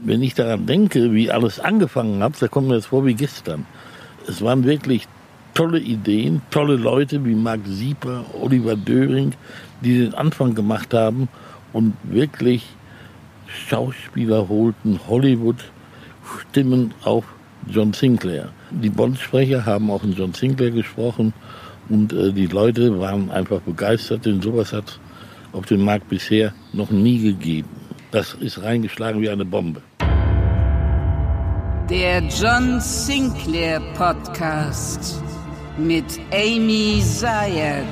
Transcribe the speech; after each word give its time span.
Wenn 0.00 0.22
ich 0.22 0.34
daran 0.34 0.66
denke, 0.66 1.12
wie 1.12 1.30
alles 1.30 1.60
angefangen 1.60 2.22
hat, 2.22 2.40
da 2.40 2.48
kommt 2.48 2.68
mir 2.68 2.74
das 2.74 2.86
vor 2.86 3.06
wie 3.06 3.14
gestern. 3.14 3.64
Es 4.26 4.42
waren 4.42 4.64
wirklich 4.64 5.06
tolle 5.54 5.78
Ideen, 5.78 6.42
tolle 6.50 6.76
Leute 6.76 7.24
wie 7.24 7.34
Marc 7.34 7.60
Sieper, 7.64 8.24
Oliver 8.40 8.76
Döring, 8.76 9.34
die 9.82 9.98
den 9.98 10.14
Anfang 10.14 10.54
gemacht 10.54 10.92
haben 10.92 11.28
und 11.72 11.94
wirklich 12.02 12.66
Schauspieler 13.46 14.48
holten, 14.48 14.98
Hollywood 15.08 15.64
Stimmen 16.50 16.92
auf 17.04 17.24
John 17.68 17.92
Sinclair. 17.92 18.48
Die 18.70 18.90
Bond-Sprecher 18.90 19.64
haben 19.64 19.90
auch 19.90 20.02
in 20.02 20.14
John 20.14 20.34
Sinclair 20.34 20.72
gesprochen 20.72 21.32
und 21.88 22.12
äh, 22.12 22.32
die 22.32 22.46
Leute 22.46 22.98
waren 22.98 23.30
einfach 23.30 23.60
begeistert, 23.60 24.26
denn 24.26 24.42
sowas 24.42 24.72
hat 24.72 24.98
auf 25.52 25.66
dem 25.66 25.84
Markt 25.84 26.08
bisher 26.08 26.52
noch 26.72 26.90
nie 26.90 27.20
gegeben. 27.20 27.68
Das 28.14 28.32
ist 28.34 28.62
reingeschlagen 28.62 29.20
wie 29.20 29.28
eine 29.28 29.44
Bombe. 29.44 29.82
Der 31.90 32.22
John 32.28 32.80
Sinclair 32.80 33.80
Podcast 33.96 35.20
mit 35.76 36.20
Amy 36.32 37.02
Zayat. 37.04 37.84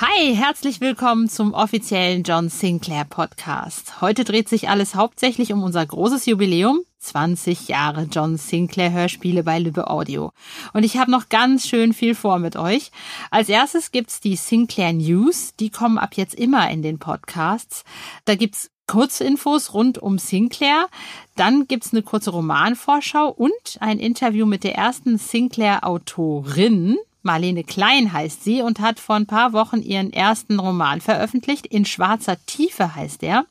Hi, 0.00 0.32
herzlich 0.32 0.80
willkommen 0.80 1.28
zum 1.28 1.54
offiziellen 1.54 2.22
John 2.22 2.48
Sinclair 2.48 3.04
Podcast. 3.04 4.00
Heute 4.00 4.22
dreht 4.22 4.48
sich 4.48 4.68
alles 4.68 4.94
hauptsächlich 4.94 5.52
um 5.52 5.64
unser 5.64 5.84
großes 5.84 6.24
Jubiläum, 6.26 6.82
20 7.00 7.66
Jahre 7.66 8.04
John 8.04 8.36
Sinclair 8.36 8.92
Hörspiele 8.92 9.42
bei 9.42 9.58
Lübbe 9.58 9.90
Audio. 9.90 10.30
Und 10.72 10.84
ich 10.84 10.98
habe 10.98 11.10
noch 11.10 11.28
ganz 11.30 11.66
schön 11.66 11.92
viel 11.92 12.14
vor 12.14 12.38
mit 12.38 12.54
euch. 12.54 12.92
Als 13.32 13.48
erstes 13.48 13.90
gibt's 13.90 14.20
die 14.20 14.36
Sinclair 14.36 14.92
News, 14.92 15.56
die 15.58 15.70
kommen 15.70 15.98
ab 15.98 16.14
jetzt 16.14 16.36
immer 16.36 16.70
in 16.70 16.82
den 16.82 17.00
Podcasts. 17.00 17.82
Da 18.24 18.36
gibt's 18.36 18.70
Kurzinfos 18.86 19.74
rund 19.74 19.98
um 19.98 20.18
Sinclair. 20.18 20.86
Dann 21.34 21.66
gibt's 21.66 21.92
eine 21.92 22.02
kurze 22.02 22.30
Romanvorschau 22.30 23.30
und 23.30 23.50
ein 23.80 23.98
Interview 23.98 24.46
mit 24.46 24.62
der 24.62 24.76
ersten 24.76 25.18
Sinclair-Autorin. 25.18 26.98
Marlene 27.22 27.64
Klein 27.64 28.12
heißt 28.12 28.44
sie 28.44 28.62
und 28.62 28.80
hat 28.80 29.00
vor 29.00 29.16
ein 29.16 29.26
paar 29.26 29.52
Wochen 29.52 29.82
ihren 29.82 30.12
ersten 30.12 30.58
Roman 30.58 31.00
veröffentlicht. 31.00 31.66
In 31.66 31.84
schwarzer 31.84 32.36
Tiefe 32.46 32.94
heißt 32.94 33.22
er. 33.22 33.46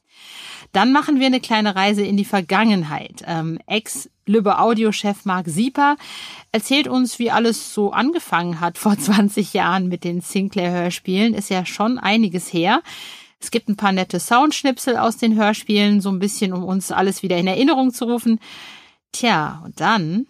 Dann 0.72 0.92
machen 0.92 1.20
wir 1.20 1.28
eine 1.28 1.40
kleine 1.40 1.76
Reise 1.76 2.04
in 2.04 2.18
die 2.18 2.26
Vergangenheit. 2.26 3.24
Ähm, 3.26 3.60
Ex-Lübbe-Audio-Chef 3.68 5.26
Marc 5.26 5.48
Sieper 5.48 5.96
erzählt 6.52 6.88
uns, 6.88 7.20
wie 7.20 7.32
alles 7.32 7.74
so 7.74 7.92
angefangen 7.92 8.60
hat 8.60 8.78
vor 8.78 8.98
20 9.00 9.54
Jahren 9.54 9.88
mit 9.88 10.04
den 10.04 10.22
Sinclair-Hörspielen. 10.22 11.34
Ist 11.34 11.50
ja 11.50 11.66
schon 11.66 11.98
einiges 11.98 12.52
her. 12.52 12.82
Es 13.40 13.52
gibt 13.52 13.70
ein 13.70 13.78
paar 13.78 13.92
nette 13.92 14.20
Soundschnipsel 14.20 14.98
aus 14.98 15.18
den 15.18 15.36
Hörspielen, 15.36 16.02
so 16.02 16.10
ein 16.10 16.20
bisschen, 16.20 16.54
um 16.54 16.64
uns 16.64 16.92
alles 16.92 17.22
wieder 17.22 17.38
in 17.38 17.48
Erinnerung 17.48 17.94
zu 17.94 18.06
rufen. 18.06 18.40
Tja, 19.12 19.62
und 19.64 19.80
dann 19.80 20.26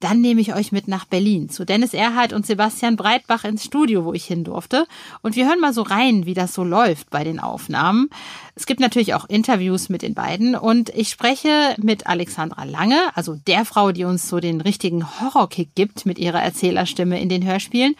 dann 0.00 0.22
nehme 0.22 0.40
ich 0.40 0.54
euch 0.54 0.72
mit 0.72 0.88
nach 0.88 1.04
Berlin 1.04 1.50
zu 1.50 1.64
Dennis 1.64 1.94
Erhardt 1.94 2.32
und 2.32 2.46
Sebastian 2.46 2.96
Breitbach 2.96 3.44
ins 3.44 3.64
Studio, 3.64 4.04
wo 4.04 4.14
ich 4.14 4.24
hin 4.24 4.44
durfte. 4.44 4.86
Und 5.22 5.36
wir 5.36 5.46
hören 5.46 5.60
mal 5.60 5.74
so 5.74 5.82
rein, 5.82 6.24
wie 6.24 6.34
das 6.34 6.54
so 6.54 6.64
läuft 6.64 7.10
bei 7.10 7.22
den 7.22 7.38
Aufnahmen. 7.38 8.08
Es 8.54 8.66
gibt 8.66 8.80
natürlich 8.80 9.14
auch 9.14 9.26
Interviews 9.28 9.90
mit 9.90 10.02
den 10.02 10.14
beiden 10.14 10.54
und 10.56 10.88
ich 10.90 11.10
spreche 11.10 11.76
mit 11.78 12.06
Alexandra 12.06 12.64
Lange, 12.64 12.98
also 13.14 13.34
der 13.34 13.64
Frau, 13.64 13.92
die 13.92 14.04
uns 14.04 14.28
so 14.28 14.40
den 14.40 14.60
richtigen 14.60 15.20
Horrorkick 15.20 15.74
gibt 15.74 16.06
mit 16.06 16.18
ihrer 16.18 16.42
Erzählerstimme 16.42 17.20
in 17.20 17.28
den 17.28 17.44
Hörspielen 17.44 17.94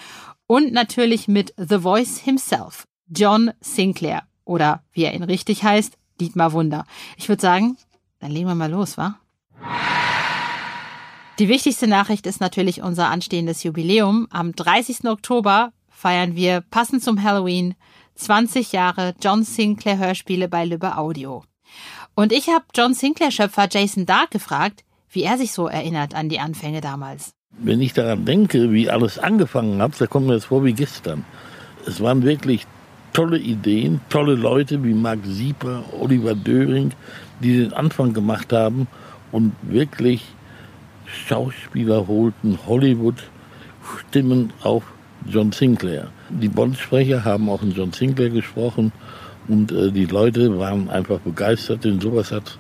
und 0.47 0.73
natürlich 0.73 1.29
mit 1.29 1.55
The 1.57 1.79
Voice 1.81 2.19
himself, 2.19 2.85
John 3.09 3.53
Sinclair 3.61 4.23
oder 4.45 4.83
wie 4.93 5.05
er 5.05 5.15
ihn 5.15 5.23
richtig 5.23 5.65
heißt, 5.65 5.97
Dietmar 6.19 6.53
Wunder. 6.53 6.87
Ich 7.17 7.29
würde 7.29 7.43
sagen, 7.43 7.77
dann 8.21 8.31
legen 8.31 8.49
wir 8.49 8.55
mal 8.55 8.71
los, 8.71 8.99
wa? 8.99 9.19
Die 11.41 11.49
wichtigste 11.49 11.87
Nachricht 11.87 12.27
ist 12.27 12.43
natürlich 12.43 12.83
unser 12.83 13.09
anstehendes 13.09 13.63
Jubiläum. 13.63 14.27
Am 14.29 14.55
30. 14.55 15.07
Oktober 15.09 15.73
feiern 15.89 16.37
wir 16.37 16.61
passend 16.61 17.03
zum 17.03 17.23
Halloween 17.23 17.77
20 18.17 18.73
Jahre 18.73 19.15
John 19.23 19.43
Sinclair 19.43 19.97
Hörspiele 19.97 20.49
bei 20.49 20.67
Lübbe 20.67 20.99
Audio. 20.99 21.43
Und 22.15 22.35
ich 22.35 22.49
habe 22.51 22.67
John 22.77 22.93
Sinclair 22.93 23.31
Schöpfer 23.31 23.69
Jason 23.71 24.05
Dark 24.05 24.33
gefragt, 24.33 24.85
wie 25.09 25.23
er 25.23 25.39
sich 25.39 25.53
so 25.53 25.67
erinnert 25.67 26.15
an 26.15 26.29
die 26.29 26.41
Anfänge 26.41 26.83
damals. 26.83 27.33
Wenn 27.59 27.81
ich 27.81 27.95
daran 27.95 28.27
denke, 28.27 28.71
wie 28.71 28.91
alles 28.91 29.19
angefangen 29.19 29.81
hat, 29.81 29.99
da 29.99 30.07
kommt 30.07 30.27
mir 30.27 30.35
das 30.35 30.45
vor 30.45 30.63
wie 30.63 30.75
gestern. 30.75 31.25
Es 31.87 32.03
waren 32.03 32.23
wirklich 32.23 32.67
tolle 33.15 33.39
Ideen, 33.39 34.03
tolle 34.11 34.35
Leute 34.35 34.85
wie 34.85 34.93
Marc 34.93 35.21
Sieper, 35.25 35.85
Oliver 35.99 36.35
Döring, 36.35 36.93
die 37.43 37.57
den 37.57 37.73
Anfang 37.73 38.13
gemacht 38.13 38.53
haben 38.53 38.89
und 39.33 39.55
wirklich 39.63 40.23
Schauspieler 41.13 42.07
holten 42.07 42.59
Hollywood 42.67 43.23
Stimmen 44.09 44.53
auf 44.63 44.85
John 45.27 45.53
Sinclair. 45.53 46.09
Die 46.29 46.49
Bond-Sprecher 46.49 47.25
haben 47.25 47.49
auch 47.49 47.63
in 47.63 47.73
John 47.73 47.93
Sinclair 47.93 48.31
gesprochen 48.31 48.93
und 49.49 49.73
äh, 49.73 49.91
die 49.91 50.07
Leute 50.07 50.59
waren 50.59 50.89
einfach 50.91 51.21
begeistert, 51.21 51.85
denn 51.85 52.01
sowas 52.01 52.31
hat 52.31 52.59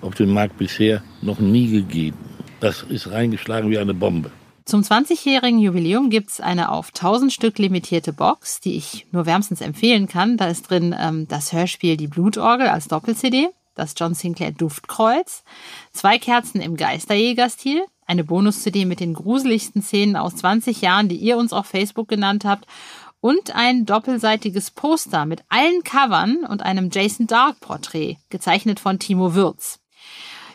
auf 0.00 0.14
dem 0.14 0.32
Markt 0.32 0.58
bisher 0.58 1.02
noch 1.22 1.38
nie 1.38 1.70
gegeben. 1.70 2.16
Das 2.60 2.82
ist 2.82 3.10
reingeschlagen 3.10 3.70
wie 3.70 3.78
eine 3.78 3.94
Bombe. 3.94 4.30
Zum 4.64 4.82
20-jährigen 4.82 5.58
Jubiläum 5.58 6.10
gibt's 6.10 6.40
eine 6.40 6.70
auf 6.70 6.88
1000 6.88 7.32
Stück 7.32 7.58
limitierte 7.58 8.12
Box, 8.12 8.60
die 8.60 8.76
ich 8.76 9.06
nur 9.10 9.26
wärmstens 9.26 9.60
empfehlen 9.60 10.06
kann. 10.06 10.36
Da 10.36 10.46
ist 10.46 10.70
drin 10.70 10.94
ähm, 10.98 11.26
das 11.28 11.52
Hörspiel 11.52 11.96
Die 11.96 12.06
Blutorgel 12.06 12.68
als 12.68 12.88
Doppel-CD 12.88 13.48
das 13.80 13.94
John 13.96 14.14
Sinclair 14.14 14.52
Duftkreuz, 14.52 15.42
zwei 15.92 16.18
Kerzen 16.18 16.60
im 16.60 16.76
Geisterjäger-Stil, 16.76 17.82
eine 18.06 18.24
Bonus-CD 18.24 18.84
mit 18.84 19.00
den 19.00 19.14
gruseligsten 19.14 19.82
Szenen 19.82 20.16
aus 20.16 20.36
20 20.36 20.80
Jahren, 20.80 21.08
die 21.08 21.16
ihr 21.16 21.36
uns 21.36 21.52
auf 21.52 21.66
Facebook 21.66 22.08
genannt 22.08 22.44
habt, 22.44 22.66
und 23.20 23.54
ein 23.54 23.84
doppelseitiges 23.84 24.70
Poster 24.70 25.26
mit 25.26 25.42
allen 25.48 25.82
Covern 25.84 26.44
und 26.44 26.62
einem 26.62 26.90
Jason 26.90 27.26
Dark 27.26 27.60
Porträt, 27.60 28.16
gezeichnet 28.30 28.80
von 28.80 28.98
Timo 28.98 29.34
Würz. 29.34 29.78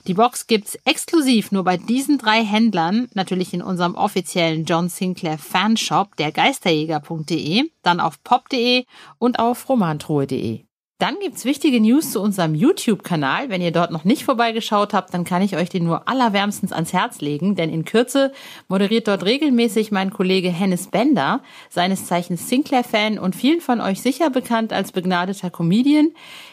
Die 0.08 0.14
Box 0.14 0.46
gibt's 0.46 0.78
exklusiv 0.86 1.52
nur 1.52 1.64
bei 1.64 1.78
diesen 1.78 2.20
drei 2.20 2.44
Händlern, 2.44 3.08
natürlich 3.16 3.54
in 3.54 3.64
unserem 3.64 3.96
offiziellen 3.96 4.66
John 4.66 4.88
Sinclair 4.88 5.40
Fanshop, 5.40 6.16
der 6.18 6.32
Geisterjäger.de, 6.32 7.72
dann 7.82 8.00
auf 8.00 8.22
pop.de 8.24 8.86
und 9.18 9.40
auf 9.40 9.68
romantruhe.de. 9.68 10.65
Dann 10.98 11.20
gibt's 11.20 11.44
wichtige 11.44 11.82
News 11.82 12.14
zu 12.14 12.22
unserem 12.22 12.56
YouTube-Kanal. 12.56 13.50
Wenn 13.50 13.62
ihr 13.62 13.72
dort 13.72 13.92
noch 13.92 14.06
nicht 14.06 14.24
vorbeigeschaut 14.24 14.94
habt, 14.94 15.14
dann 15.14 15.26
kann 15.26 15.42
ich 15.42 15.58
euch 15.58 15.68
den 15.68 15.84
nur 15.84 16.08
allerwärmstens 16.08 16.72
ans 16.72 16.94
Herz 16.94 17.20
legen, 17.20 17.56
denn 17.56 17.70
in 17.70 17.84
Kürze 17.84 18.32
moderiert 18.70 19.10
dort 19.10 19.26
regelmäßig 19.26 19.92
mein 19.92 20.12
Kollege 20.12 20.48
Hennis 20.48 20.88
Bender, 20.88 21.42
seines 21.70 22.06
Zeichens 22.06 22.48
Sinclair-Fan 22.48 23.20
und 23.20 23.36
vielen 23.36 23.60
von 23.60 23.82
euch 23.82 24.02
sicher 24.02 24.30
bekannt 24.30 24.72
als 24.72 24.94
begnadeter 24.94 25.50
Comedian. 25.50 26.12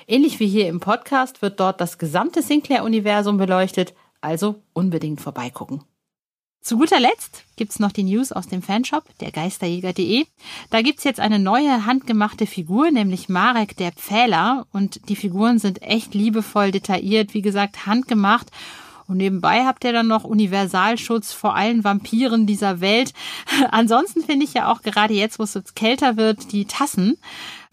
Ähnlich 0.09 0.41
wie 0.41 0.49
hier 0.49 0.67
im 0.67 0.81
Podcast 0.81 1.41
wird 1.41 1.61
dort 1.61 1.81
das 1.81 1.99
gesamte 1.99 2.43
Sinclair-Universum 2.43 3.37
beleuchtet, 3.37 3.95
also 4.21 4.57
unbedingt 4.73 5.21
vorbeigucken. 5.21 5.85
Zu 6.63 6.79
guter 6.79 7.01
Letzt 7.01 7.43
gibt's 7.57 7.81
noch 7.81 7.91
die 7.91 8.05
News 8.05 8.31
aus 8.31 8.47
dem 8.47 8.63
Fanshop, 8.63 9.03
der 9.19 9.33
Geisterjäger.de. 9.33 10.27
Da 10.71 10.81
gibt's 10.81 11.03
jetzt 11.03 11.19
eine 11.19 11.41
neue 11.41 11.87
handgemachte 11.87 12.47
Figur, 12.47 12.93
nämlich 12.93 13.29
Marek 13.29 13.77
der 13.77 13.91
Pfähler. 13.91 14.69
Und 14.73 15.09
die 15.09 15.17
Figuren 15.17 15.59
sind 15.59 15.83
echt 15.83 16.15
liebevoll 16.15 16.71
detailliert, 16.71 17.35
wie 17.35 17.43
gesagt, 17.43 17.87
handgemacht. 17.87 18.47
Und 19.09 19.17
nebenbei 19.17 19.65
habt 19.65 19.83
ihr 19.83 19.93
dann 19.93 20.07
noch 20.07 20.23
Universalschutz 20.23 21.33
vor 21.33 21.57
allen 21.57 21.83
Vampiren 21.83 22.47
dieser 22.47 22.81
Welt. 22.81 23.13
Ansonsten 23.73 24.23
finde 24.23 24.45
ich 24.45 24.55
ja 24.55 24.71
auch 24.71 24.83
gerade 24.83 25.15
jetzt, 25.15 25.41
wo 25.41 25.43
es 25.43 25.55
jetzt 25.55 25.75
kälter 25.75 26.17
wird, 26.17 26.53
die 26.53 26.67
Tassen. 26.67 27.19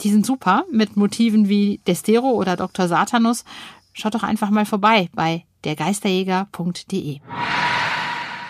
Die 0.01 0.09
sind 0.09 0.25
super 0.25 0.65
mit 0.71 0.97
Motiven 0.97 1.47
wie 1.47 1.79
Destero 1.85 2.31
oder 2.31 2.57
Dr. 2.57 2.87
Satanus. 2.87 3.45
Schaut 3.93 4.15
doch 4.15 4.23
einfach 4.23 4.49
mal 4.49 4.65
vorbei 4.65 5.09
bei 5.13 5.45
dergeisterjäger.de. 5.63 7.19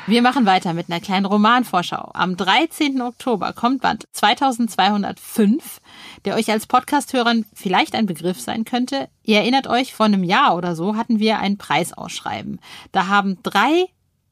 Wir 0.10 0.24
machen 0.24 0.48
weiter 0.48 0.74
mit 0.74 0.90
einer 0.90 1.00
kleinen 1.00 1.28
Romanvorschau. 1.28 2.10
Am 2.16 2.36
13. 2.36 3.00
Oktober 3.00 3.54
kommt 3.54 3.84
Band 3.84 4.06
2205, 4.12 5.82
der 6.26 6.34
euch 6.34 6.50
als 6.50 6.66
Podcasthörern 6.66 7.46
vielleicht 7.54 7.94
ein 7.94 8.08
Begriff 8.08 8.42
sein 8.42 8.66
könnte. 8.66 9.08
Ihr 9.22 9.38
erinnert 9.38 9.68
euch, 9.68 9.94
vor 9.94 10.08
einem 10.08 10.24
Jahr 10.24 10.58
oder 10.58 10.76
so 10.76 10.96
hatten 10.96 11.20
wir 11.20 11.38
ein 11.38 11.60
Preisausschreiben. 11.60 12.60
Da 12.92 13.06
haben 13.06 13.38
drei 13.44 13.86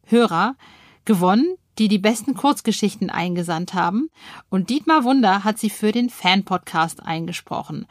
Hörer 0.06 0.56
gewonnen, 1.06 1.58
die 1.78 1.90
die 1.90 2.00
besten 2.00 2.34
Kurzgeschichten 2.34 3.12
eingesandt 3.12 3.76
haben. 3.76 4.10
Und 4.50 4.72
Dietmar 4.72 5.04
Wunder 5.04 5.44
hat 5.44 5.60
sie 5.60 5.70
für 5.70 5.92
den 5.92 6.10
Fan-Podcast 6.10 7.06
eingesprochen. 7.06 7.86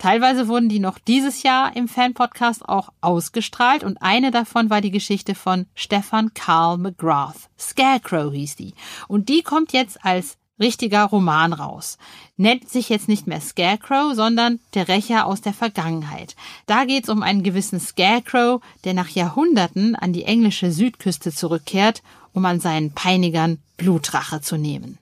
Teilweise 0.00 0.48
wurden 0.48 0.70
die 0.70 0.78
noch 0.78 0.98
dieses 0.98 1.42
Jahr 1.42 1.76
im 1.76 1.86
Fan-Podcast 1.86 2.66
auch 2.66 2.88
ausgestrahlt 3.02 3.84
und 3.84 4.00
eine 4.00 4.30
davon 4.30 4.70
war 4.70 4.80
die 4.80 4.90
Geschichte 4.90 5.34
von 5.34 5.66
Stefan 5.74 6.32
Karl 6.32 6.78
McGrath. 6.78 7.50
Scarecrow 7.58 8.32
hieß 8.32 8.56
die. 8.56 8.72
Und 9.08 9.28
die 9.28 9.42
kommt 9.42 9.74
jetzt 9.74 10.02
als 10.02 10.38
richtiger 10.58 11.04
Roman 11.04 11.52
raus. 11.52 11.98
Nennt 12.38 12.70
sich 12.70 12.88
jetzt 12.88 13.08
nicht 13.08 13.26
mehr 13.26 13.42
Scarecrow, 13.42 14.14
sondern 14.14 14.60
der 14.72 14.88
Rächer 14.88 15.26
aus 15.26 15.42
der 15.42 15.52
Vergangenheit. 15.52 16.34
Da 16.64 16.86
geht's 16.86 17.10
um 17.10 17.22
einen 17.22 17.42
gewissen 17.42 17.78
Scarecrow, 17.78 18.62
der 18.84 18.94
nach 18.94 19.10
Jahrhunderten 19.10 19.96
an 19.96 20.14
die 20.14 20.24
englische 20.24 20.72
Südküste 20.72 21.30
zurückkehrt, 21.30 22.02
um 22.32 22.46
an 22.46 22.58
seinen 22.58 22.92
Peinigern 22.92 23.58
Blutrache 23.76 24.40
zu 24.40 24.56
nehmen. 24.56 24.96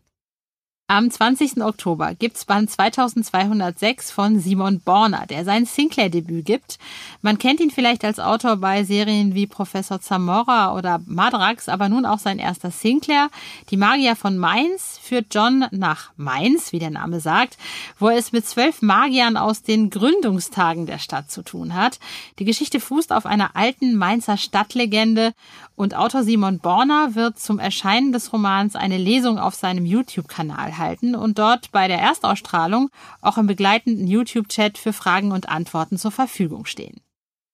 Am 0.91 1.11
20. 1.11 1.63
Oktober 1.63 2.15
gibt's 2.15 2.47
Band 2.47 2.71
2206 2.71 4.11
von 4.11 4.41
Simon 4.41 4.81
Borner, 4.81 5.27
der 5.29 5.45
sein 5.45 5.67
Sinclair-Debüt 5.67 6.47
gibt. 6.47 6.79
Man 7.21 7.37
kennt 7.37 7.61
ihn 7.61 7.71
vielleicht 7.71 8.07
als 8.07 8.19
Autor 8.19 8.57
bei 8.57 8.85
Serien 8.85 9.35
wie 9.35 9.47
Professor 9.47 10.01
Zamora 10.01 10.75
oder 10.75 10.99
Madrax, 11.05 11.69
aber 11.69 11.91
nun 11.91 12.07
auch 12.07 12.19
sein 12.19 12.39
erster 12.39 12.71
Sinclair. 12.71 13.29
Die 13.69 13.77
Magier 13.77 14.17
von 14.17 14.39
Mainz 14.39 14.99
führt 15.03 15.27
John 15.35 15.67
nach 15.73 16.11
Mainz, 16.17 16.73
wie 16.73 16.79
der 16.79 16.89
Name 16.89 17.21
sagt, 17.21 17.59
wo 17.99 18.09
er 18.09 18.17
es 18.17 18.33
mit 18.33 18.47
zwölf 18.47 18.81
Magiern 18.81 19.37
aus 19.37 19.61
den 19.61 19.91
Gründungstagen 19.91 20.87
der 20.87 20.99
Stadt 20.99 21.31
zu 21.31 21.43
tun 21.43 21.75
hat. 21.75 21.99
Die 22.39 22.47
Geschichte 22.47 22.81
fußt 22.81 23.13
auf 23.13 23.27
einer 23.27 23.57
alten 23.57 23.95
Mainzer 23.95 24.39
Stadtlegende 24.39 25.35
und 25.77 25.95
Autor 25.95 26.23
Simon 26.23 26.61
Borner 26.61 27.15
wird 27.15 27.39
zum 27.39 27.59
Erscheinen 27.59 28.11
des 28.11 28.33
Romans 28.33 28.75
eine 28.75 28.97
Lesung 28.97 29.39
auf 29.39 29.55
seinem 29.55 29.85
YouTube-Kanal 29.85 30.78
halten 30.79 31.15
und 31.15 31.39
dort 31.39 31.71
bei 31.73 31.89
der 31.89 31.99
Erstausstrahlung 31.99 32.91
auch 33.21 33.39
im 33.39 33.47
begleitenden 33.47 34.07
YouTube-Chat 34.07 34.79
für 34.79 34.93
Fragen 34.93 35.33
und 35.33 35.49
Antworten 35.49 35.99
zur 35.99 36.11
Verfügung 36.11 36.65
stehen. 36.67 37.01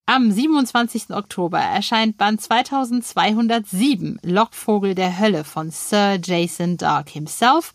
Am 0.06 0.30
27. 0.30 1.10
Oktober 1.10 1.58
erscheint 1.58 2.18
Band 2.18 2.40
2207 2.40 4.18
Lockvogel 4.22 4.94
der 4.94 5.18
Hölle 5.18 5.44
von 5.44 5.70
Sir 5.70 6.18
Jason 6.22 6.76
Dark 6.76 7.08
himself. 7.08 7.72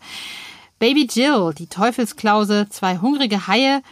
Baby 0.78 1.08
Jill, 1.10 1.52
die 1.58 1.66
Teufelsklause, 1.66 2.68
zwei 2.70 2.98
hungrige 2.98 3.48
Haie 3.48 3.82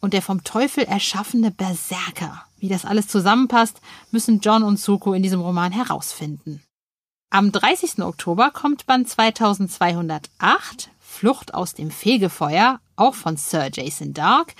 und 0.00 0.14
der 0.14 0.22
vom 0.22 0.44
Teufel 0.44 0.84
erschaffene 0.84 1.50
Berserker. 1.50 2.44
Wie 2.58 2.68
das 2.68 2.84
alles 2.84 3.08
zusammenpasst, 3.08 3.80
müssen 4.12 4.40
John 4.40 4.62
und 4.62 4.78
Suko 4.78 5.12
in 5.12 5.22
diesem 5.22 5.40
Roman 5.40 5.72
herausfinden. 5.72 6.62
Am 7.30 7.52
30. 7.52 7.98
Oktober 8.02 8.50
kommt 8.50 8.86
Band 8.86 9.08
2208 9.08 10.88
Flucht 11.18 11.52
aus 11.52 11.74
dem 11.74 11.90
Fegefeuer, 11.90 12.78
auch 12.94 13.16
von 13.16 13.36
Sir 13.36 13.70
Jason 13.72 14.14
Dark. 14.14 14.54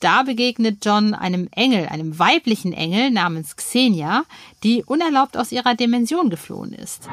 Da 0.00 0.22
begegnet 0.22 0.82
John 0.82 1.12
einem 1.12 1.48
Engel, 1.50 1.86
einem 1.86 2.18
weiblichen 2.18 2.72
Engel 2.72 3.10
namens 3.10 3.56
Xenia, 3.56 4.24
die 4.64 4.82
unerlaubt 4.84 5.36
aus 5.36 5.52
ihrer 5.52 5.74
Dimension 5.74 6.30
geflohen 6.30 6.72
ist. 6.72 7.10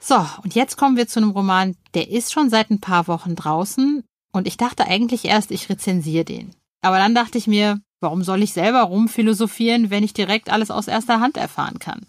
So, 0.00 0.26
und 0.42 0.54
jetzt 0.54 0.78
kommen 0.78 0.96
wir 0.96 1.06
zu 1.06 1.20
einem 1.20 1.32
Roman, 1.32 1.76
der 1.92 2.08
ist 2.10 2.32
schon 2.32 2.48
seit 2.48 2.70
ein 2.70 2.80
paar 2.80 3.08
Wochen 3.08 3.34
draußen 3.36 4.02
und 4.32 4.46
ich 4.46 4.56
dachte 4.56 4.86
eigentlich 4.86 5.26
erst, 5.26 5.50
ich 5.50 5.68
rezensiere 5.68 6.24
den. 6.24 6.54
Aber 6.80 6.96
dann 6.96 7.14
dachte 7.14 7.36
ich 7.36 7.46
mir, 7.46 7.78
warum 8.00 8.24
soll 8.24 8.42
ich 8.42 8.54
selber 8.54 8.84
rumphilosophieren, 8.84 9.90
wenn 9.90 10.02
ich 10.02 10.14
direkt 10.14 10.48
alles 10.48 10.70
aus 10.70 10.88
erster 10.88 11.20
Hand 11.20 11.36
erfahren 11.36 11.78
kann? 11.78 12.06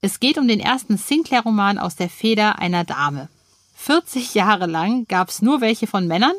Es 0.00 0.18
geht 0.18 0.38
um 0.38 0.48
den 0.48 0.58
ersten 0.58 0.96
Sinclair-Roman 0.96 1.78
aus 1.78 1.94
der 1.94 2.08
Feder 2.08 2.58
einer 2.58 2.82
Dame. 2.82 3.28
40 3.84 4.32
Jahre 4.32 4.64
lang 4.64 5.06
gab 5.08 5.28
es 5.28 5.42
nur 5.42 5.60
welche 5.60 5.86
von 5.86 6.06
Männern 6.06 6.32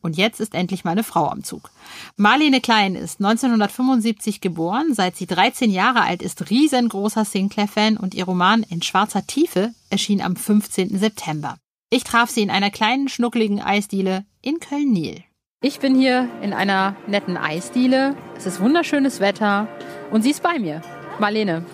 und 0.00 0.16
jetzt 0.16 0.38
ist 0.38 0.54
endlich 0.54 0.84
meine 0.84 1.02
Frau 1.02 1.26
am 1.28 1.42
Zug. 1.42 1.70
Marlene 2.16 2.60
Klein 2.60 2.94
ist 2.94 3.18
1975 3.18 4.40
geboren. 4.40 4.94
Seit 4.94 5.16
sie 5.16 5.26
13 5.26 5.72
Jahre 5.72 6.02
alt 6.02 6.22
ist, 6.22 6.50
riesengroßer 6.50 7.24
Sinclair-Fan 7.24 7.96
und 7.96 8.14
ihr 8.14 8.26
Roman 8.26 8.62
In 8.62 8.80
schwarzer 8.80 9.26
Tiefe 9.26 9.74
erschien 9.90 10.22
am 10.22 10.36
15. 10.36 10.96
September. 10.96 11.56
Ich 11.90 12.04
traf 12.04 12.30
sie 12.30 12.42
in 12.42 12.50
einer 12.50 12.70
kleinen, 12.70 13.08
schnuckligen 13.08 13.60
Eisdiele 13.60 14.24
in 14.40 14.60
Köln-Niel. 14.60 15.24
Ich 15.62 15.80
bin 15.80 15.96
hier 15.96 16.28
in 16.42 16.52
einer 16.52 16.94
netten 17.08 17.36
Eisdiele. 17.36 18.14
Es 18.36 18.46
ist 18.46 18.60
wunderschönes 18.60 19.18
Wetter 19.18 19.66
und 20.12 20.22
sie 20.22 20.30
ist 20.30 20.44
bei 20.44 20.60
mir. 20.60 20.80
Marlene, 21.18 21.66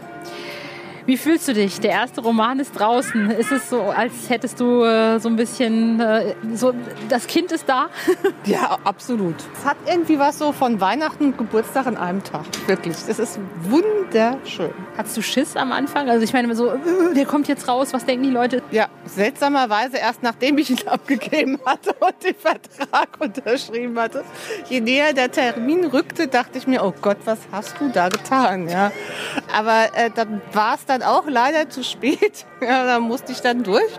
wie 1.06 1.16
fühlst 1.16 1.48
du 1.48 1.54
dich? 1.54 1.80
Der 1.80 1.90
erste 1.90 2.20
Roman 2.20 2.60
ist 2.60 2.72
draußen. 2.72 3.30
Ist 3.30 3.52
es 3.52 3.70
so, 3.70 3.82
als 3.82 4.28
hättest 4.28 4.60
du 4.60 4.84
äh, 4.84 5.18
so 5.18 5.28
ein 5.28 5.36
bisschen, 5.36 6.00
äh, 6.00 6.34
so, 6.54 6.72
das 7.08 7.26
Kind 7.26 7.52
ist 7.52 7.68
da? 7.68 7.88
ja, 8.44 8.78
absolut. 8.84 9.36
Es 9.58 9.64
hat 9.64 9.76
irgendwie 9.86 10.18
was 10.18 10.38
so 10.38 10.52
von 10.52 10.80
Weihnachten 10.80 11.26
und 11.26 11.38
Geburtstag 11.38 11.86
in 11.86 11.96
einem 11.96 12.22
Tag. 12.22 12.44
Wirklich. 12.66 12.96
Das 13.06 13.18
ist 13.18 13.38
wunderschön. 13.62 14.70
Hattest 14.96 15.16
du 15.16 15.22
Schiss 15.22 15.56
am 15.56 15.72
Anfang? 15.72 16.08
Also 16.08 16.24
ich 16.24 16.32
meine 16.32 16.54
so, 16.54 16.68
äh, 16.68 17.14
der 17.14 17.26
kommt 17.26 17.48
jetzt 17.48 17.68
raus, 17.68 17.92
was 17.92 18.04
denken 18.04 18.24
die 18.24 18.30
Leute? 18.30 18.62
Ja, 18.70 18.88
seltsamerweise 19.04 19.96
erst 19.96 20.22
nachdem 20.22 20.58
ich 20.58 20.70
ihn 20.70 20.78
abgegeben 20.86 21.58
hatte 21.64 21.94
und 22.00 22.22
den 22.22 22.34
Vertrag 22.34 23.08
unterschrieben 23.18 23.98
hatte. 23.98 24.24
Je 24.68 24.80
näher 24.80 25.12
der 25.12 25.30
Termin 25.30 25.84
rückte, 25.84 26.28
dachte 26.28 26.58
ich 26.58 26.66
mir, 26.66 26.84
oh 26.84 26.94
Gott, 27.00 27.18
was 27.24 27.38
hast 27.52 27.74
du 27.80 27.88
da 27.88 28.08
getan? 28.08 28.68
Ja. 28.68 28.92
Aber 29.54 29.88
äh, 29.94 30.10
dann 30.14 30.40
war 30.52 30.74
es 30.74 30.86
dann 30.86 31.02
auch 31.02 31.26
leider 31.26 31.68
zu 31.68 31.82
spät. 31.84 32.46
Ja, 32.62 32.84
da 32.84 33.00
musste 33.00 33.32
ich 33.32 33.40
dann 33.40 33.62
durch. 33.62 33.90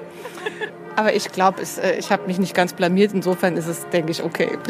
Aber 0.95 1.15
ich 1.15 1.31
glaube, 1.31 1.61
äh, 1.61 1.97
ich 1.97 2.11
habe 2.11 2.27
mich 2.27 2.37
nicht 2.37 2.53
ganz 2.53 2.73
blamiert. 2.73 3.11
Insofern 3.13 3.57
ist 3.57 3.65
es, 3.67 3.89
denke 3.89 4.11
ich, 4.11 4.23
okay. 4.23 4.57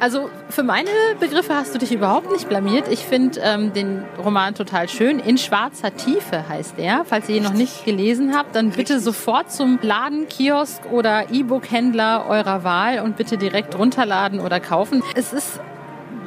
Also 0.00 0.28
für 0.50 0.64
meine 0.64 0.90
Begriffe 1.20 1.54
hast 1.54 1.74
du 1.74 1.78
dich 1.78 1.92
überhaupt 1.92 2.30
nicht 2.30 2.48
blamiert. 2.48 2.88
Ich 2.88 3.00
finde 3.04 3.40
ähm, 3.40 3.72
den 3.72 4.04
Roman 4.22 4.54
total 4.54 4.88
schön. 4.88 5.20
In 5.20 5.38
schwarzer 5.38 5.94
Tiefe 5.96 6.48
heißt 6.48 6.74
er. 6.78 7.04
Falls 7.04 7.28
ihr 7.28 7.36
ihn 7.36 7.44
noch 7.44 7.54
nicht 7.54 7.84
gelesen 7.84 8.36
habt, 8.36 8.56
dann 8.56 8.70
bitte 8.70 8.98
sofort 8.98 9.52
zum 9.52 9.78
Laden, 9.80 10.28
Kiosk 10.28 10.82
oder 10.90 11.30
E-Book-Händler 11.30 12.26
eurer 12.28 12.64
Wahl 12.64 13.00
und 13.00 13.16
bitte 13.16 13.38
direkt 13.38 13.78
runterladen 13.78 14.40
oder 14.40 14.58
kaufen. 14.58 15.02
Es 15.14 15.32
ist 15.32 15.60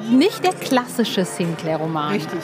nicht 0.10 0.44
der 0.44 0.54
klassische 0.54 1.26
Sinclair-Roman. 1.26 2.14
Richtig 2.14 2.40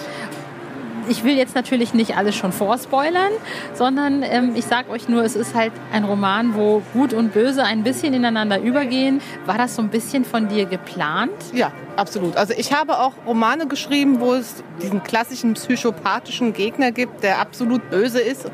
ich 1.10 1.24
will 1.24 1.36
jetzt 1.36 1.56
natürlich 1.56 1.94
nicht 1.94 2.18
alles 2.18 2.36
schon 2.36 2.52
vorspoilern, 2.52 3.32
sondern 3.74 4.24
ähm, 4.24 4.54
ich 4.56 4.66
sage 4.66 4.90
euch 4.90 5.10
nur, 5.10 5.24
es 5.24 5.36
ist 5.36 5.56
halt 5.56 5.72
ein 5.92 6.04
Roman, 6.04 6.56
wo 6.56 6.82
Gut 6.94 7.14
und 7.14 7.34
Böse 7.34 7.64
ein 7.64 7.84
bisschen 7.84 8.14
ineinander 8.14 8.60
übergehen. 8.60 9.22
War 9.46 9.58
das 9.58 9.76
so 9.76 9.82
ein 9.82 9.90
bisschen 9.90 10.26
von 10.26 10.48
dir 10.48 10.66
geplant? 10.66 11.34
Ja, 11.54 11.72
absolut. 11.96 12.38
Also 12.38 12.54
ich 12.56 12.74
habe 12.74 13.00
auch 13.00 13.14
Romane 13.26 13.68
geschrieben, 13.68 14.20
wo 14.20 14.34
es 14.34 14.64
diesen 14.82 15.04
klassischen 15.04 15.54
psychopathischen 15.54 16.54
Gegner 16.54 16.92
gibt, 16.92 17.24
der 17.24 17.40
absolut 17.40 17.90
böse 17.90 18.20
ist 18.20 18.50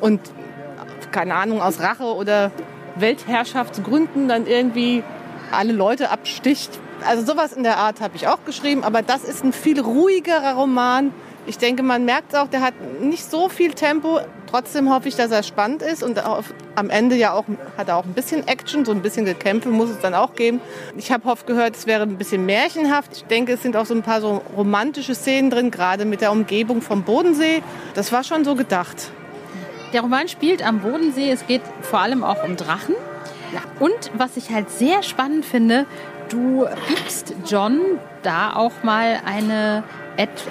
und 0.00 0.20
keine 1.10 1.34
Ahnung 1.34 1.60
aus 1.60 1.80
Rache 1.80 2.04
oder 2.04 2.52
Weltherrschaftsgründen 2.96 4.28
dann 4.28 4.46
irgendwie 4.46 5.02
alle 5.52 5.72
Leute 5.72 6.10
absticht. 6.10 6.70
Also 7.06 7.24
sowas 7.24 7.52
in 7.52 7.62
der 7.62 7.78
Art 7.78 8.00
habe 8.00 8.16
ich 8.16 8.28
auch 8.28 8.44
geschrieben, 8.44 8.84
aber 8.84 9.02
das 9.02 9.24
ist 9.24 9.42
ein 9.42 9.52
viel 9.52 9.80
ruhigerer 9.80 10.54
Roman 10.54 11.12
ich 11.50 11.58
denke, 11.58 11.82
man 11.82 12.04
merkt 12.04 12.36
auch, 12.36 12.46
der 12.46 12.60
hat 12.60 12.74
nicht 13.00 13.28
so 13.28 13.48
viel 13.48 13.74
Tempo. 13.74 14.20
Trotzdem 14.48 14.88
hoffe 14.94 15.08
ich, 15.08 15.16
dass 15.16 15.32
er 15.32 15.42
spannend 15.42 15.82
ist 15.82 16.04
und 16.04 16.24
auf, 16.24 16.54
am 16.76 16.90
Ende 16.90 17.16
ja 17.16 17.32
auch 17.32 17.44
hat 17.76 17.88
er 17.88 17.96
auch 17.96 18.04
ein 18.04 18.12
bisschen 18.12 18.46
Action, 18.46 18.84
so 18.84 18.92
ein 18.92 19.02
bisschen 19.02 19.24
Gekämpfe 19.24 19.68
muss 19.68 19.90
es 19.90 19.98
dann 19.98 20.14
auch 20.14 20.36
geben. 20.36 20.60
Ich 20.96 21.10
habe 21.10 21.28
oft 21.28 21.48
gehört, 21.48 21.74
es 21.74 21.88
wäre 21.88 22.04
ein 22.04 22.16
bisschen 22.18 22.46
märchenhaft. 22.46 23.16
Ich 23.16 23.24
denke, 23.24 23.54
es 23.54 23.62
sind 23.62 23.76
auch 23.76 23.84
so 23.84 23.94
ein 23.94 24.02
paar 24.02 24.20
so 24.20 24.42
romantische 24.56 25.16
Szenen 25.16 25.50
drin, 25.50 25.72
gerade 25.72 26.04
mit 26.04 26.20
der 26.20 26.30
Umgebung 26.30 26.82
vom 26.82 27.02
Bodensee. 27.02 27.64
Das 27.94 28.12
war 28.12 28.22
schon 28.22 28.44
so 28.44 28.54
gedacht. 28.54 29.10
Der 29.92 30.02
Roman 30.02 30.28
spielt 30.28 30.64
am 30.64 30.78
Bodensee. 30.80 31.32
Es 31.32 31.48
geht 31.48 31.62
vor 31.82 31.98
allem 31.98 32.22
auch 32.22 32.44
um 32.44 32.56
Drachen. 32.56 32.94
Ja. 33.52 33.60
Und 33.80 34.12
was 34.16 34.36
ich 34.36 34.50
halt 34.50 34.70
sehr 34.70 35.02
spannend 35.02 35.44
finde, 35.44 35.86
du 36.28 36.66
gibst 36.86 37.34
John 37.44 37.80
da 38.22 38.54
auch 38.54 38.84
mal 38.84 39.20
eine, 39.26 39.82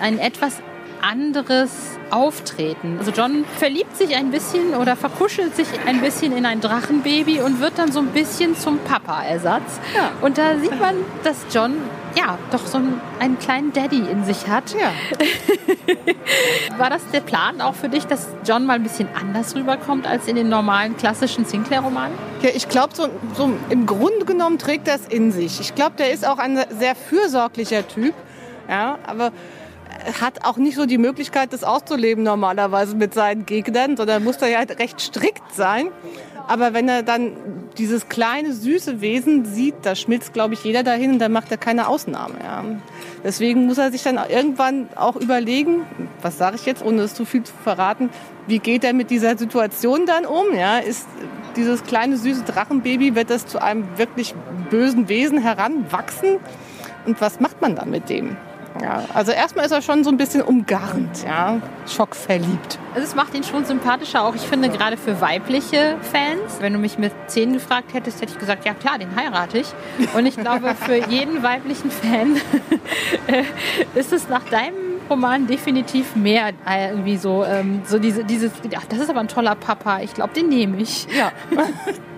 einen 0.01 0.19
etwas 0.19 0.57
anderes 1.01 1.97
Auftreten. 2.11 2.97
Also 2.99 3.11
John 3.11 3.45
verliebt 3.57 3.95
sich 3.95 4.15
ein 4.15 4.31
bisschen 4.31 4.73
oder 4.75 4.95
verkuschelt 4.95 5.55
sich 5.55 5.67
ein 5.85 6.01
bisschen 6.01 6.35
in 6.35 6.45
ein 6.45 6.61
Drachenbaby 6.61 7.41
und 7.41 7.59
wird 7.59 7.77
dann 7.77 7.91
so 7.91 7.99
ein 7.99 8.07
bisschen 8.07 8.55
zum 8.55 8.79
Papa-Ersatz. 8.79 9.79
Ja. 9.95 10.11
Und 10.21 10.37
da 10.37 10.57
sieht 10.57 10.79
man, 10.79 10.95
dass 11.23 11.45
John 11.51 11.75
ja, 12.15 12.37
doch 12.51 12.65
so 12.65 12.77
einen, 12.77 12.99
einen 13.19 13.37
kleinen 13.39 13.71
Daddy 13.73 13.99
in 13.99 14.25
sich 14.25 14.47
hat. 14.47 14.73
Ja. 14.73 14.91
War 16.77 16.89
das 16.89 17.07
der 17.11 17.21
Plan 17.21 17.61
auch 17.61 17.75
für 17.75 17.89
dich, 17.89 18.05
dass 18.05 18.27
John 18.45 18.65
mal 18.65 18.73
ein 18.73 18.83
bisschen 18.83 19.07
anders 19.19 19.55
rüberkommt 19.55 20.07
als 20.07 20.27
in 20.27 20.35
den 20.35 20.49
normalen 20.49 20.97
klassischen 20.97 21.45
Sinclair-Romanen? 21.45 22.17
Ja, 22.41 22.49
ich 22.53 22.67
glaube, 22.67 22.95
so, 22.95 23.09
so 23.35 23.51
im 23.69 23.85
Grunde 23.85 24.25
genommen 24.25 24.57
trägt 24.57 24.87
das 24.87 25.05
in 25.07 25.31
sich. 25.31 25.59
Ich 25.59 25.75
glaube, 25.75 25.93
der 25.97 26.11
ist 26.11 26.27
auch 26.27 26.39
ein 26.39 26.59
sehr 26.79 26.95
fürsorglicher 26.95 27.87
Typ. 27.87 28.13
Ja, 28.67 28.99
aber 29.05 29.31
hat 30.13 30.45
auch 30.45 30.57
nicht 30.57 30.75
so 30.75 30.85
die 30.85 30.97
Möglichkeit, 30.97 31.53
das 31.53 31.63
auszuleben 31.63 32.23
normalerweise 32.23 32.95
mit 32.95 33.13
seinen 33.13 33.45
Gegnern, 33.45 33.97
sondern 33.97 34.23
muss 34.23 34.37
da 34.37 34.47
ja 34.47 34.59
recht 34.59 35.01
strikt 35.01 35.53
sein. 35.53 35.87
Aber 36.47 36.73
wenn 36.73 36.89
er 36.89 37.03
dann 37.03 37.33
dieses 37.77 38.09
kleine, 38.09 38.53
süße 38.53 39.01
Wesen 39.01 39.45
sieht, 39.45 39.75
da 39.83 39.93
schmilzt, 39.93 40.33
glaube 40.33 40.55
ich, 40.55 40.63
jeder 40.63 40.81
dahin 40.81 41.11
und 41.11 41.19
dann 41.19 41.31
macht 41.31 41.51
er 41.51 41.57
keine 41.57 41.87
Ausnahme. 41.87 42.35
Ja. 42.43 42.63
Deswegen 43.23 43.67
muss 43.67 43.77
er 43.77 43.91
sich 43.91 44.01
dann 44.01 44.17
irgendwann 44.27 44.89
auch 44.95 45.15
überlegen, 45.15 45.85
was 46.23 46.39
sage 46.39 46.55
ich 46.55 46.65
jetzt, 46.65 46.83
ohne 46.83 47.03
es 47.03 47.13
zu 47.13 47.25
viel 47.25 47.43
zu 47.43 47.53
verraten, 47.63 48.09
wie 48.47 48.57
geht 48.57 48.83
er 48.83 48.93
mit 48.93 49.11
dieser 49.11 49.37
Situation 49.37 50.07
dann 50.07 50.25
um? 50.25 50.55
Ja? 50.55 50.79
Ist 50.79 51.07
dieses 51.55 51.83
kleine, 51.83 52.17
süße 52.17 52.41
Drachenbaby, 52.45 53.13
wird 53.13 53.29
das 53.29 53.45
zu 53.45 53.61
einem 53.61 53.85
wirklich 53.97 54.33
bösen 54.71 55.07
Wesen 55.07 55.37
heranwachsen? 55.37 56.37
Und 57.05 57.21
was 57.21 57.39
macht 57.39 57.61
man 57.61 57.75
dann 57.75 57.91
mit 57.91 58.09
dem? 58.09 58.37
Ja, 58.81 59.03
also 59.13 59.31
erstmal 59.31 59.65
ist 59.65 59.71
er 59.71 59.81
schon 59.81 60.03
so 60.03 60.09
ein 60.09 60.17
bisschen 60.17 60.41
umgarnt, 60.41 61.23
ja, 61.25 61.59
schockverliebt. 61.87 62.79
Also 62.93 63.07
es 63.07 63.15
macht 63.15 63.35
ihn 63.35 63.43
schon 63.43 63.65
sympathischer, 63.65 64.23
auch 64.23 64.35
ich 64.35 64.41
finde 64.41 64.69
gerade 64.69 64.97
für 64.97 65.21
weibliche 65.21 65.97
Fans. 66.01 66.59
Wenn 66.59 66.73
du 66.73 66.79
mich 66.79 66.97
mit 66.97 67.11
zehn 67.27 67.53
gefragt 67.53 67.93
hättest, 67.93 68.21
hätte 68.21 68.33
ich 68.33 68.39
gesagt, 68.39 68.65
ja 68.65 68.73
klar, 68.73 68.97
den 68.97 69.15
heirate 69.15 69.59
ich. 69.59 69.67
Und 70.13 70.25
ich 70.25 70.37
glaube, 70.37 70.75
für 70.75 70.95
jeden 71.09 71.43
weiblichen 71.43 71.91
Fan 71.91 72.37
ist 73.95 74.13
es 74.13 74.29
nach 74.29 74.43
deinem 74.45 74.89
Roman 75.09 75.47
definitiv 75.47 76.15
mehr 76.15 76.51
äh, 76.67 76.91
irgendwie 76.91 77.17
so, 77.17 77.43
ähm, 77.43 77.81
so 77.85 77.97
diese, 77.99 78.23
dieses, 78.23 78.51
ach, 78.75 78.85
das 78.85 78.99
ist 78.99 79.09
aber 79.09 79.19
ein 79.19 79.27
toller 79.27 79.55
Papa, 79.55 80.01
ich 80.01 80.13
glaube, 80.13 80.33
den 80.33 80.49
nehme 80.49 80.77
ich. 80.77 81.07
Ja, 81.15 81.31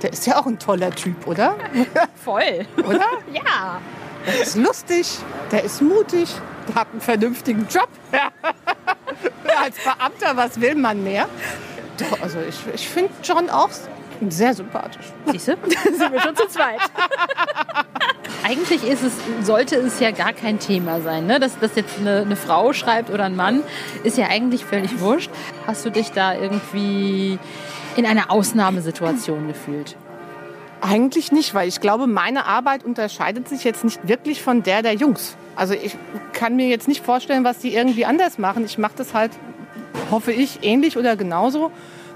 der 0.01 0.11
ist 0.11 0.27
ja 0.27 0.37
auch 0.37 0.45
ein 0.45 0.59
toller 0.59 0.91
Typ, 0.91 1.25
oder? 1.25 1.55
Voll. 2.15 2.65
Oder? 2.77 3.05
Ja. 3.33 3.79
Der 4.25 4.41
ist 4.41 4.55
lustig, 4.55 5.07
der 5.51 5.63
ist 5.63 5.81
mutig, 5.81 6.29
der 6.67 6.75
hat 6.75 6.87
einen 6.91 7.01
vernünftigen 7.01 7.67
Job. 7.69 7.89
Als 9.61 9.77
Beamter, 9.77 10.37
was 10.37 10.59
will 10.59 10.75
man 10.75 11.03
mehr? 11.03 11.27
Doch, 11.97 12.21
also 12.21 12.39
ich, 12.47 12.55
ich 12.73 12.87
finde 12.87 13.11
John 13.23 13.49
auch 13.49 13.69
sehr 14.29 14.53
sympathisch. 14.53 15.05
Siehst 15.31 15.47
du? 15.47 15.57
sind 15.97 16.11
wir 16.11 16.21
schon 16.21 16.35
zu 16.35 16.47
zweit. 16.47 16.79
Eigentlich 18.43 18.83
ist 18.83 19.03
es, 19.03 19.13
sollte 19.45 19.75
es 19.75 19.99
ja 19.99 20.11
gar 20.11 20.33
kein 20.33 20.59
Thema 20.59 21.01
sein. 21.01 21.27
Ne? 21.27 21.39
Dass 21.39 21.59
das 21.59 21.75
jetzt 21.75 21.99
eine, 21.99 22.21
eine 22.21 22.35
Frau 22.35 22.73
schreibt 22.73 23.09
oder 23.09 23.25
ein 23.25 23.35
Mann, 23.35 23.63
ist 24.03 24.17
ja 24.17 24.27
eigentlich 24.27 24.65
völlig 24.65 24.99
wurscht. 24.99 25.29
Hast 25.67 25.85
du 25.85 25.91
dich 25.91 26.11
da 26.11 26.33
irgendwie 26.33 27.37
in 27.95 28.05
einer 28.05 28.31
Ausnahmesituation 28.31 29.47
gefühlt? 29.47 29.95
Eigentlich 30.81 31.31
nicht, 31.31 31.53
weil 31.53 31.67
ich 31.67 31.79
glaube, 31.79 32.07
meine 32.07 32.45
Arbeit 32.45 32.83
unterscheidet 32.83 33.47
sich 33.47 33.63
jetzt 33.63 33.83
nicht 33.83 34.07
wirklich 34.07 34.41
von 34.41 34.63
der 34.63 34.81
der 34.81 34.95
Jungs. 34.95 35.35
Also 35.55 35.75
ich 35.75 35.95
kann 36.33 36.55
mir 36.55 36.67
jetzt 36.67 36.87
nicht 36.87 37.05
vorstellen, 37.05 37.43
was 37.43 37.59
die 37.59 37.73
irgendwie 37.75 38.05
anders 38.05 38.39
machen. 38.39 38.65
Ich 38.65 38.77
mache 38.79 38.93
das 38.97 39.13
halt, 39.13 39.31
hoffe 40.09 40.31
ich, 40.31 40.63
ähnlich 40.63 40.97
oder 40.97 41.15
genauso. 41.15 41.71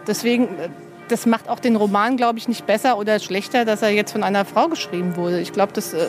Deswegen, 0.08 0.46
äh, 0.46 0.70
das 1.10 1.28
macht 1.28 1.48
auch 1.48 1.60
den 1.60 1.76
Roman, 1.76 2.18
glaube 2.18 2.40
ich, 2.40 2.48
nicht 2.48 2.66
besser 2.66 2.98
oder 2.98 3.20
schlechter, 3.20 3.66
dass 3.66 3.84
er 3.84 3.90
jetzt 3.90 4.14
von 4.14 4.24
einer 4.24 4.46
Frau 4.46 4.68
geschrieben 4.68 5.16
wurde. 5.16 5.40
Ich 5.42 5.54
glaube, 5.54 5.74
das 5.74 5.94
äh, 5.94 6.08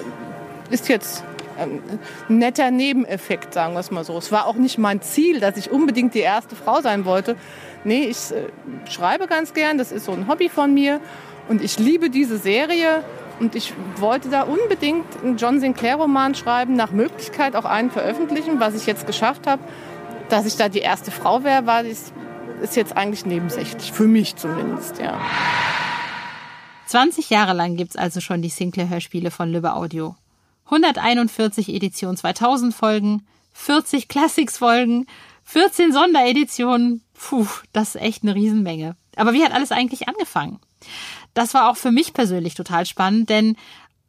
ist 0.70 0.88
jetzt 0.88 1.25
ein 1.58 1.80
netter 2.28 2.70
Nebeneffekt, 2.70 3.54
sagen 3.54 3.75
wir 3.75 3.80
es 3.80 3.90
mal 3.90 4.04
so. 4.04 4.16
Es 4.16 4.32
war 4.32 4.46
auch 4.46 4.56
nicht 4.56 4.78
mein 4.78 5.02
Ziel, 5.02 5.40
dass 5.40 5.56
ich 5.56 5.70
unbedingt 5.70 6.14
die 6.14 6.20
erste 6.20 6.56
Frau 6.56 6.80
sein 6.80 7.04
wollte. 7.04 7.36
Nee, 7.84 8.04
ich 8.04 8.30
äh, 8.30 8.90
schreibe 8.90 9.26
ganz 9.26 9.54
gern, 9.54 9.78
das 9.78 9.92
ist 9.92 10.06
so 10.06 10.12
ein 10.12 10.28
Hobby 10.28 10.48
von 10.48 10.72
mir. 10.72 11.00
Und 11.48 11.62
ich 11.62 11.78
liebe 11.78 12.10
diese 12.10 12.38
Serie 12.38 13.04
und 13.38 13.54
ich 13.54 13.72
wollte 13.96 14.28
da 14.28 14.42
unbedingt 14.42 15.04
einen 15.22 15.36
John 15.36 15.60
Sinclair-Roman 15.60 16.34
schreiben, 16.34 16.74
nach 16.74 16.90
Möglichkeit 16.90 17.54
auch 17.54 17.64
einen 17.64 17.90
veröffentlichen, 17.90 18.58
was 18.60 18.74
ich 18.74 18.86
jetzt 18.86 19.06
geschafft 19.06 19.46
habe. 19.46 19.62
Dass 20.28 20.46
ich 20.46 20.56
da 20.56 20.68
die 20.68 20.80
erste 20.80 21.10
Frau 21.10 21.44
wäre, 21.44 21.66
war 21.66 21.84
ist 21.84 22.12
jetzt 22.74 22.96
eigentlich 22.96 23.26
nebensächlich, 23.26 23.92
für 23.92 24.06
mich 24.08 24.36
zumindest, 24.36 24.98
ja. 24.98 25.20
20 26.86 27.30
Jahre 27.30 27.52
lang 27.52 27.76
gibt 27.76 27.90
es 27.90 27.96
also 27.96 28.20
schon 28.20 28.42
die 28.42 28.48
Sinclair-Hörspiele 28.48 29.30
von 29.30 29.50
Lübbe 29.50 29.74
Audio. 29.74 30.16
141 30.66 31.68
Edition 31.68 32.16
2000 32.16 32.74
Folgen, 32.74 33.26
40 33.52 34.08
Classics-Folgen, 34.08 35.06
14 35.44 35.92
Sondereditionen. 35.92 37.02
Puh, 37.14 37.46
das 37.72 37.94
ist 37.94 38.00
echt 38.00 38.22
eine 38.22 38.34
Riesenmenge. 38.34 38.96
Aber 39.16 39.32
wie 39.32 39.44
hat 39.44 39.52
alles 39.52 39.72
eigentlich 39.72 40.08
angefangen? 40.08 40.58
Das 41.37 41.52
war 41.52 41.69
auch 41.71 41.76
für 41.76 41.93
mich 41.93 42.14
persönlich 42.14 42.55
total 42.55 42.87
spannend, 42.87 43.28
denn 43.28 43.57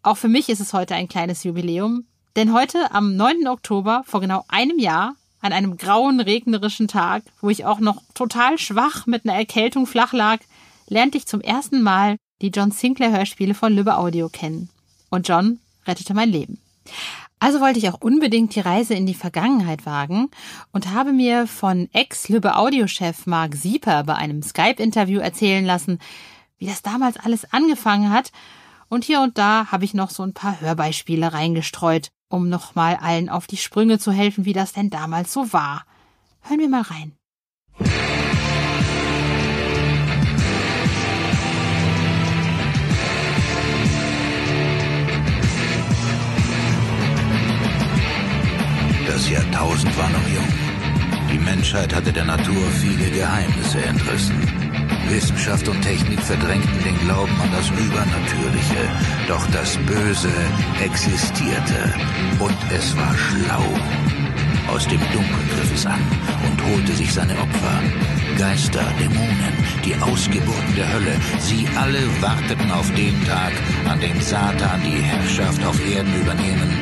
auch 0.01 0.15
für 0.15 0.29
mich 0.29 0.47
ist 0.47 0.61
es 0.61 0.71
heute 0.71 0.95
ein 0.95 1.09
kleines 1.09 1.43
Jubiläum. 1.43 2.05
Denn 2.37 2.53
heute, 2.53 2.93
am 2.93 3.17
9. 3.17 3.49
Oktober, 3.49 4.03
vor 4.07 4.21
genau 4.21 4.45
einem 4.47 4.79
Jahr, 4.79 5.13
an 5.41 5.51
einem 5.51 5.75
grauen, 5.75 6.21
regnerischen 6.21 6.87
Tag, 6.87 7.23
wo 7.41 7.49
ich 7.49 7.65
auch 7.65 7.81
noch 7.81 8.01
total 8.13 8.57
schwach 8.57 9.07
mit 9.07 9.25
einer 9.25 9.37
Erkältung 9.37 9.87
flach 9.87 10.13
lag, 10.13 10.39
lernte 10.87 11.17
ich 11.17 11.27
zum 11.27 11.41
ersten 11.41 11.81
Mal 11.81 12.15
die 12.41 12.47
John 12.47 12.71
Sinclair 12.71 13.11
Hörspiele 13.11 13.53
von 13.53 13.73
Lübbe 13.73 13.97
Audio 13.97 14.29
kennen. 14.29 14.69
Und 15.09 15.27
John 15.27 15.59
rettete 15.85 16.13
mein 16.13 16.29
Leben. 16.29 16.61
Also 17.39 17.59
wollte 17.59 17.79
ich 17.79 17.89
auch 17.89 17.99
unbedingt 17.99 18.55
die 18.55 18.61
Reise 18.61 18.93
in 18.93 19.05
die 19.05 19.13
Vergangenheit 19.13 19.85
wagen 19.85 20.29
und 20.71 20.93
habe 20.93 21.11
mir 21.11 21.45
von 21.45 21.89
Ex-Lübbe 21.91 22.55
Audio-Chef 22.55 23.25
Mark 23.25 23.55
Sieper 23.55 24.05
bei 24.05 24.15
einem 24.15 24.41
Skype-Interview 24.41 25.19
erzählen 25.19 25.65
lassen, 25.65 25.99
wie 26.57 26.67
das 26.67 26.81
damals 26.81 27.17
alles 27.17 27.51
angefangen 27.53 28.11
hat. 28.11 28.31
Und 28.89 29.03
hier 29.03 29.21
und 29.21 29.37
da 29.37 29.71
habe 29.71 29.85
ich 29.85 29.93
noch 29.93 30.09
so 30.09 30.23
ein 30.23 30.33
paar 30.33 30.61
Hörbeispiele 30.61 31.33
reingestreut, 31.33 32.09
um 32.29 32.49
nochmal 32.49 32.95
allen 32.95 33.29
auf 33.29 33.47
die 33.47 33.57
Sprünge 33.57 33.99
zu 33.99 34.11
helfen, 34.11 34.45
wie 34.45 34.53
das 34.53 34.73
denn 34.73 34.89
damals 34.89 35.33
so 35.33 35.51
war. 35.53 35.85
Hören 36.41 36.59
wir 36.59 36.69
mal 36.69 36.81
rein. 36.83 37.13
Das 49.05 49.29
Jahrtausend 49.29 49.97
war 49.97 50.09
noch 50.09 50.27
jung. 50.29 50.47
Die 51.31 51.39
Menschheit 51.39 51.93
hatte 51.93 52.13
der 52.13 52.25
Natur 52.25 52.69
viele 52.71 53.09
Geheimnisse 53.09 53.83
entrissen. 53.83 54.66
Wissenschaft 55.09 55.67
und 55.67 55.81
Technik 55.81 56.19
verdrängten 56.21 56.83
den 56.83 56.97
Glauben 56.99 57.33
an 57.41 57.51
das 57.51 57.69
Übernatürliche. 57.69 58.89
Doch 59.27 59.45
das 59.51 59.77
Böse 59.85 60.31
existierte 60.83 61.93
und 62.39 62.57
es 62.71 62.95
war 62.97 63.15
schlau. 63.15 63.63
Aus 64.67 64.87
dem 64.87 64.99
Dunkel 64.99 65.43
griff 65.55 65.73
es 65.73 65.85
an 65.85 66.01
und 66.45 66.63
holte 66.65 66.93
sich 66.93 67.13
seine 67.13 67.33
Opfer. 67.39 67.81
Geister, 68.37 68.85
Dämonen, 68.99 69.53
die 69.85 69.95
Ausgeburten 69.95 70.75
der 70.75 70.93
Hölle, 70.93 71.15
sie 71.39 71.67
alle 71.75 71.99
warteten 72.21 72.69
auf 72.71 72.91
den 72.93 73.25
Tag, 73.25 73.53
an 73.89 73.99
dem 73.99 74.19
Satan 74.21 74.81
die 74.83 75.01
Herrschaft 75.01 75.65
auf 75.65 75.79
Erden 75.87 76.13
übernehmen 76.21 76.77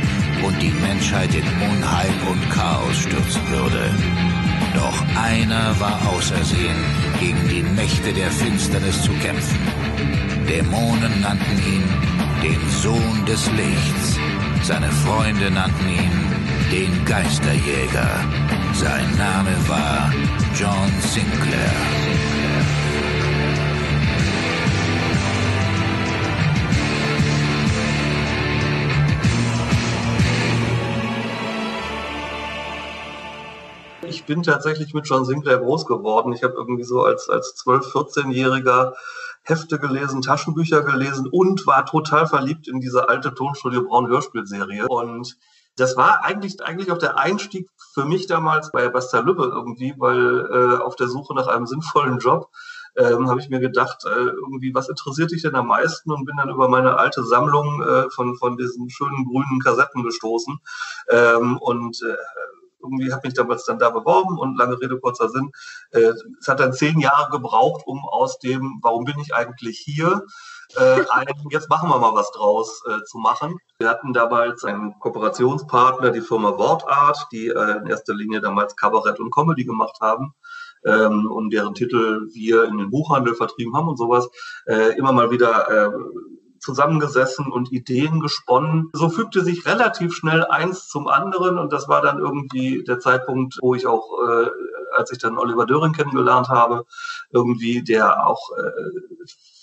und 0.45 0.61
die 0.61 0.71
Menschheit 0.71 1.33
in 1.33 1.45
Unheil 1.45 2.13
und 2.29 2.49
Chaos 2.49 2.97
stürzen 2.97 3.41
würde. 3.49 4.34
Doch 4.75 5.03
einer 5.15 5.79
war 5.79 5.99
ausersehen, 6.09 6.77
gegen 7.19 7.47
die 7.47 7.63
Mächte 7.63 8.13
der 8.13 8.29
Finsternis 8.29 9.01
zu 9.01 9.11
kämpfen. 9.13 9.59
Dämonen 10.47 11.21
nannten 11.21 11.57
ihn 11.73 11.83
den 12.43 12.69
Sohn 12.81 13.25
des 13.25 13.49
Lichts. 13.51 14.19
Seine 14.61 14.91
Freunde 14.91 15.49
nannten 15.49 15.89
ihn 15.89 16.15
den 16.71 17.05
Geisterjäger. 17.05 18.09
Sein 18.73 19.17
Name 19.17 19.55
war 19.67 20.13
John 20.59 20.91
Sinclair. 21.01 22.14
Ich 34.25 34.33
bin 34.33 34.41
tatsächlich 34.41 34.95
mit 34.95 35.07
John 35.07 35.23
Sinclair 35.23 35.59
groß 35.59 35.85
geworden. 35.85 36.33
Ich 36.33 36.41
habe 36.41 36.55
irgendwie 36.55 36.83
so 36.83 37.03
als, 37.03 37.29
als 37.29 37.55
12-, 37.63 37.91
14-Jähriger 37.91 38.93
Hefte 39.43 39.77
gelesen, 39.77 40.23
Taschenbücher 40.23 40.81
gelesen 40.81 41.27
und 41.31 41.67
war 41.67 41.85
total 41.85 42.25
verliebt 42.25 42.67
in 42.67 42.79
diese 42.79 43.07
alte 43.07 43.35
Tonstudio 43.35 43.83
Braun 43.83 44.07
Hörspielserie. 44.07 44.87
Und 44.87 45.37
Das 45.75 45.95
war 45.95 46.23
eigentlich, 46.23 46.59
eigentlich 46.63 46.91
auch 46.91 46.97
der 46.97 47.19
Einstieg 47.19 47.69
für 47.93 48.05
mich 48.05 48.25
damals 48.25 48.71
bei 48.71 48.89
Basta 48.89 49.19
Lübbe 49.19 49.43
irgendwie, 49.43 49.93
weil 49.97 50.39
äh, 50.51 50.77
auf 50.81 50.95
der 50.95 51.07
Suche 51.07 51.35
nach 51.35 51.45
einem 51.45 51.67
sinnvollen 51.67 52.17
Job 52.17 52.49
ähm, 52.97 53.29
habe 53.29 53.39
ich 53.39 53.49
mir 53.49 53.59
gedacht, 53.59 54.05
äh, 54.05 54.09
irgendwie, 54.09 54.73
was 54.73 54.89
interessiert 54.89 55.31
dich 55.31 55.43
denn 55.43 55.55
am 55.55 55.67
meisten? 55.67 56.11
Und 56.11 56.25
bin 56.25 56.37
dann 56.37 56.49
über 56.49 56.67
meine 56.67 56.97
alte 56.97 57.23
Sammlung 57.23 57.83
äh, 57.83 58.09
von, 58.09 58.35
von 58.37 58.57
diesen 58.57 58.89
schönen 58.89 59.25
grünen 59.25 59.59
Kassetten 59.63 60.01
gestoßen. 60.01 60.57
Ähm, 61.09 61.57
und 61.57 62.01
äh, 62.01 62.15
irgendwie 62.85 63.11
habe 63.11 63.27
ich 63.27 63.33
damals 63.33 63.65
dann 63.65 63.79
da 63.79 63.89
beworben 63.89 64.37
und 64.37 64.57
lange 64.57 64.79
Rede, 64.79 64.99
kurzer 64.99 65.29
Sinn. 65.29 65.51
Äh, 65.91 66.13
es 66.39 66.47
hat 66.47 66.59
dann 66.59 66.73
zehn 66.73 66.99
Jahre 66.99 67.29
gebraucht, 67.31 67.83
um 67.85 68.05
aus 68.05 68.39
dem, 68.39 68.79
warum 68.81 69.05
bin 69.05 69.19
ich 69.19 69.33
eigentlich 69.33 69.79
hier, 69.79 70.23
äh, 70.75 71.03
ein, 71.09 71.27
jetzt 71.51 71.69
machen 71.69 71.89
wir 71.89 71.99
mal 71.99 72.13
was 72.13 72.31
draus 72.31 72.81
äh, 72.87 73.03
zu 73.05 73.17
machen. 73.17 73.57
Wir 73.79 73.89
hatten 73.89 74.13
damals 74.13 74.63
einen 74.63 74.97
Kooperationspartner, 74.99 76.11
die 76.11 76.21
Firma 76.21 76.57
Wortart, 76.57 77.27
die 77.31 77.47
äh, 77.47 77.77
in 77.77 77.87
erster 77.87 78.13
Linie 78.13 78.41
damals 78.41 78.75
Kabarett 78.75 79.19
und 79.19 79.33
Comedy 79.33 79.65
gemacht 79.65 79.97
haben 80.01 80.33
ähm, 80.85 81.29
und 81.31 81.51
deren 81.51 81.73
Titel 81.73 82.27
wir 82.33 82.65
in 82.65 82.77
den 82.77 82.89
Buchhandel 82.89 83.35
vertrieben 83.35 83.75
haben 83.75 83.89
und 83.89 83.97
sowas, 83.97 84.29
äh, 84.65 84.97
immer 84.97 85.11
mal 85.11 85.31
wieder 85.31 85.69
äh, 85.69 85.91
zusammengesessen 86.65 87.51
und 87.51 87.71
Ideen 87.71 88.19
gesponnen. 88.19 88.89
So 88.93 89.09
fügte 89.09 89.43
sich 89.43 89.65
relativ 89.65 90.13
schnell 90.13 90.43
eins 90.45 90.87
zum 90.87 91.07
anderen 91.07 91.57
und 91.59 91.71
das 91.71 91.87
war 91.87 92.01
dann 92.01 92.19
irgendwie 92.19 92.83
der 92.83 92.99
Zeitpunkt, 92.99 93.57
wo 93.61 93.75
ich 93.75 93.85
auch, 93.87 94.09
äh, 94.27 94.49
als 94.97 95.11
ich 95.11 95.19
dann 95.19 95.37
Oliver 95.37 95.65
Döring 95.65 95.93
kennengelernt 95.93 96.49
habe, 96.49 96.85
irgendwie 97.31 97.83
der 97.83 98.27
auch 98.27 98.49
äh, 98.57 98.71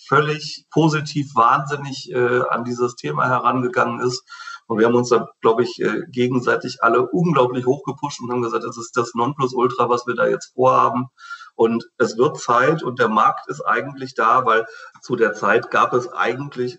völlig 0.07 0.67
positiv 0.71 1.35
wahnsinnig 1.35 2.13
äh, 2.13 2.43
an 2.49 2.65
dieses 2.65 2.95
Thema 2.95 3.27
herangegangen 3.29 4.01
ist. 4.01 4.23
Und 4.67 4.79
wir 4.79 4.87
haben 4.87 4.95
uns 4.95 5.09
da, 5.09 5.29
glaube 5.41 5.65
ich, 5.65 5.81
äh, 5.81 6.03
gegenseitig 6.11 6.83
alle 6.83 7.09
unglaublich 7.09 7.67
hochgepusht 7.67 8.21
und 8.21 8.31
haben 8.31 8.43
gesagt, 8.43 8.65
das 8.65 8.79
ist 8.79 8.97
das 8.97 9.15
Nonplusultra, 9.15 9.89
was 9.89 10.07
wir 10.07 10.15
da 10.15 10.27
jetzt 10.27 10.53
vorhaben. 10.55 11.09
Und 11.55 11.85
es 11.99 12.17
wird 12.17 12.39
Zeit 12.39 12.83
und 12.83 12.99
der 12.99 13.09
Markt 13.09 13.49
ist 13.49 13.61
eigentlich 13.63 14.15
da, 14.15 14.47
weil 14.47 14.67
zu 15.01 15.17
der 15.17 15.35
Zeit 15.35 15.71
gab 15.71 15.93
es 15.93 16.09
eigentlich 16.09 16.79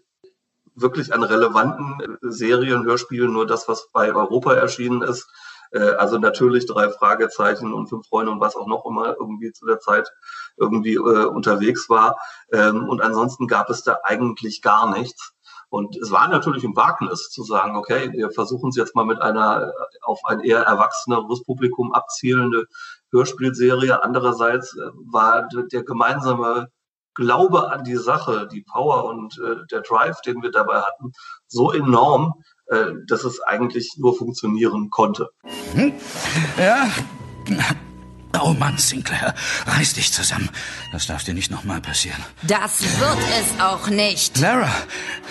wirklich 0.75 1.13
an 1.13 1.23
relevanten 1.23 1.99
äh, 2.01 2.17
Serien, 2.21 2.85
Hörspielen 2.85 3.31
nur 3.31 3.47
das, 3.47 3.67
was 3.67 3.89
bei 3.91 4.13
Europa 4.13 4.53
erschienen 4.53 5.01
ist. 5.01 5.27
Äh, 5.71 5.79
also 5.79 6.17
natürlich 6.17 6.65
drei 6.65 6.89
Fragezeichen 6.89 7.73
und 7.73 7.87
fünf 7.87 8.07
Freunde 8.07 8.31
und 8.31 8.39
was 8.39 8.55
auch 8.55 8.67
noch 8.67 8.85
immer 8.85 9.15
irgendwie 9.19 9.51
zu 9.51 9.65
der 9.65 9.79
Zeit 9.79 10.11
irgendwie 10.57 10.95
äh, 10.95 11.25
unterwegs 11.25 11.89
war. 11.89 12.17
Ähm, 12.51 12.87
und 12.87 13.01
ansonsten 13.01 13.47
gab 13.47 13.69
es 13.69 13.83
da 13.83 13.99
eigentlich 14.03 14.61
gar 14.61 14.91
nichts. 14.91 15.33
Und 15.69 15.97
es 15.97 16.11
war 16.11 16.27
natürlich 16.27 16.63
ein 16.63 16.75
Wagnis 16.75 17.31
zu 17.31 17.43
sagen, 17.43 17.75
okay, 17.75 18.11
wir 18.13 18.29
versuchen 18.29 18.69
es 18.69 18.75
jetzt 18.75 18.95
mal 18.95 19.05
mit 19.05 19.19
einer 19.19 19.73
auf 20.03 20.19
ein 20.25 20.39
eher 20.41 20.61
erwachseneres 20.61 21.43
Publikum 21.43 21.93
abzielende 21.93 22.65
Hörspielserie. 23.11 24.03
Andererseits 24.03 24.77
war 25.11 25.47
der 25.47 25.83
gemeinsame 25.83 26.67
Glaube 27.15 27.71
an 27.71 27.83
die 27.83 27.97
Sache, 27.97 28.47
die 28.51 28.61
Power 28.61 29.05
und 29.05 29.37
äh, 29.39 29.65
der 29.71 29.81
Drive, 29.81 30.21
den 30.21 30.41
wir 30.41 30.51
dabei 30.51 30.81
hatten, 30.81 31.11
so 31.47 31.71
enorm, 31.71 32.33
äh, 32.67 32.91
dass 33.07 33.23
es 33.23 33.41
eigentlich 33.41 33.95
nur 33.97 34.17
funktionieren 34.17 34.89
konnte. 34.89 35.29
Hm? 35.73 35.93
Ja. 36.57 36.89
Oh 38.41 38.53
Mann, 38.53 38.77
Sinclair, 38.77 39.35
reiß 39.67 39.93
dich 39.93 40.11
zusammen. 40.11 40.49
Das 40.91 41.05
darf 41.05 41.23
dir 41.23 41.33
nicht 41.33 41.51
nochmal 41.51 41.81
passieren. 41.81 42.17
Das 42.41 42.81
wird 42.81 43.17
es 43.39 43.61
auch 43.61 43.87
nicht. 43.89 44.39
Lara, 44.39 44.71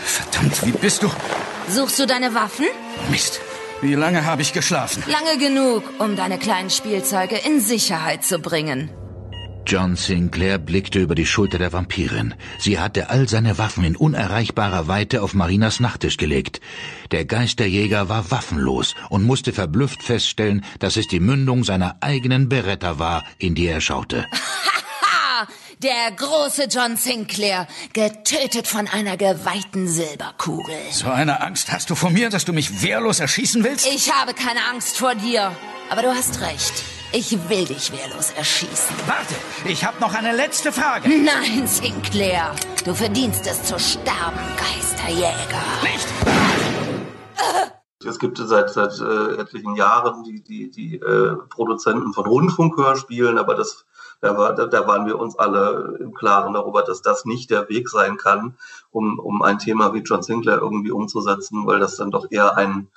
verdammt, 0.05 0.65
wie 0.65 0.73
bist 0.73 1.03
du? 1.03 1.11
Suchst 1.69 1.99
du 1.99 2.07
deine 2.07 2.35
Waffen? 2.35 2.67
Mist. 3.11 3.41
Wie 3.81 3.95
lange 3.95 4.25
habe 4.25 4.43
ich 4.43 4.53
geschlafen? 4.53 5.03
Lange 5.09 5.39
genug, 5.39 5.83
um 5.99 6.15
deine 6.15 6.39
kleinen 6.39 6.71
Spielzeuge 6.71 7.37
in 7.37 7.61
Sicherheit 7.61 8.25
zu 8.25 8.39
bringen. 8.39 8.91
John 9.73 9.97
Sinclair 9.97 10.59
blickte 10.59 10.99
über 10.99 11.15
die 11.15 11.25
Schulter 11.25 11.57
der 11.57 11.73
Vampirin. 11.73 12.35
Sie 12.59 12.79
hatte 12.79 13.09
all 13.09 13.27
seine 13.27 13.57
Waffen 13.57 13.85
in 13.85 13.97
unerreichbarer 13.97 14.87
Weite 14.87 15.23
auf 15.23 15.33
Marinas 15.33 15.81
Nachttisch 15.81 16.19
gelegt. 16.19 16.61
Der 17.11 17.25
Geisterjäger 17.25 18.11
war 18.11 18.31
waffenlos 18.31 18.95
und 19.09 19.23
musste 19.25 19.55
verblüfft 19.55 20.03
feststellen, 20.03 20.63
dass 20.79 20.99
es 20.99 21.07
die 21.07 21.21
Mündung 21.21 21.65
seiner 21.65 21.97
eigenen 22.03 22.51
Beretta 22.51 22.99
war, 22.99 23.25
in 23.39 23.55
die 23.55 23.67
er 23.67 23.81
schaute. 23.81 24.27
Der 25.79 26.13
große 26.17 26.65
John 26.71 26.97
Sinclair, 26.97 27.67
getötet 27.95 28.69
von 28.69 28.87
einer 28.89 29.17
geweihten 29.17 29.89
Silberkugel. 29.89 30.77
So 30.91 31.09
eine 31.09 31.41
Angst 31.41 31.73
hast 31.73 31.89
du 31.89 31.95
vor 31.95 32.11
mir, 32.11 32.29
dass 32.29 32.45
du 32.45 32.53
mich 32.53 32.83
wehrlos 32.83 33.21
erschießen 33.21 33.65
willst? 33.65 33.87
Ich 33.87 34.13
habe 34.13 34.35
keine 34.35 34.65
Angst 34.71 34.99
vor 34.99 35.15
dir. 35.15 35.51
Aber 35.91 36.03
du 36.03 36.15
hast 36.15 36.43
recht. 36.43 36.85
Ich 37.15 37.31
will 37.51 37.67
dich 37.67 37.93
wehrlos 37.93 38.31
erschießen. 38.31 38.97
Warte, 39.07 39.35
ich 39.67 39.85
habe 39.85 40.01
noch 40.01 40.15
eine 40.15 40.35
letzte 40.35 40.73
Frage. 40.73 41.11
Nein, 41.11 41.67
Sinclair. 41.67 42.53
Du 42.87 42.95
verdienst 42.95 43.47
es 43.47 43.65
zu 43.65 43.79
sterben, 43.79 44.41
Geisterjäger. 44.57 45.63
Nicht! 45.83 46.09
Es 48.03 48.19
gibt 48.19 48.39
seit, 48.39 48.71
seit 48.71 48.99
äh, 48.99 49.35
etlichen 49.37 49.77
Jahren 49.77 50.25
die, 50.25 50.43
die, 50.43 50.71
die 50.71 50.97
äh, 50.97 51.37
Produzenten 51.51 52.15
von 52.15 52.25
Rundfunkhörspielen, 52.25 53.37
aber 53.37 53.57
das, 53.57 53.85
da, 54.23 54.39
war, 54.39 54.55
da, 54.55 54.65
da 54.65 54.87
waren 54.87 55.05
wir 55.07 55.19
uns 55.19 55.39
alle 55.39 55.99
im 56.01 56.15
Klaren 56.15 56.55
darüber, 56.55 56.83
dass 56.83 57.03
das 57.03 57.27
nicht 57.27 57.51
der 57.51 57.69
Weg 57.69 57.91
sein 57.91 58.17
kann, 58.17 58.57
um, 58.91 59.19
um 59.19 59.43
ein 59.43 59.59
Thema 59.59 59.93
wie 59.93 60.01
John 60.01 60.23
Sinclair 60.23 60.59
irgendwie 60.59 60.91
umzusetzen, 60.91 61.67
weil 61.67 61.79
das 61.79 61.97
dann 61.97 62.11
doch 62.11 62.27
eher 62.31 62.57
ein 62.57 62.89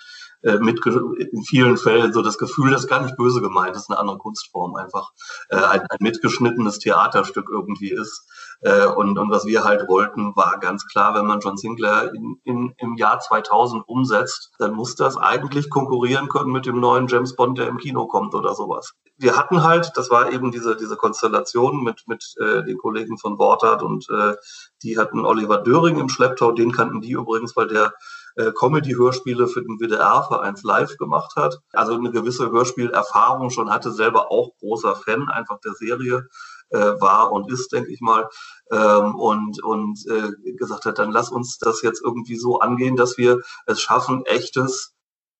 äh, 0.45 0.59
mit 0.59 0.85
in 0.85 1.43
vielen 1.43 1.75
Fällen 1.77 2.13
so 2.13 2.21
das 2.21 2.37
Gefühl, 2.37 2.71
das 2.71 2.83
ist 2.83 2.87
gar 2.87 3.01
nicht 3.01 3.17
böse 3.17 3.41
gemeint, 3.41 3.75
das 3.75 3.83
ist 3.83 3.89
eine 3.89 3.99
andere 3.99 4.19
Kunstform 4.19 4.75
einfach, 4.75 5.11
äh, 5.49 5.57
ein, 5.57 5.81
ein 5.81 5.97
mitgeschnittenes 5.99 6.77
Theaterstück 6.79 7.49
irgendwie 7.51 7.91
ist. 7.91 8.29
Äh, 8.61 8.85
und, 8.85 9.17
und 9.17 9.31
was 9.31 9.45
wir 9.45 9.63
halt 9.63 9.87
wollten, 9.87 10.35
war 10.35 10.59
ganz 10.59 10.85
klar, 10.85 11.15
wenn 11.15 11.25
man 11.25 11.39
John 11.39 11.57
Sinclair 11.57 12.11
in, 12.13 12.39
in, 12.43 12.73
im 12.77 12.95
Jahr 12.95 13.19
2000 13.19 13.87
umsetzt, 13.87 14.53
dann 14.59 14.73
muss 14.73 14.95
das 14.95 15.17
eigentlich 15.17 15.69
konkurrieren 15.69 16.29
können 16.29 16.51
mit 16.51 16.65
dem 16.65 16.79
neuen 16.79 17.07
James 17.07 17.35
Bond, 17.35 17.57
der 17.57 17.67
im 17.67 17.77
Kino 17.77 18.05
kommt 18.05 18.35
oder 18.35 18.53
sowas. 18.53 18.93
Wir 19.17 19.35
hatten 19.37 19.63
halt, 19.63 19.93
das 19.95 20.09
war 20.11 20.31
eben 20.31 20.51
diese, 20.51 20.75
diese 20.75 20.95
Konstellation 20.95 21.83
mit, 21.83 22.03
mit 22.07 22.23
äh, 22.39 22.63
den 22.63 22.77
Kollegen 22.77 23.17
von 23.17 23.39
Wortart 23.39 23.81
und 23.81 24.07
äh, 24.09 24.35
die 24.83 24.97
hatten 24.97 25.25
Oliver 25.25 25.57
Döring 25.57 25.97
im 25.97 26.09
Schlepptau, 26.09 26.51
den 26.51 26.71
kannten 26.71 27.01
die 27.01 27.11
übrigens, 27.11 27.55
weil 27.55 27.67
der 27.67 27.93
äh, 28.35 28.51
Comedy-Hörspiele 28.51 29.47
für 29.47 29.61
den 29.61 29.79
WDR 29.79 30.25
für 30.27 30.41
eins 30.41 30.63
live 30.63 30.97
gemacht 30.97 31.35
hat. 31.35 31.59
Also 31.73 31.93
eine 31.93 32.11
gewisse 32.11 32.51
Hörspielerfahrung 32.51 33.49
schon 33.49 33.71
hatte, 33.71 33.91
selber 33.91 34.31
auch 34.31 34.51
großer 34.59 34.95
Fan 34.95 35.29
einfach 35.29 35.59
der 35.61 35.73
Serie 35.73 36.27
äh, 36.69 36.77
war 36.77 37.31
und 37.31 37.51
ist, 37.51 37.71
denke 37.71 37.91
ich 37.91 38.01
mal. 38.01 38.29
Ähm, 38.71 39.15
und 39.15 39.63
und 39.63 39.99
äh, 40.09 40.31
gesagt 40.53 40.85
hat, 40.85 40.99
dann 40.99 41.11
lass 41.11 41.29
uns 41.29 41.57
das 41.59 41.81
jetzt 41.81 42.01
irgendwie 42.03 42.37
so 42.37 42.59
angehen, 42.59 42.95
dass 42.95 43.17
wir 43.17 43.41
es 43.65 43.81
schaffen, 43.81 44.23
echtes 44.25 44.93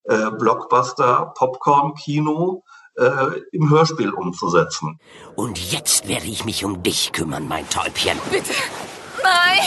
äh, 0.03 0.31
Blockbuster-Popcorn-Kino 0.31 2.63
äh, 2.95 3.41
im 3.51 3.69
Hörspiel 3.69 4.09
umzusetzen. 4.11 4.99
Und 5.35 5.59
jetzt 5.71 6.07
werde 6.07 6.27
ich 6.27 6.45
mich 6.45 6.63
um 6.63 6.83
dich 6.83 7.11
kümmern, 7.11 7.47
mein 7.47 7.67
Täubchen. 7.69 8.19
Bitte. 8.31 8.53
Nein. 9.23 9.59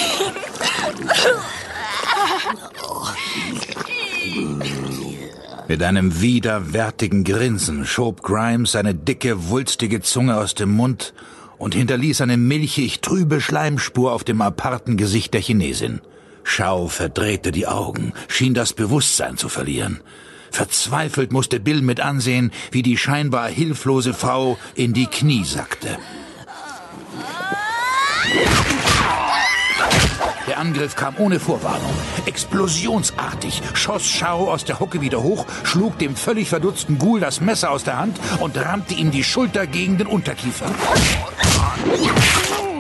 Mit 5.68 5.82
einem 5.82 6.22
widerwärtigen 6.22 7.24
Grinsen 7.24 7.84
schob 7.84 8.22
Grimes 8.22 8.72
seine 8.72 8.94
dicke, 8.94 9.50
wulstige 9.50 10.00
Zunge 10.00 10.36
aus 10.36 10.54
dem 10.54 10.70
Mund 10.70 11.12
und 11.58 11.74
hinterließ 11.74 12.22
eine 12.22 12.36
milchig 12.36 13.00
trübe 13.00 13.40
Schleimspur 13.40 14.12
auf 14.12 14.24
dem 14.24 14.40
aparten 14.40 14.96
Gesicht 14.96 15.34
der 15.34 15.42
Chinesin. 15.42 16.00
Schau 16.42 16.88
verdrehte 16.88 17.52
die 17.52 17.66
Augen, 17.66 18.14
schien 18.28 18.54
das 18.54 18.72
Bewusstsein 18.72 19.36
zu 19.36 19.50
verlieren. 19.50 20.00
Verzweifelt 20.50 21.32
musste 21.32 21.60
Bill 21.60 21.82
mit 21.82 22.00
ansehen, 22.00 22.50
wie 22.70 22.82
die 22.82 22.96
scheinbar 22.96 23.48
hilflose 23.48 24.14
Frau 24.14 24.56
in 24.74 24.94
die 24.94 25.06
Knie 25.06 25.44
sackte. 25.44 25.98
Der 30.48 30.58
Angriff 30.58 30.96
kam 30.96 31.14
ohne 31.18 31.38
Vorwarnung. 31.40 31.92
Explosionsartig 32.24 33.60
schoss 33.74 34.06
Shao 34.06 34.50
aus 34.50 34.64
der 34.64 34.80
Hocke 34.80 35.02
wieder 35.02 35.22
hoch, 35.22 35.44
schlug 35.62 35.98
dem 35.98 36.16
völlig 36.16 36.48
verdutzten 36.48 36.96
Ghoul 36.98 37.20
das 37.20 37.42
Messer 37.42 37.70
aus 37.70 37.84
der 37.84 37.98
Hand 37.98 38.18
und 38.40 38.56
rammte 38.56 38.94
ihm 38.94 39.10
die 39.10 39.24
Schulter 39.24 39.66
gegen 39.66 39.98
den 39.98 40.06
Unterkiefer. 40.06 40.66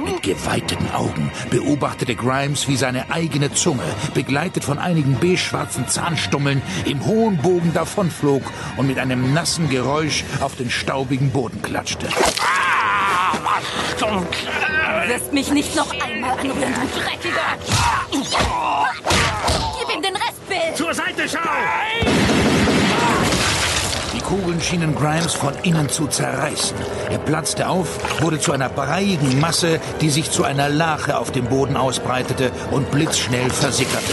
Mit 0.02 0.22
geweiteten 0.22 0.90
Augen 0.92 1.30
beobachtete 1.50 2.14
Grimes, 2.14 2.68
wie 2.68 2.76
seine 2.76 3.10
eigene 3.10 3.52
Zunge, 3.52 3.82
begleitet 4.14 4.64
von 4.64 4.78
einigen 4.78 5.18
beige-schwarzen 5.20 5.88
Zahnstummeln, 5.88 6.62
im 6.86 7.04
hohen 7.04 7.36
Bogen 7.36 7.74
davonflog 7.74 8.42
und 8.78 8.86
mit 8.86 8.98
einem 8.98 9.34
nassen 9.34 9.68
Geräusch 9.68 10.24
auf 10.40 10.56
den 10.56 10.70
staubigen 10.70 11.32
Boden 11.32 11.60
klatschte. 11.60 12.08
Ah, 12.40 12.67
Du 13.98 14.06
wirst 15.08 15.32
mich 15.32 15.50
nicht 15.52 15.74
noch 15.76 15.90
einmal 15.92 16.32
anrühren, 16.32 16.74
du 16.74 17.00
Dreckiger! 17.00 17.58
Gib 19.78 19.96
ihm 19.96 20.02
den 20.02 20.16
Rest, 20.16 20.48
Bill! 20.48 20.74
Zur 20.74 20.94
Seite, 20.94 21.28
schau! 21.28 21.38
Nein! 21.44 22.18
Kugeln 24.28 24.60
schienen 24.60 24.94
Grimes 24.94 25.32
von 25.32 25.54
innen 25.62 25.88
zu 25.88 26.06
zerreißen. 26.06 26.76
Er 27.08 27.16
platzte 27.16 27.66
auf, 27.66 28.20
wurde 28.22 28.38
zu 28.38 28.52
einer 28.52 28.68
breiigen 28.68 29.40
Masse, 29.40 29.80
die 30.02 30.10
sich 30.10 30.30
zu 30.30 30.44
einer 30.44 30.68
Lache 30.68 31.16
auf 31.16 31.32
dem 31.32 31.46
Boden 31.46 31.78
ausbreitete 31.78 32.52
und 32.70 32.90
blitzschnell 32.90 33.48
versickerte. 33.48 34.12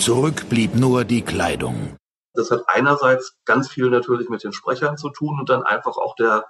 Zurück 0.00 0.50
blieb 0.50 0.74
nur 0.74 1.06
die 1.06 1.22
Kleidung. 1.22 1.96
Das 2.34 2.50
hat 2.50 2.64
einerseits 2.66 3.38
ganz 3.46 3.70
viel 3.70 3.88
natürlich 3.88 4.28
mit 4.28 4.44
den 4.44 4.52
Sprechern 4.52 4.98
zu 4.98 5.08
tun 5.08 5.40
und 5.40 5.48
dann 5.48 5.62
einfach 5.62 5.96
auch 5.96 6.14
der, 6.16 6.44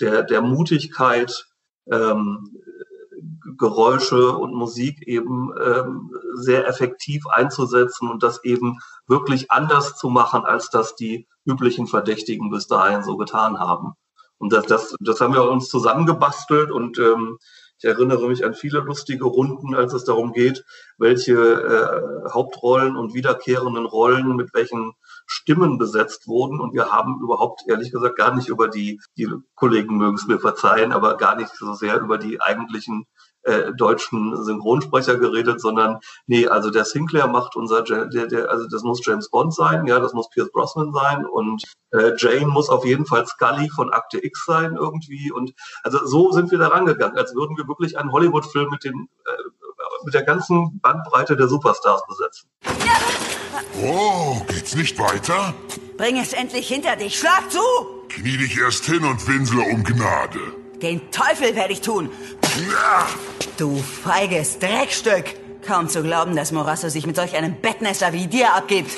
der, 0.00 0.22
der 0.22 0.42
Mutigkeit, 0.42 1.46
ähm, 1.90 2.56
Geräusche 3.56 4.36
und 4.36 4.54
Musik 4.54 5.06
eben 5.06 5.52
ähm, 5.62 6.10
sehr 6.34 6.68
effektiv 6.68 7.26
einzusetzen 7.26 8.08
und 8.08 8.22
das 8.22 8.44
eben 8.44 8.78
wirklich 9.06 9.50
anders 9.50 9.96
zu 9.96 10.10
machen, 10.10 10.44
als 10.44 10.70
das 10.70 10.94
die 10.94 11.26
üblichen 11.44 11.86
Verdächtigen 11.86 12.50
bis 12.50 12.66
dahin 12.66 13.02
so 13.02 13.16
getan 13.16 13.58
haben. 13.58 13.94
Und 14.38 14.52
das, 14.52 14.66
das, 14.66 14.94
das 15.00 15.20
haben 15.20 15.34
wir 15.34 15.50
uns 15.50 15.68
zusammengebastelt 15.68 16.70
und 16.70 16.98
ähm, 16.98 17.38
ich 17.78 17.84
erinnere 17.84 18.28
mich 18.28 18.44
an 18.44 18.54
viele 18.54 18.80
lustige 18.80 19.24
Runden, 19.24 19.74
als 19.74 19.92
es 19.92 20.04
darum 20.04 20.32
geht, 20.32 20.64
welche 20.98 21.34
äh, 21.34 22.30
Hauptrollen 22.30 22.96
und 22.96 23.14
wiederkehrenden 23.14 23.86
Rollen 23.86 24.34
mit 24.34 24.52
welchen 24.52 24.94
Stimmen 25.26 25.78
besetzt 25.78 26.26
wurden. 26.26 26.60
Und 26.60 26.74
wir 26.74 26.90
haben 26.90 27.20
überhaupt, 27.22 27.62
ehrlich 27.68 27.92
gesagt, 27.92 28.16
gar 28.16 28.34
nicht 28.34 28.48
über 28.48 28.66
die, 28.66 29.00
die 29.16 29.28
Kollegen 29.54 29.96
mögen 29.96 30.16
es 30.16 30.26
mir 30.26 30.40
verzeihen, 30.40 30.92
aber 30.92 31.16
gar 31.16 31.36
nicht 31.36 31.54
so 31.54 31.72
sehr 31.74 32.00
über 32.00 32.18
die 32.18 32.40
eigentlichen 32.40 33.06
äh, 33.48 33.72
deutschen 33.74 34.44
Synchronsprecher 34.44 35.16
geredet, 35.16 35.60
sondern 35.60 36.00
nee, 36.26 36.46
also 36.46 36.70
der 36.70 36.84
Sinclair 36.84 37.26
macht 37.26 37.56
unser, 37.56 37.82
der, 37.82 38.06
der, 38.06 38.50
also 38.50 38.68
das 38.68 38.82
muss 38.82 39.04
James 39.04 39.30
Bond 39.30 39.54
sein, 39.54 39.86
ja, 39.86 39.98
das 40.00 40.12
muss 40.12 40.28
Pierce 40.30 40.52
Brosnan 40.52 40.92
sein 40.92 41.24
und 41.24 41.62
äh, 41.92 42.12
Jane 42.16 42.46
muss 42.46 42.68
auf 42.68 42.84
jeden 42.84 43.06
Fall 43.06 43.26
Scully 43.26 43.70
von 43.70 43.90
Akte 43.90 44.22
X 44.22 44.44
sein 44.46 44.76
irgendwie 44.76 45.32
und 45.32 45.52
also 45.82 46.04
so 46.04 46.30
sind 46.32 46.50
wir 46.50 46.58
da 46.58 46.68
rangegangen, 46.68 47.16
als 47.16 47.34
würden 47.34 47.56
wir 47.56 47.66
wirklich 47.66 47.98
einen 47.98 48.12
Hollywood-Film 48.12 48.70
mit 48.70 48.84
den 48.84 49.08
äh, 49.24 49.42
mit 50.04 50.14
der 50.14 50.22
ganzen 50.22 50.80
Bandbreite 50.80 51.36
der 51.36 51.48
Superstars 51.48 52.02
besetzen. 52.06 52.48
Oh, 53.82 54.40
geht's 54.48 54.74
nicht 54.74 54.98
weiter? 54.98 55.54
Bring 55.96 56.18
es 56.18 56.32
endlich 56.32 56.68
hinter 56.68 56.96
dich. 56.96 57.18
Schlag 57.18 57.50
zu! 57.50 57.60
Knie 58.08 58.36
dich 58.36 58.58
erst 58.58 58.84
hin 58.84 59.04
und 59.04 59.26
winsle 59.26 59.62
um 59.62 59.84
Gnade. 59.84 60.40
Den 60.82 61.10
Teufel 61.10 61.56
werde 61.56 61.72
ich 61.72 61.80
tun. 61.80 62.08
Du 63.56 63.76
feiges 63.76 64.58
Dreckstück. 64.58 65.24
Kaum 65.66 65.88
zu 65.88 66.02
glauben, 66.02 66.36
dass 66.36 66.52
Morasso 66.52 66.88
sich 66.88 67.06
mit 67.06 67.16
solch 67.16 67.36
einem 67.36 67.54
Bettnester 67.60 68.12
wie 68.12 68.26
dir 68.26 68.54
abgibt. 68.54 68.90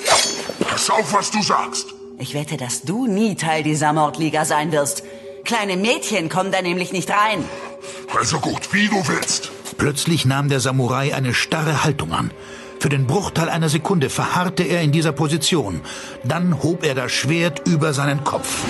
Pass 0.68 0.90
auf, 0.90 1.12
was 1.12 1.30
du 1.30 1.42
sagst. 1.42 1.86
Ich 2.18 2.34
wette, 2.34 2.56
dass 2.56 2.82
du 2.82 3.06
nie 3.06 3.34
Teil 3.34 3.62
dieser 3.62 3.92
Mordliga 3.92 4.44
sein 4.44 4.72
wirst. 4.72 5.02
Kleine 5.44 5.76
Mädchen 5.76 6.28
kommen 6.28 6.52
da 6.52 6.60
nämlich 6.62 6.92
nicht 6.92 7.10
rein. 7.10 7.44
Also 8.16 8.38
gut, 8.38 8.72
wie 8.72 8.88
du 8.88 9.08
willst. 9.08 9.50
Plötzlich 9.78 10.26
nahm 10.26 10.48
der 10.48 10.60
Samurai 10.60 11.14
eine 11.14 11.32
starre 11.32 11.82
Haltung 11.82 12.12
an. 12.12 12.30
Für 12.80 12.88
den 12.88 13.06
Bruchteil 13.06 13.50
einer 13.50 13.68
Sekunde 13.68 14.08
verharrte 14.08 14.62
er 14.62 14.80
in 14.80 14.90
dieser 14.90 15.12
Position. 15.12 15.82
Dann 16.24 16.62
hob 16.62 16.82
er 16.82 16.94
das 16.94 17.12
Schwert 17.12 17.68
über 17.68 17.92
seinen 17.92 18.24
Kopf. 18.24 18.64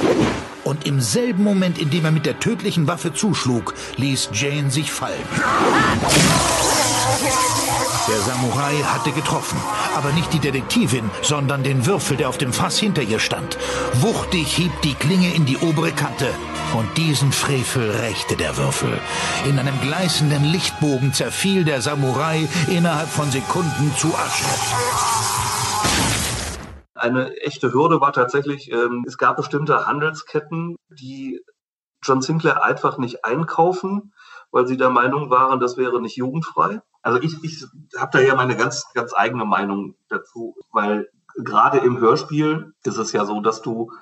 Und 0.64 0.85
im 0.85 1.01
selben 1.01 1.44
Moment, 1.44 1.79
in 1.79 1.90
dem 1.90 2.05
er 2.05 2.11
mit 2.11 2.27
der 2.27 2.40
tödlichen 2.40 2.88
Waffe 2.88 3.14
zuschlug, 3.14 3.73
ließ 3.99 4.31
Jane 4.33 4.73
sich 4.73 4.90
fallen. 4.90 5.14
Der 8.11 8.18
Samurai 8.23 8.75
hatte 8.83 9.12
getroffen, 9.12 9.57
aber 9.96 10.11
nicht 10.11 10.33
die 10.33 10.40
Detektivin, 10.40 11.09
sondern 11.23 11.62
den 11.62 11.87
Würfel, 11.87 12.16
der 12.16 12.29
auf 12.29 12.38
dem 12.38 12.53
Fass 12.53 12.77
hinter 12.77 13.03
ihr 13.03 13.20
stand. 13.20 13.57
Wuchtig 14.01 14.53
hieb 14.53 14.73
die 14.83 14.94
Klinge 14.94 15.33
in 15.33 15.46
die 15.46 15.57
obere 15.59 15.92
Kante. 15.92 16.27
Und 16.77 16.88
diesen 16.96 17.31
Frevel 17.31 17.88
rächte 17.88 18.37
der 18.37 18.57
Würfel. 18.57 18.99
In 19.49 19.61
einem 19.61 19.81
gleißenden 19.81 20.42
Lichtbogen 20.42 21.12
zerfiel 21.12 21.62
der 21.62 21.83
Samurai 21.83 22.49
innerhalb 22.66 23.09
von 23.09 23.31
Sekunden 23.31 23.94
zu 23.96 24.09
Asche. 24.09 24.44
Eine 26.96 27.37
echte 27.42 27.73
Hürde 27.73 28.01
war 28.01 28.12
tatsächlich, 28.12 28.73
ähm, 28.73 29.05
es 29.07 29.18
gab 29.18 29.37
bestimmte 29.37 29.87
Handelsketten, 29.87 30.75
die 30.88 31.40
John 32.03 32.23
Sinclair 32.23 32.64
einfach 32.64 32.99
nicht 32.99 33.25
einkaufen, 33.25 34.12
weil 34.50 34.66
sie 34.66 34.76
der 34.76 34.90
Meinung 34.90 35.30
waren, 35.30 35.60
das 35.60 35.76
wäre 35.76 36.00
nicht 36.00 36.16
jugendfrei. 36.16 36.82
Also 37.02 37.20
ich, 37.20 37.42
ich 37.42 37.64
habe 37.96 38.10
da 38.12 38.20
ja 38.20 38.34
meine 38.34 38.56
ganz, 38.56 38.84
ganz 38.94 39.14
eigene 39.14 39.44
Meinung 39.44 39.94
dazu, 40.08 40.54
weil 40.72 41.08
gerade 41.36 41.78
im 41.78 41.98
Hörspiel 41.98 42.74
ist 42.84 42.98
es 42.98 43.12
ja 43.12 43.24
so, 43.24 43.40
dass 43.40 43.62
du, 43.62 43.92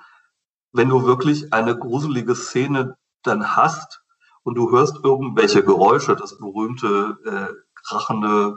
wenn 0.72 0.88
du 0.88 1.04
wirklich 1.04 1.52
eine 1.52 1.76
gruselige 1.78 2.34
Szene 2.34 2.96
dann 3.22 3.56
hast 3.56 4.02
und 4.42 4.54
du 4.54 4.70
hörst 4.70 5.04
irgendwelche 5.04 5.62
Geräusche, 5.62 6.16
das 6.16 6.38
berühmte 6.38 7.18
äh, 7.24 7.54
krachende 7.86 8.56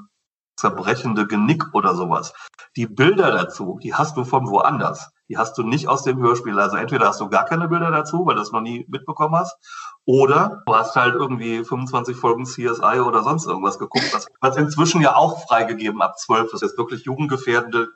zerbrechende 0.55 1.27
Genick 1.27 1.73
oder 1.73 1.95
sowas. 1.95 2.33
Die 2.75 2.85
Bilder 2.87 3.31
dazu, 3.31 3.79
die 3.81 3.93
hast 3.93 4.15
du 4.15 4.23
von 4.23 4.47
woanders. 4.47 5.11
Die 5.31 5.37
hast 5.37 5.57
du 5.57 5.63
nicht 5.63 5.87
aus 5.87 6.03
dem 6.03 6.19
Hörspiel. 6.19 6.59
Also 6.59 6.75
entweder 6.75 7.07
hast 7.07 7.21
du 7.21 7.29
gar 7.29 7.45
keine 7.45 7.69
Bilder 7.69 7.89
dazu, 7.89 8.25
weil 8.25 8.35
du 8.35 8.41
es 8.41 8.51
noch 8.51 8.59
nie 8.59 8.85
mitbekommen 8.89 9.33
hast, 9.33 9.55
oder 10.03 10.61
du 10.65 10.75
hast 10.75 10.93
halt 10.97 11.15
irgendwie 11.15 11.63
25 11.63 12.17
Folgen 12.17 12.43
CSI 12.43 12.99
oder 12.99 13.23
sonst 13.23 13.45
irgendwas 13.45 13.79
geguckt, 13.79 14.13
was, 14.13 14.27
was 14.41 14.57
inzwischen 14.57 14.99
ja 14.99 15.15
auch 15.15 15.47
freigegeben 15.47 16.01
ab 16.01 16.19
12 16.19 16.53
ist. 16.53 16.63
Ist 16.63 16.77
wirklich 16.77 17.05
jugendgefährdende 17.05 17.87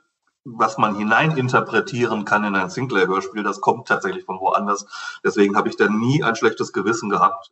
was 0.45 0.77
man 0.77 0.95
hineininterpretieren 0.95 2.23
kann 2.23 2.43
in 2.43 2.55
ein 2.55 2.69
Sinclair-Hörspiel, 2.69 3.41
das 3.41 3.61
kommt 3.61 3.87
tatsächlich 3.87 4.25
von 4.25 4.39
woanders. 4.39 4.85
Deswegen 5.23 5.57
habe 5.57 5.69
ich 5.69 5.75
da 5.75 5.89
nie 5.89 6.23
ein 6.23 6.35
schlechtes 6.35 6.71
Gewissen 6.71 7.09
gehabt. 7.09 7.51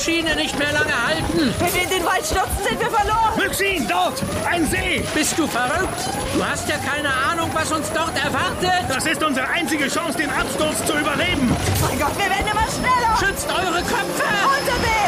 Maschine 0.00 0.34
nicht 0.34 0.58
mehr 0.58 0.72
lange 0.72 1.06
halten. 1.06 1.54
Wenn 1.58 1.74
wir 1.74 1.82
in 1.82 1.90
den 1.90 2.04
Wald 2.06 2.24
stürzen, 2.24 2.64
sind 2.66 2.80
wir 2.80 2.88
verloren. 2.88 3.36
Myxin, 3.36 3.86
dort! 3.86 4.14
Ein 4.50 4.64
See! 4.66 5.04
Bist 5.14 5.38
du 5.38 5.46
verrückt? 5.46 6.00
Du 6.34 6.42
hast 6.42 6.66
ja 6.70 6.76
keine 6.78 7.10
Ahnung, 7.30 7.50
was 7.52 7.70
uns 7.70 7.92
dort 7.92 8.16
erwartet. 8.16 8.88
Das 8.88 9.04
ist 9.04 9.22
unsere 9.22 9.46
einzige 9.48 9.88
Chance, 9.88 10.16
den 10.16 10.30
Absturz 10.30 10.86
zu 10.86 10.94
überleben. 10.94 11.54
Mein 11.82 11.98
Gott, 11.98 12.16
wir 12.16 12.30
werden 12.30 12.46
immer 12.50 12.66
schneller. 12.72 13.14
Schützt 13.18 13.46
eure 13.50 13.82
Köpfe! 13.82 14.24
Unterwegs! 14.58 15.00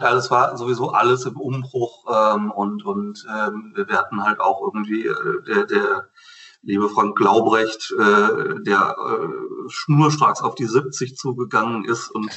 Ja, 0.00 0.14
das 0.14 0.30
war 0.30 0.56
sowieso 0.56 0.90
alles 0.90 1.26
im 1.26 1.36
Umbruch 1.38 2.06
ähm, 2.10 2.50
und, 2.50 2.84
und 2.84 3.24
ähm, 3.28 3.74
wir 3.76 3.96
hatten 3.98 4.24
halt 4.24 4.40
auch 4.40 4.62
irgendwie 4.62 5.06
äh, 5.06 5.14
der, 5.46 5.64
der 5.66 6.08
liebe 6.62 6.88
Frank 6.88 7.16
Glaubrecht, 7.16 7.92
äh, 7.98 8.62
der 8.62 8.96
äh, 8.96 9.68
schnurstracks 9.68 10.42
auf 10.42 10.54
die 10.54 10.66
70 10.66 11.16
zugegangen 11.16 11.84
ist 11.84 12.10
und 12.10 12.30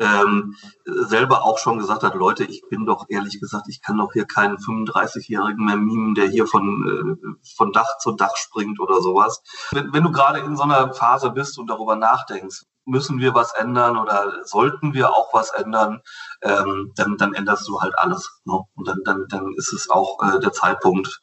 ähm, 0.00 0.56
selber 0.84 1.44
auch 1.44 1.58
schon 1.58 1.78
gesagt 1.78 2.02
hat, 2.02 2.14
Leute, 2.14 2.44
ich 2.44 2.62
bin 2.68 2.84
doch 2.84 3.06
ehrlich 3.08 3.38
gesagt, 3.40 3.66
ich 3.68 3.80
kann 3.80 3.98
doch 3.98 4.12
hier 4.12 4.24
keinen 4.24 4.56
35-Jährigen 4.56 5.64
mehr 5.64 5.76
mimen, 5.76 6.14
der 6.14 6.28
hier 6.28 6.46
von, 6.46 7.18
äh, 7.32 7.36
von 7.56 7.72
Dach 7.72 7.98
zu 7.98 8.12
Dach 8.12 8.36
springt 8.36 8.80
oder 8.80 9.00
sowas. 9.00 9.42
Wenn, 9.70 9.92
wenn 9.92 10.02
du 10.02 10.10
gerade 10.10 10.40
in 10.40 10.56
so 10.56 10.64
einer 10.64 10.92
Phase 10.94 11.30
bist 11.30 11.58
und 11.58 11.68
darüber 11.68 11.94
nachdenkst, 11.94 12.62
müssen 12.86 13.18
wir 13.18 13.34
was 13.34 13.54
ändern 13.54 13.96
oder 13.96 14.44
sollten 14.44 14.94
wir 14.94 15.10
auch 15.10 15.32
was 15.32 15.50
ändern, 15.50 16.02
ähm, 16.42 16.92
dann, 16.96 17.16
dann 17.16 17.34
änderst 17.34 17.66
du 17.68 17.80
halt 17.80 17.98
alles. 17.98 18.40
Ne? 18.44 18.60
Und 18.74 18.88
dann, 18.88 19.00
dann, 19.04 19.26
dann 19.28 19.52
ist 19.56 19.72
es 19.72 19.90
auch 19.90 20.22
äh, 20.22 20.40
der 20.40 20.52
Zeitpunkt, 20.52 21.20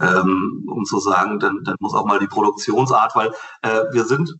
ähm, 0.00 0.66
um 0.70 0.84
zu 0.84 0.98
sagen, 0.98 1.38
dann, 1.38 1.62
dann 1.64 1.76
muss 1.80 1.94
auch 1.94 2.06
mal 2.06 2.18
die 2.18 2.26
Produktionsart, 2.26 3.14
weil 3.14 3.32
äh, 3.62 3.84
wir 3.92 4.04
sind 4.04 4.34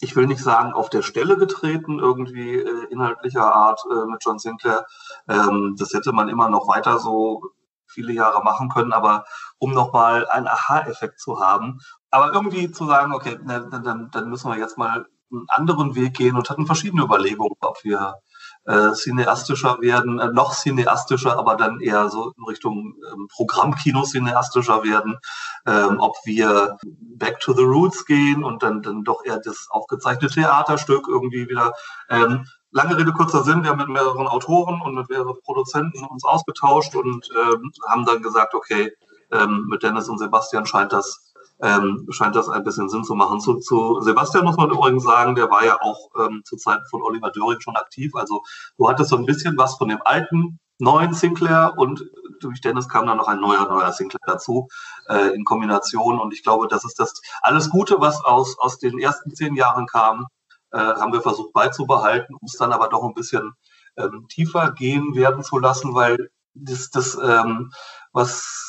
ich 0.00 0.14
will 0.14 0.26
nicht 0.26 0.42
sagen, 0.42 0.72
auf 0.74 0.90
der 0.90 1.02
Stelle 1.02 1.36
getreten, 1.36 1.98
irgendwie 1.98 2.54
äh, 2.54 2.86
inhaltlicher 2.90 3.52
Art 3.52 3.80
äh, 3.90 4.06
mit 4.06 4.24
John 4.24 4.38
Sinclair. 4.38 4.86
Ähm, 5.28 5.74
das 5.76 5.92
hätte 5.92 6.12
man 6.12 6.28
immer 6.28 6.48
noch 6.48 6.68
weiter 6.68 6.98
so 7.00 7.42
viele 7.86 8.12
Jahre 8.12 8.44
machen 8.44 8.68
können, 8.68 8.92
aber 8.92 9.24
um 9.58 9.72
nochmal 9.72 10.26
einen 10.28 10.46
Aha-Effekt 10.46 11.18
zu 11.20 11.40
haben. 11.40 11.80
Aber 12.10 12.32
irgendwie 12.32 12.70
zu 12.70 12.86
sagen, 12.86 13.12
okay, 13.12 13.38
dann, 13.44 14.10
dann 14.12 14.28
müssen 14.28 14.50
wir 14.50 14.58
jetzt 14.58 14.78
mal 14.78 15.06
einen 15.30 15.46
anderen 15.48 15.94
Weg 15.94 16.14
gehen 16.14 16.36
und 16.36 16.50
hatten 16.50 16.66
verschiedene 16.66 17.02
Überlegungen, 17.02 17.56
ob 17.60 17.82
wir 17.84 18.16
äh, 18.64 18.92
cineastischer 18.92 19.80
werden, 19.80 20.18
äh, 20.18 20.28
noch 20.28 20.54
cineastischer, 20.54 21.38
aber 21.38 21.56
dann 21.56 21.80
eher 21.80 22.10
so 22.10 22.32
in 22.36 22.44
Richtung 22.44 22.94
ähm, 23.12 23.28
Programmkino 23.34 24.04
cineastischer 24.04 24.84
werden, 24.84 25.18
ähm, 25.66 25.98
ob 26.00 26.16
wir 26.24 26.76
back 27.16 27.40
to 27.40 27.54
the 27.54 27.62
roots 27.62 28.04
gehen 28.04 28.44
und 28.44 28.62
dann, 28.62 28.82
dann 28.82 29.04
doch 29.04 29.24
eher 29.24 29.38
das 29.38 29.68
aufgezeichnete 29.70 30.34
Theaterstück 30.34 31.08
irgendwie 31.08 31.48
wieder. 31.48 31.72
Ähm, 32.10 32.46
lange 32.70 32.96
Rede, 32.96 33.12
kurzer 33.12 33.42
Sinn, 33.42 33.62
wir 33.62 33.70
haben 33.70 33.78
mit 33.78 33.88
mehreren 33.88 34.26
Autoren 34.26 34.80
und 34.82 34.94
mit 34.94 35.08
mehreren 35.08 35.36
Produzenten 35.42 36.04
uns 36.04 36.24
ausgetauscht 36.24 36.94
und 36.94 37.28
ähm, 37.34 37.72
haben 37.88 38.04
dann 38.04 38.22
gesagt, 38.22 38.54
okay, 38.54 38.92
ähm, 39.32 39.66
mit 39.68 39.82
Dennis 39.82 40.08
und 40.08 40.18
Sebastian 40.18 40.66
scheint 40.66 40.92
das 40.92 41.27
ähm, 41.60 42.06
scheint 42.10 42.36
das 42.36 42.48
ein 42.48 42.64
bisschen 42.64 42.88
Sinn 42.88 43.04
zu 43.04 43.14
machen. 43.14 43.40
Zu, 43.40 43.58
zu 43.58 44.00
Sebastian 44.00 44.44
muss 44.44 44.56
man 44.56 44.70
übrigens 44.70 45.04
sagen, 45.04 45.34
der 45.34 45.50
war 45.50 45.64
ja 45.64 45.80
auch 45.80 46.10
ähm, 46.18 46.42
zu 46.44 46.56
Zeiten 46.56 46.84
von 46.90 47.02
Oliver 47.02 47.30
Döring 47.30 47.60
schon 47.60 47.76
aktiv. 47.76 48.14
Also 48.14 48.42
du 48.76 48.88
hattest 48.88 49.10
so 49.10 49.16
ein 49.16 49.26
bisschen 49.26 49.56
was 49.56 49.76
von 49.76 49.88
dem 49.88 50.00
alten, 50.04 50.60
neuen 50.78 51.12
Sinclair 51.12 51.74
und 51.76 52.04
durch 52.40 52.60
Dennis 52.60 52.88
kam 52.88 53.06
dann 53.06 53.16
noch 53.16 53.26
ein 53.26 53.40
neuer, 53.40 53.68
neuer 53.68 53.92
Sinclair 53.92 54.20
dazu 54.26 54.68
äh, 55.08 55.34
in 55.34 55.44
Kombination. 55.44 56.20
Und 56.20 56.32
ich 56.32 56.44
glaube, 56.44 56.68
das 56.68 56.84
ist 56.84 57.00
das 57.00 57.20
alles 57.42 57.70
Gute, 57.70 58.00
was 58.00 58.24
aus, 58.24 58.56
aus 58.58 58.78
den 58.78 58.98
ersten 58.98 59.34
zehn 59.34 59.56
Jahren 59.56 59.86
kam, 59.86 60.26
äh, 60.70 60.78
haben 60.78 61.12
wir 61.12 61.22
versucht 61.22 61.52
beizubehalten, 61.52 62.34
um 62.34 62.46
es 62.46 62.56
dann 62.56 62.72
aber 62.72 62.88
doch 62.88 63.02
ein 63.02 63.14
bisschen 63.14 63.54
ähm, 63.96 64.26
tiefer 64.28 64.72
gehen 64.72 65.14
werden 65.14 65.42
zu 65.42 65.58
lassen, 65.58 65.94
weil 65.94 66.30
das, 66.54 66.90
das 66.90 67.18
ähm, 67.20 67.72
was 68.12 68.67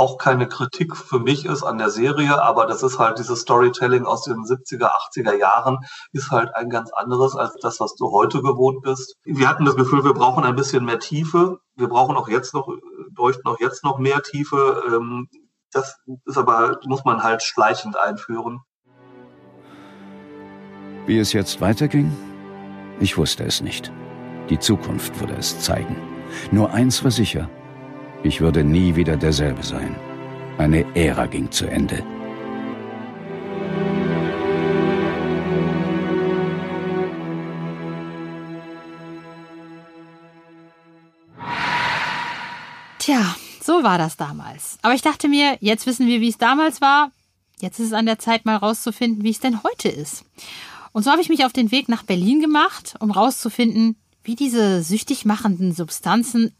auch 0.00 0.16
keine 0.16 0.48
Kritik 0.48 0.96
für 0.96 1.20
mich 1.20 1.44
ist 1.44 1.62
an 1.62 1.76
der 1.76 1.90
Serie, 1.90 2.42
aber 2.42 2.64
das 2.64 2.82
ist 2.82 2.98
halt 2.98 3.18
dieses 3.18 3.42
Storytelling 3.42 4.06
aus 4.06 4.22
den 4.22 4.44
70er, 4.44 4.90
80er 5.14 5.34
Jahren, 5.34 5.78
ist 6.12 6.30
halt 6.30 6.56
ein 6.56 6.70
ganz 6.70 6.90
anderes 6.92 7.36
als 7.36 7.54
das, 7.60 7.80
was 7.80 7.94
du 7.96 8.10
heute 8.10 8.40
gewohnt 8.40 8.80
bist. 8.80 9.16
Wir 9.24 9.46
hatten 9.46 9.66
das 9.66 9.76
Gefühl, 9.76 10.02
wir 10.02 10.14
brauchen 10.14 10.42
ein 10.42 10.56
bisschen 10.56 10.86
mehr 10.86 10.98
Tiefe. 10.98 11.58
Wir 11.76 11.88
brauchen 11.88 12.16
auch 12.16 12.28
jetzt 12.28 12.54
noch, 12.54 12.74
bräuchten 13.12 13.46
auch 13.46 13.60
jetzt 13.60 13.84
noch 13.84 13.98
mehr 13.98 14.22
Tiefe. 14.22 14.82
Ähm, 14.88 15.28
das 15.70 15.98
ist 16.24 16.38
aber, 16.38 16.80
muss 16.86 17.04
man 17.04 17.22
halt 17.22 17.42
schleichend 17.42 17.98
einführen. 17.98 18.60
Wie 21.04 21.18
es 21.18 21.34
jetzt 21.34 21.60
weiterging? 21.60 22.10
Ich 23.00 23.18
wusste 23.18 23.44
es 23.44 23.60
nicht. 23.60 23.92
Die 24.48 24.58
Zukunft 24.58 25.20
würde 25.20 25.34
es 25.34 25.60
zeigen. 25.60 25.96
Nur 26.50 26.70
eins 26.70 27.04
war 27.04 27.10
sicher. 27.10 27.50
Ich 28.22 28.40
würde 28.40 28.62
nie 28.62 28.96
wieder 28.96 29.16
derselbe 29.16 29.62
sein. 29.62 29.96
Eine 30.58 30.84
Ära 30.94 31.24
ging 31.24 31.50
zu 31.50 31.66
Ende. 31.66 32.04
Tja, 42.98 43.34
so 43.62 43.82
war 43.82 43.96
das 43.96 44.18
damals. 44.18 44.78
Aber 44.82 44.92
ich 44.92 45.00
dachte 45.00 45.26
mir, 45.26 45.56
jetzt 45.60 45.86
wissen 45.86 46.06
wir, 46.06 46.20
wie 46.20 46.28
es 46.28 46.36
damals 46.36 46.82
war. 46.82 47.12
Jetzt 47.60 47.78
ist 47.78 47.86
es 47.86 47.92
an 47.94 48.04
der 48.04 48.18
Zeit, 48.18 48.44
mal 48.44 48.56
rauszufinden, 48.56 49.24
wie 49.24 49.30
es 49.30 49.40
denn 49.40 49.62
heute 49.62 49.88
ist. 49.88 50.26
Und 50.92 51.04
so 51.04 51.10
habe 51.10 51.22
ich 51.22 51.30
mich 51.30 51.46
auf 51.46 51.54
den 51.54 51.70
Weg 51.70 51.88
nach 51.88 52.02
Berlin 52.02 52.40
gemacht, 52.42 52.96
um 53.00 53.10
rauszufinden, 53.10 53.96
wie 54.24 54.34
diese 54.34 54.82
süchtig 54.82 55.24
machenden 55.24 55.72
Substanzen, 55.72 56.54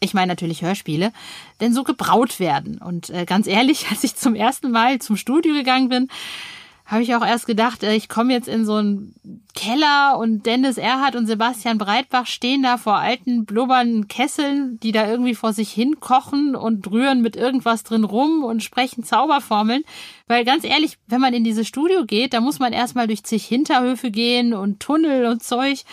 ich 0.00 0.14
meine 0.14 0.28
natürlich 0.28 0.62
Hörspiele, 0.62 1.12
denn 1.60 1.74
so 1.74 1.84
gebraut 1.84 2.40
werden. 2.40 2.78
Und 2.78 3.10
äh, 3.10 3.24
ganz 3.24 3.46
ehrlich, 3.46 3.86
als 3.90 4.04
ich 4.04 4.16
zum 4.16 4.34
ersten 4.34 4.70
Mal 4.70 5.00
zum 5.00 5.16
Studio 5.16 5.54
gegangen 5.54 5.88
bin, 5.88 6.08
habe 6.92 7.02
ich 7.02 7.14
auch 7.14 7.24
erst 7.24 7.46
gedacht, 7.46 7.82
äh, 7.82 7.94
ich 7.94 8.08
komme 8.08 8.32
jetzt 8.32 8.48
in 8.48 8.66
so 8.66 8.74
einen 8.74 9.14
Keller 9.54 10.18
und 10.18 10.44
Dennis 10.44 10.76
Erhardt 10.78 11.16
und 11.16 11.26
Sebastian 11.26 11.78
Breitbach 11.78 12.26
stehen 12.26 12.62
da 12.62 12.76
vor 12.76 12.96
alten 12.96 13.44
blubbernden 13.44 14.08
Kesseln, 14.08 14.78
die 14.80 14.92
da 14.92 15.08
irgendwie 15.08 15.34
vor 15.34 15.52
sich 15.52 15.70
hin 15.70 16.00
kochen 16.00 16.54
und 16.54 16.90
rühren 16.90 17.22
mit 17.22 17.36
irgendwas 17.36 17.84
drin 17.84 18.04
rum 18.04 18.44
und 18.44 18.62
sprechen 18.62 19.04
Zauberformeln. 19.04 19.84
Weil 20.26 20.44
ganz 20.44 20.64
ehrlich, 20.64 20.98
wenn 21.06 21.20
man 21.20 21.34
in 21.34 21.44
dieses 21.44 21.68
Studio 21.68 22.04
geht, 22.04 22.32
da 22.32 22.40
muss 22.40 22.58
man 22.58 22.72
erstmal 22.72 23.06
durch 23.06 23.24
zig 23.24 23.44
Hinterhöfe 23.44 24.10
gehen 24.10 24.52
und 24.52 24.80
Tunnel 24.80 25.26
und 25.26 25.42
Zeug, 25.42 25.84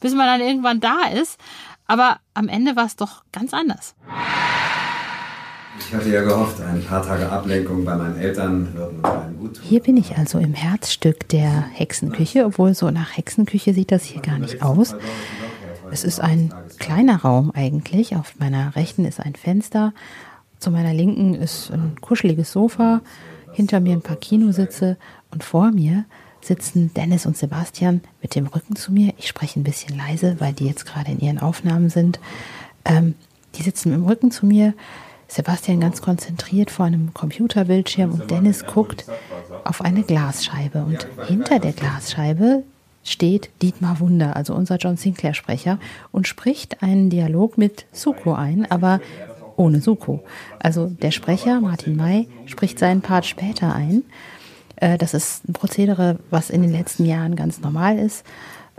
bis 0.00 0.14
man 0.14 0.26
dann 0.26 0.40
irgendwann 0.40 0.80
da 0.80 1.02
ist. 1.08 1.38
Aber 1.88 2.18
am 2.34 2.48
Ende 2.48 2.76
war 2.76 2.84
es 2.84 2.96
doch 2.96 3.24
ganz 3.32 3.52
anders. 3.52 3.94
Ich 5.80 5.94
hatte 5.94 6.10
ja 6.10 6.22
gehofft, 6.22 6.60
ein 6.60 6.84
paar 6.84 7.02
Tage 7.02 7.30
Ablenkung 7.30 7.84
bei 7.84 7.96
meinen 7.96 8.18
Eltern 8.18 8.74
würden 8.74 9.04
einem 9.04 9.38
gut 9.38 9.56
tun. 9.56 9.64
Hier 9.64 9.80
bin 9.80 9.96
ich 9.96 10.18
also 10.18 10.38
im 10.38 10.52
Herzstück 10.52 11.28
der 11.30 11.62
Hexenküche, 11.72 12.44
obwohl 12.44 12.74
so 12.74 12.90
nach 12.90 13.16
Hexenküche 13.16 13.72
sieht 13.72 13.90
das 13.90 14.04
hier 14.04 14.20
gar 14.20 14.38
nicht 14.38 14.62
aus. 14.62 14.94
Es 15.90 16.04
ist 16.04 16.20
ein 16.20 16.52
kleiner 16.78 17.22
Raum 17.22 17.52
eigentlich. 17.52 18.16
Auf 18.16 18.34
meiner 18.38 18.76
rechten 18.76 19.06
ist 19.06 19.20
ein 19.20 19.34
Fenster. 19.34 19.94
Zu 20.58 20.70
meiner 20.70 20.92
linken 20.92 21.34
ist 21.34 21.70
ein 21.70 21.96
kuscheliges 22.02 22.52
Sofa. 22.52 23.00
Hinter 23.52 23.80
mir 23.80 23.94
ein 23.94 24.02
paar 24.02 24.16
Kinositze. 24.16 24.98
Und 25.30 25.42
vor 25.42 25.70
mir 25.70 26.04
sitzen 26.40 26.92
Dennis 26.94 27.26
und 27.26 27.36
Sebastian 27.36 28.00
mit 28.22 28.34
dem 28.34 28.46
Rücken 28.46 28.76
zu 28.76 28.92
mir. 28.92 29.12
Ich 29.18 29.28
spreche 29.28 29.58
ein 29.58 29.64
bisschen 29.64 29.96
leise, 29.96 30.36
weil 30.38 30.52
die 30.52 30.66
jetzt 30.66 30.86
gerade 30.86 31.10
in 31.10 31.20
ihren 31.20 31.38
Aufnahmen 31.38 31.90
sind. 31.90 32.20
Ähm, 32.84 33.14
die 33.54 33.62
sitzen 33.62 33.90
dem 33.90 34.04
Rücken 34.04 34.30
zu 34.30 34.46
mir. 34.46 34.74
Sebastian 35.26 35.80
ganz 35.80 36.00
konzentriert 36.00 36.70
vor 36.70 36.86
einem 36.86 37.12
Computerbildschirm 37.12 38.12
und 38.12 38.30
Dennis 38.30 38.64
guckt 38.64 39.04
auf 39.64 39.82
eine 39.82 40.02
Glasscheibe. 40.02 40.82
Und 40.84 41.06
hinter 41.26 41.58
der 41.58 41.72
Glasscheibe 41.72 42.62
steht 43.04 43.50
Dietmar 43.60 44.00
Wunder, 44.00 44.36
also 44.36 44.54
unser 44.54 44.76
John 44.76 44.96
Sinclair-Sprecher, 44.96 45.78
und 46.12 46.26
spricht 46.26 46.82
einen 46.82 47.10
Dialog 47.10 47.58
mit 47.58 47.84
Suko 47.92 48.32
ein, 48.32 48.70
aber 48.70 49.00
ohne 49.56 49.80
Suko. 49.80 50.24
Also 50.60 50.86
der 50.86 51.10
Sprecher, 51.10 51.60
Martin 51.60 51.96
May, 51.96 52.28
spricht 52.46 52.78
seinen 52.78 53.02
Part 53.02 53.26
später 53.26 53.74
ein. 53.74 54.04
Äh, 54.80 54.98
das 54.98 55.14
ist 55.14 55.48
ein 55.48 55.52
Prozedere, 55.52 56.18
was 56.30 56.50
in 56.50 56.62
den 56.62 56.72
letzten 56.72 57.04
Jahren 57.04 57.36
ganz 57.36 57.60
normal 57.60 57.98
ist. 57.98 58.24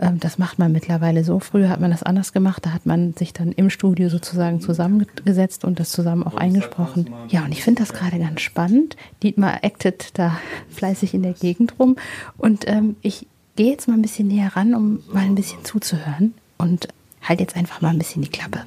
Ähm, 0.00 0.18
das 0.18 0.38
macht 0.38 0.58
man 0.58 0.72
mittlerweile 0.72 1.24
so. 1.24 1.38
Früher 1.40 1.68
hat 1.68 1.80
man 1.80 1.90
das 1.90 2.02
anders 2.02 2.32
gemacht. 2.32 2.64
Da 2.64 2.72
hat 2.72 2.86
man 2.86 3.12
sich 3.14 3.32
dann 3.32 3.52
im 3.52 3.70
Studio 3.70 4.08
sozusagen 4.08 4.60
zusammengesetzt 4.60 5.64
und 5.64 5.78
das 5.78 5.90
zusammen 5.90 6.22
auch 6.22 6.34
eingesprochen. 6.34 7.10
Ja, 7.28 7.44
und 7.44 7.52
ich 7.52 7.62
finde 7.62 7.82
das 7.82 7.92
gerade 7.92 8.18
ganz 8.18 8.40
spannend. 8.40 8.96
Dietmar 9.22 9.62
actet 9.62 10.18
da 10.18 10.38
fleißig 10.70 11.14
in 11.14 11.22
der 11.22 11.34
Gegend 11.34 11.74
rum. 11.78 11.96
Und 12.38 12.66
ähm, 12.66 12.96
ich 13.02 13.26
gehe 13.56 13.70
jetzt 13.70 13.88
mal 13.88 13.94
ein 13.94 14.02
bisschen 14.02 14.28
näher 14.28 14.56
ran, 14.56 14.74
um 14.74 15.00
mal 15.12 15.24
ein 15.24 15.34
bisschen 15.34 15.64
zuzuhören. 15.64 16.34
Und 16.56 16.88
halt 17.22 17.40
jetzt 17.40 17.56
einfach 17.56 17.80
mal 17.80 17.90
ein 17.90 17.98
bisschen 17.98 18.22
die 18.22 18.30
Klappe. 18.30 18.60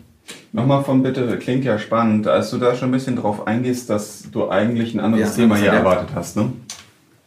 Nochmal 0.51 0.83
von 0.83 1.03
bitte, 1.03 1.37
klingt 1.37 1.65
ja 1.65 1.79
spannend, 1.79 2.27
als 2.27 2.51
du 2.51 2.57
da 2.57 2.75
schon 2.75 2.89
ein 2.89 2.91
bisschen 2.91 3.15
drauf 3.15 3.45
eingehst, 3.45 3.89
dass 3.89 4.29
du 4.31 4.49
eigentlich 4.49 4.93
ein 4.93 4.99
anderes 4.99 5.35
ja, 5.35 5.43
Thema 5.43 5.57
hier 5.57 5.71
erwartet 5.71 6.09
hast, 6.15 6.37
ne? 6.37 6.53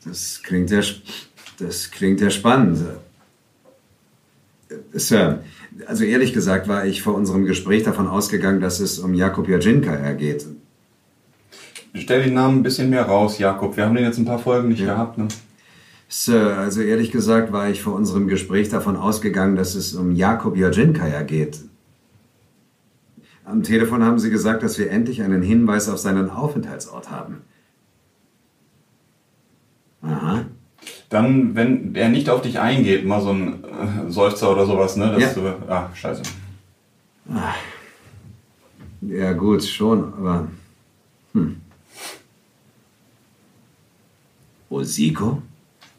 Das 0.06 0.40
klingt 0.42 0.70
ja, 0.70 0.80
das 1.58 1.90
klingt 1.90 2.20
ja 2.20 2.30
spannend. 2.30 2.78
Sir, 4.92 5.42
also 5.86 6.04
ehrlich 6.04 6.32
gesagt 6.32 6.68
war 6.68 6.86
ich 6.86 7.02
vor 7.02 7.14
unserem 7.14 7.44
Gespräch 7.44 7.82
davon 7.82 8.06
ausgegangen, 8.06 8.60
dass 8.60 8.80
es 8.80 8.98
um 8.98 9.14
Jakob 9.14 9.48
Jadzinka 9.48 10.12
geht. 10.12 10.46
Stell 11.94 12.24
den 12.24 12.34
Namen 12.34 12.58
ein 12.58 12.62
bisschen 12.62 12.90
mehr 12.90 13.04
raus, 13.04 13.38
Jakob. 13.38 13.76
Wir 13.76 13.84
haben 13.84 13.94
den 13.94 14.04
jetzt 14.04 14.18
ein 14.18 14.24
paar 14.24 14.38
Folgen 14.38 14.68
nicht 14.68 14.80
ja. 14.80 14.94
gehabt, 14.94 15.18
ne? 15.18 15.28
Sir, 16.08 16.56
also 16.56 16.82
ehrlich 16.82 17.10
gesagt 17.10 17.52
war 17.52 17.68
ich 17.68 17.82
vor 17.82 17.94
unserem 17.94 18.28
Gespräch 18.28 18.68
davon 18.68 18.96
ausgegangen, 18.96 19.56
dass 19.56 19.74
es 19.74 19.94
um 19.94 20.14
Jakob 20.14 20.56
Jadzinka 20.56 21.22
geht. 21.22 21.58
Am 23.44 23.64
Telefon 23.64 24.04
haben 24.04 24.18
Sie 24.20 24.30
gesagt, 24.30 24.62
dass 24.62 24.78
wir 24.78 24.90
endlich 24.90 25.22
einen 25.22 25.42
Hinweis 25.42 25.88
auf 25.88 25.98
seinen 25.98 26.30
Aufenthaltsort 26.30 27.10
haben. 27.10 27.42
Aha. 30.02 30.44
Dann, 31.08 31.54
wenn 31.54 31.94
er 31.94 32.08
nicht 32.08 32.28
auf 32.28 32.42
dich 32.42 32.58
eingeht, 32.58 33.04
mal 33.04 33.20
so 33.20 33.30
ein 33.30 33.64
äh, 33.64 34.10
Seufzer 34.10 34.50
oder 34.50 34.66
sowas, 34.66 34.96
ne? 34.96 35.16
Ja. 35.18 35.32
du, 35.32 35.46
ah, 35.68 35.90
scheiße. 35.94 36.22
Ja, 39.02 39.32
gut, 39.32 39.64
schon, 39.64 40.12
aber. 40.14 40.48
Hm. 41.32 41.60
Osiko? 44.68 45.42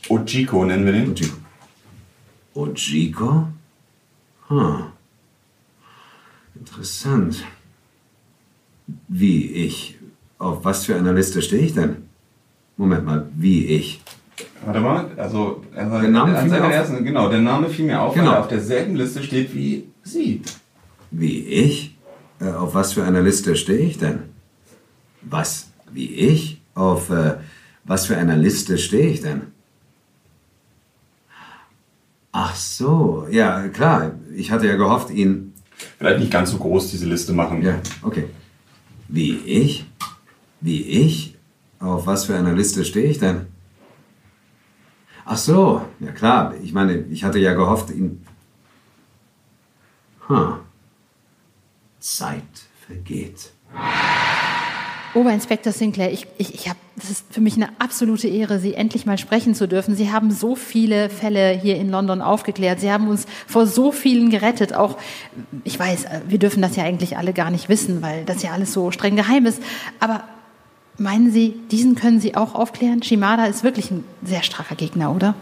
Ojiko 0.09 0.65
nennen 0.65 0.85
wir 0.85 0.93
den. 0.93 1.11
Ojiko. 1.11 1.37
Ojiko? 2.53 3.47
Hm. 4.49 4.83
Interessant. 6.55 7.43
Wie 9.07 9.45
ich? 9.51 9.97
Auf 10.37 10.63
was 10.63 10.85
für 10.85 10.95
einer 10.95 11.13
Liste 11.13 11.41
stehe 11.41 11.63
ich 11.63 11.73
denn? 11.73 12.06
Moment 12.77 13.05
mal, 13.05 13.27
wie 13.35 13.65
ich? 13.65 14.01
Warte 14.63 14.79
mal, 14.79 15.11
also, 15.17 15.63
also 15.75 15.99
der 15.99 16.09
Name 16.09 16.37
fiel 16.39 16.49
mir 16.49 16.65
auf. 16.65 16.71
Ersten, 16.71 17.03
genau, 17.03 17.29
der 17.29 17.41
Name 17.41 17.69
fiel 17.69 17.85
mir 17.85 18.01
auf, 18.01 18.13
genau. 18.13 18.27
weil 18.27 18.33
er 18.35 18.39
auf 18.41 18.47
derselben 18.47 18.95
Liste 18.95 19.23
steht 19.23 19.53
wie 19.55 19.87
Sie. 20.03 20.41
Wie 21.09 21.39
ich? 21.39 21.97
Äh, 22.39 22.51
auf 22.51 22.75
was 22.75 22.93
für 22.93 23.03
einer 23.03 23.21
Liste 23.21 23.55
stehe 23.55 23.79
ich 23.79 23.97
denn? 23.97 24.19
Was? 25.21 25.69
Wie 25.91 26.13
ich? 26.13 26.61
Auf 26.75 27.09
äh, 27.09 27.35
was 27.83 28.05
für 28.05 28.17
einer 28.17 28.35
Liste 28.35 28.77
stehe 28.77 29.09
ich 29.09 29.21
denn? 29.21 29.41
Ach 32.31 32.55
so, 32.55 33.25
ja, 33.31 33.67
klar. 33.69 34.11
Ich 34.35 34.51
hatte 34.51 34.67
ja 34.67 34.75
gehofft, 34.75 35.09
ihn. 35.09 35.53
Vielleicht 35.97 36.19
nicht 36.19 36.31
ganz 36.31 36.51
so 36.51 36.57
groß 36.57 36.91
diese 36.91 37.07
Liste 37.07 37.33
machen. 37.33 37.63
Ja, 37.63 37.79
okay. 38.03 38.25
Wie 39.07 39.37
ich? 39.37 39.85
Wie 40.61 40.81
ich? 40.81 41.26
Auf 41.79 42.07
was 42.07 42.25
für 42.25 42.35
einer 42.35 42.53
Liste 42.53 42.85
stehe 42.85 43.09
ich 43.09 43.19
denn? 43.19 43.47
Ach 45.25 45.37
so, 45.37 45.81
ja 45.99 46.11
klar. 46.11 46.53
Ich 46.63 46.73
meine, 46.73 46.99
ich 47.09 47.23
hatte 47.23 47.39
ja 47.39 47.53
gehofft, 47.53 47.89
ihn. 47.91 48.25
Hm. 50.27 50.55
Zeit 51.99 52.43
vergeht. 52.85 53.51
Oberinspektor 55.13 55.73
Sinclair, 55.73 56.11
ich, 56.11 56.27
ich, 56.37 56.53
ich 56.53 56.69
habe, 56.69 56.77
das 56.95 57.09
ist 57.09 57.25
für 57.31 57.41
mich 57.41 57.55
eine 57.55 57.69
absolute 57.79 58.27
Ehre, 58.27 58.59
Sie 58.59 58.75
endlich 58.75 59.05
mal 59.05 59.17
sprechen 59.17 59.55
zu 59.55 59.67
dürfen. 59.67 59.95
Sie 59.95 60.11
haben 60.11 60.31
so 60.31 60.55
viele 60.55 61.09
Fälle 61.09 61.51
hier 61.51 61.77
in 61.77 61.89
London 61.89 62.21
aufgeklärt. 62.21 62.79
Sie 62.79 62.91
haben 62.91 63.07
uns 63.07 63.25
vor 63.47 63.65
so 63.65 63.91
vielen 63.91 64.29
gerettet. 64.29 64.73
Auch, 64.73 64.97
ich 65.63 65.77
weiß, 65.77 66.05
wir 66.27 66.39
dürfen 66.39 66.61
das 66.61 66.75
ja 66.75 66.83
eigentlich 66.83 67.17
alle 67.17 67.33
gar 67.33 67.49
nicht 67.49 67.67
wissen, 67.67 68.01
weil 68.01 68.25
das 68.25 68.43
ja 68.43 68.51
alles 68.51 68.73
so 68.73 68.91
streng 68.91 69.15
geheim 69.15 69.45
ist. 69.45 69.61
Aber 69.99 70.23
meinen 70.97 71.31
Sie, 71.31 71.55
diesen 71.71 71.95
können 71.95 72.19
Sie 72.19 72.35
auch 72.35 72.55
aufklären? 72.55 73.03
Shimada 73.03 73.45
ist 73.45 73.63
wirklich 73.63 73.91
ein 73.91 74.03
sehr 74.23 74.43
stracher 74.43 74.75
Gegner, 74.75 75.15
oder? 75.15 75.35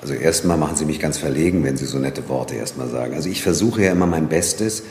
Also 0.00 0.14
erstmal 0.14 0.58
machen 0.58 0.76
Sie 0.76 0.84
mich 0.84 1.00
ganz 1.00 1.18
verlegen, 1.18 1.64
wenn 1.64 1.76
Sie 1.76 1.86
so 1.86 1.98
nette 1.98 2.28
Worte 2.28 2.54
erstmal 2.56 2.88
sagen. 2.88 3.14
Also 3.14 3.28
ich 3.28 3.42
versuche 3.42 3.82
ja 3.82 3.92
immer 3.92 4.06
mein 4.06 4.28
Bestes, 4.28 4.82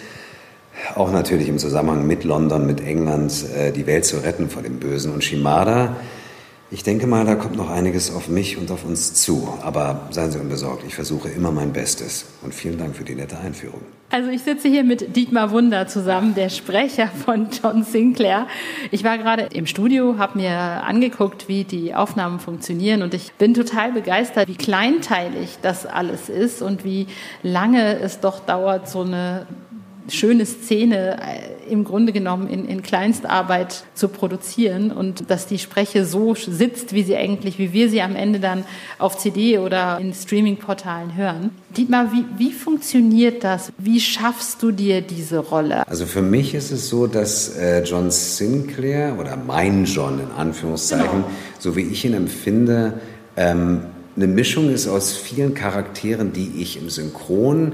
auch 0.95 1.11
natürlich 1.11 1.47
im 1.47 1.59
Zusammenhang 1.59 2.07
mit 2.07 2.23
London, 2.23 2.65
mit 2.65 2.81
England, 2.81 3.45
äh, 3.55 3.71
die 3.71 3.85
Welt 3.85 4.05
zu 4.05 4.17
retten 4.17 4.49
vor 4.49 4.63
dem 4.63 4.79
Bösen. 4.79 5.13
Und 5.13 5.23
Shimada, 5.23 5.95
ich 6.73 6.81
denke 6.81 7.05
mal, 7.05 7.23
da 7.23 7.35
kommt 7.35 7.55
noch 7.55 7.69
einiges 7.69 8.11
auf 8.11 8.29
mich 8.29 8.57
und 8.57 8.71
auf 8.71 8.83
uns 8.83 9.13
zu. 9.13 9.47
Aber 9.61 10.07
seien 10.09 10.31
Sie 10.31 10.39
unbesorgt, 10.39 10.83
ich 10.87 10.95
versuche 10.95 11.29
immer 11.29 11.51
mein 11.51 11.71
Bestes. 11.71 12.25
Und 12.41 12.55
vielen 12.55 12.79
Dank 12.79 12.95
für 12.95 13.03
die 13.03 13.13
nette 13.13 13.37
Einführung. 13.37 13.81
Also 14.09 14.31
ich 14.31 14.41
sitze 14.41 14.69
hier 14.69 14.83
mit 14.83 15.15
Dietmar 15.15 15.51
Wunder 15.51 15.87
zusammen, 15.87 16.33
der 16.33 16.49
Sprecher 16.49 17.07
von 17.07 17.47
John 17.51 17.83
Sinclair. 17.83 18.47
Ich 18.89 19.03
war 19.03 19.19
gerade 19.19 19.49
im 19.53 19.67
Studio, 19.67 20.17
habe 20.17 20.39
mir 20.39 20.51
angeguckt, 20.51 21.47
wie 21.47 21.63
die 21.63 21.93
Aufnahmen 21.93 22.39
funktionieren 22.39 23.03
und 23.03 23.13
ich 23.13 23.33
bin 23.33 23.53
total 23.53 23.91
begeistert, 23.91 24.47
wie 24.47 24.55
kleinteilig 24.55 25.59
das 25.61 25.85
alles 25.85 26.27
ist 26.29 26.63
und 26.63 26.83
wie 26.83 27.05
lange 27.43 27.99
es 27.99 28.19
doch 28.19 28.39
dauert, 28.39 28.89
so 28.89 29.01
eine 29.01 29.45
schöne 30.09 30.45
Szene 30.45 31.17
äh, 31.21 31.71
im 31.71 31.83
Grunde 31.83 32.11
genommen 32.11 32.47
in, 32.47 32.67
in 32.67 32.81
Kleinstarbeit 32.81 33.83
zu 33.95 34.09
produzieren 34.09 34.91
und 34.91 35.29
dass 35.29 35.47
die 35.47 35.59
Spreche 35.59 36.05
so 36.05 36.35
sitzt, 36.35 36.93
wie 36.93 37.03
sie 37.03 37.15
eigentlich, 37.15 37.57
wie 37.57 37.73
wir 37.73 37.89
sie 37.89 38.01
am 38.01 38.15
Ende 38.15 38.39
dann 38.39 38.65
auf 38.99 39.17
CD 39.17 39.59
oder 39.59 39.99
in 39.99 40.13
Streaming-Portalen 40.13 41.15
hören. 41.15 41.51
Dietmar, 41.75 42.11
wie, 42.11 42.25
wie 42.37 42.51
funktioniert 42.51 43.43
das? 43.43 43.71
Wie 43.77 43.99
schaffst 43.99 44.61
du 44.61 44.71
dir 44.71 45.01
diese 45.01 45.39
Rolle? 45.39 45.87
Also 45.87 46.05
für 46.05 46.21
mich 46.21 46.53
ist 46.53 46.71
es 46.71 46.89
so, 46.89 47.07
dass 47.07 47.55
äh, 47.57 47.83
John 47.83 48.11
Sinclair 48.11 49.17
oder 49.19 49.37
mein 49.37 49.85
John 49.85 50.19
in 50.19 50.31
Anführungszeichen, 50.37 51.23
genau. 51.23 51.29
so 51.59 51.75
wie 51.75 51.81
ich 51.81 52.05
ihn 52.05 52.13
empfinde, 52.13 52.99
ähm, 53.35 53.81
eine 54.15 54.27
Mischung 54.27 54.71
ist 54.71 54.87
aus 54.87 55.13
vielen 55.13 55.55
Charakteren, 55.55 56.33
die 56.33 56.61
ich 56.61 56.77
im 56.77 56.89
Synchron 56.89 57.73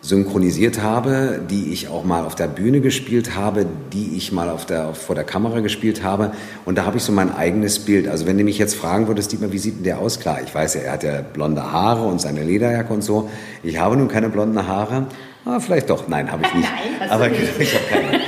synchronisiert 0.00 0.80
habe, 0.80 1.40
die 1.50 1.72
ich 1.72 1.88
auch 1.88 2.04
mal 2.04 2.24
auf 2.24 2.34
der 2.34 2.46
Bühne 2.46 2.80
gespielt 2.80 3.34
habe, 3.34 3.66
die 3.92 4.16
ich 4.16 4.32
mal 4.32 4.48
auf 4.48 4.64
der, 4.64 4.94
vor 4.94 5.14
der 5.14 5.24
Kamera 5.24 5.60
gespielt 5.60 6.04
habe. 6.04 6.32
Und 6.64 6.78
da 6.78 6.84
habe 6.84 6.98
ich 6.98 7.02
so 7.02 7.12
mein 7.12 7.34
eigenes 7.34 7.80
Bild. 7.80 8.06
Also 8.08 8.26
wenn 8.26 8.38
du 8.38 8.44
mich 8.44 8.58
jetzt 8.58 8.76
fragen 8.76 9.08
würdest, 9.08 9.32
Dietmar, 9.32 9.52
wie 9.52 9.58
sieht 9.58 9.76
denn 9.76 9.84
der 9.84 9.98
aus? 9.98 10.20
Klar, 10.20 10.38
ich 10.44 10.54
weiß 10.54 10.74
ja, 10.74 10.82
er 10.82 10.92
hat 10.92 11.02
ja 11.02 11.20
blonde 11.20 11.72
Haare 11.72 12.04
und 12.04 12.20
seine 12.20 12.44
Lederjacke 12.44 12.92
und 12.92 13.02
so. 13.02 13.28
Ich 13.62 13.78
habe 13.78 13.96
nun 13.96 14.08
keine 14.08 14.28
blonden 14.28 14.66
Haare. 14.66 15.06
Ah, 15.44 15.60
vielleicht 15.60 15.90
doch. 15.90 16.06
Nein, 16.08 16.30
habe 16.30 16.44
ich 16.46 16.54
nicht. 16.54 16.68
Nein, 17.00 17.10
aber 17.10 17.28
nicht. 17.28 17.42
ich 17.58 17.74
habe 17.74 17.84
keine. 17.90 18.20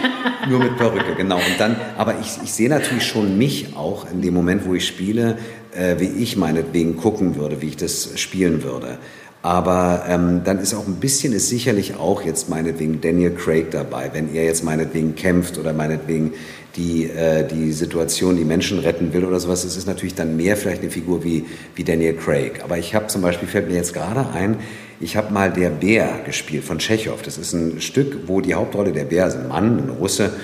Nur 0.48 0.58
mit 0.58 0.76
Perücke, 0.76 1.14
genau. 1.16 1.36
Und 1.36 1.58
dann, 1.58 1.76
aber 1.96 2.14
ich, 2.20 2.38
ich 2.42 2.52
sehe 2.52 2.68
natürlich 2.68 3.04
schon 3.04 3.38
mich 3.38 3.76
auch 3.76 4.10
in 4.10 4.22
dem 4.22 4.34
Moment, 4.34 4.66
wo 4.66 4.74
ich 4.74 4.86
spiele, 4.86 5.36
äh, 5.76 5.96
wie 5.98 6.08
ich 6.22 6.36
meinetwegen 6.36 6.96
gucken 6.96 7.36
würde, 7.36 7.62
wie 7.62 7.68
ich 7.68 7.76
das 7.76 8.18
spielen 8.18 8.62
würde. 8.62 8.98
Aber 9.42 10.04
ähm, 10.06 10.42
dann 10.44 10.58
ist 10.58 10.74
auch 10.74 10.86
ein 10.86 10.96
bisschen, 10.96 11.32
ist 11.32 11.48
sicherlich 11.48 11.96
auch 11.96 12.22
jetzt 12.22 12.50
meinetwegen 12.50 13.00
Daniel 13.00 13.30
Craig 13.30 13.70
dabei, 13.70 14.10
wenn 14.12 14.34
er 14.34 14.44
jetzt 14.44 14.64
meinetwegen 14.64 15.14
kämpft 15.14 15.56
oder 15.56 15.72
meinetwegen 15.72 16.32
die, 16.76 17.08
äh, 17.08 17.46
die 17.46 17.72
Situation, 17.72 18.36
die 18.36 18.44
Menschen 18.44 18.78
retten 18.80 19.14
will 19.14 19.24
oder 19.24 19.40
sowas. 19.40 19.64
Es 19.64 19.76
ist 19.76 19.86
natürlich 19.86 20.14
dann 20.14 20.36
mehr 20.36 20.58
vielleicht 20.58 20.82
eine 20.82 20.90
Figur 20.90 21.24
wie, 21.24 21.46
wie 21.74 21.84
Daniel 21.84 22.14
Craig. 22.14 22.62
Aber 22.62 22.76
ich 22.76 22.94
habe 22.94 23.06
zum 23.06 23.22
Beispiel, 23.22 23.48
fällt 23.48 23.68
mir 23.68 23.76
jetzt 23.76 23.94
gerade 23.94 24.28
ein, 24.30 24.58
ich 25.00 25.16
habe 25.16 25.32
mal 25.32 25.50
Der 25.50 25.70
Bär 25.70 26.20
gespielt 26.26 26.64
von 26.64 26.78
Tschechow. 26.78 27.22
Das 27.22 27.38
ist 27.38 27.54
ein 27.54 27.80
Stück, 27.80 28.28
wo 28.28 28.42
die 28.42 28.52
Hauptrolle 28.52 28.92
der 28.92 29.04
Bär 29.04 29.26
ist 29.26 29.36
ein 29.36 29.48
Mann, 29.48 29.78
ein 29.78 29.88
Russe, 29.88 30.34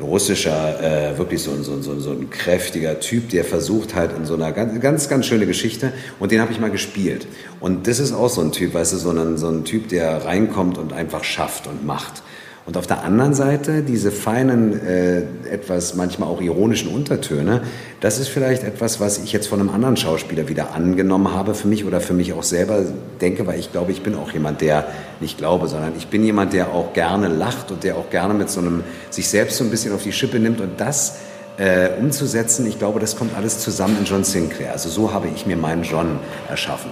russischer, 0.00 0.80
äh, 0.82 1.18
wirklich 1.18 1.42
so 1.42 1.52
ein, 1.52 1.62
so, 1.62 1.80
so, 1.80 1.98
so 1.98 2.10
ein 2.10 2.28
kräftiger 2.30 3.00
Typ, 3.00 3.30
der 3.30 3.44
versucht 3.44 3.94
halt 3.94 4.16
in 4.16 4.26
so 4.26 4.34
einer 4.34 4.52
ganz, 4.52 4.80
ganz, 4.80 5.08
ganz 5.08 5.26
schöne 5.26 5.46
Geschichte 5.46 5.92
und 6.18 6.32
den 6.32 6.40
habe 6.40 6.52
ich 6.52 6.60
mal 6.60 6.70
gespielt. 6.70 7.26
Und 7.60 7.86
das 7.86 7.98
ist 7.98 8.12
auch 8.12 8.28
so 8.28 8.42
ein 8.42 8.52
Typ, 8.52 8.74
weißt 8.74 8.92
du, 8.92 8.96
so 8.98 9.10
ein, 9.10 9.38
so 9.38 9.48
ein 9.48 9.64
Typ, 9.64 9.88
der 9.88 10.24
reinkommt 10.24 10.76
und 10.76 10.92
einfach 10.92 11.24
schafft 11.24 11.66
und 11.66 11.86
macht. 11.86 12.22
Und 12.66 12.76
auf 12.76 12.88
der 12.88 13.04
anderen 13.04 13.32
Seite 13.32 13.82
diese 13.82 14.10
feinen, 14.10 14.84
äh, 14.84 15.22
etwas 15.48 15.94
manchmal 15.94 16.28
auch 16.28 16.40
ironischen 16.40 16.92
Untertöne, 16.92 17.62
das 18.00 18.18
ist 18.18 18.26
vielleicht 18.26 18.64
etwas, 18.64 18.98
was 18.98 19.18
ich 19.18 19.32
jetzt 19.32 19.46
von 19.46 19.60
einem 19.60 19.70
anderen 19.70 19.96
Schauspieler 19.96 20.48
wieder 20.48 20.74
angenommen 20.74 21.32
habe 21.32 21.54
für 21.54 21.68
mich 21.68 21.84
oder 21.84 22.00
für 22.00 22.12
mich 22.12 22.32
auch 22.32 22.42
selber 22.42 22.82
denke, 23.20 23.46
weil 23.46 23.60
ich 23.60 23.70
glaube, 23.70 23.92
ich 23.92 24.02
bin 24.02 24.16
auch 24.16 24.32
jemand, 24.32 24.60
der 24.62 24.88
nicht 25.20 25.38
glaube, 25.38 25.68
sondern 25.68 25.92
ich 25.96 26.08
bin 26.08 26.24
jemand, 26.24 26.52
der 26.54 26.72
auch 26.72 26.92
gerne 26.92 27.28
lacht 27.28 27.70
und 27.70 27.84
der 27.84 27.96
auch 27.96 28.10
gerne 28.10 28.34
mit 28.34 28.50
so 28.50 28.60
einem 28.60 28.82
sich 29.10 29.28
selbst 29.28 29.58
so 29.58 29.64
ein 29.64 29.70
bisschen 29.70 29.94
auf 29.94 30.02
die 30.02 30.12
Schippe 30.12 30.40
nimmt 30.40 30.60
und 30.60 30.80
das 30.80 31.18
äh, 31.58 31.90
umzusetzen, 32.00 32.66
ich 32.66 32.78
glaube, 32.78 33.00
das 33.00 33.16
kommt 33.16 33.34
alles 33.36 33.60
zusammen 33.60 33.96
in 34.00 34.04
John 34.04 34.24
Sinclair. 34.24 34.72
Also 34.72 34.88
so 34.88 35.12
habe 35.12 35.28
ich 35.34 35.46
mir 35.46 35.56
meinen 35.56 35.84
John 35.84 36.18
erschaffen. 36.48 36.90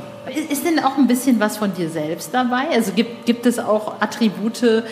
Ist 0.51 0.65
denn 0.65 0.79
auch 0.79 0.97
ein 0.97 1.07
bisschen 1.07 1.39
was 1.39 1.57
von 1.57 1.75
dir 1.75 1.91
selbst 1.91 2.31
dabei? 2.33 2.69
Also 2.73 2.93
gibt, 2.93 3.27
gibt 3.27 3.45
es 3.45 3.59
auch 3.59 4.01
Attribute, 4.01 4.85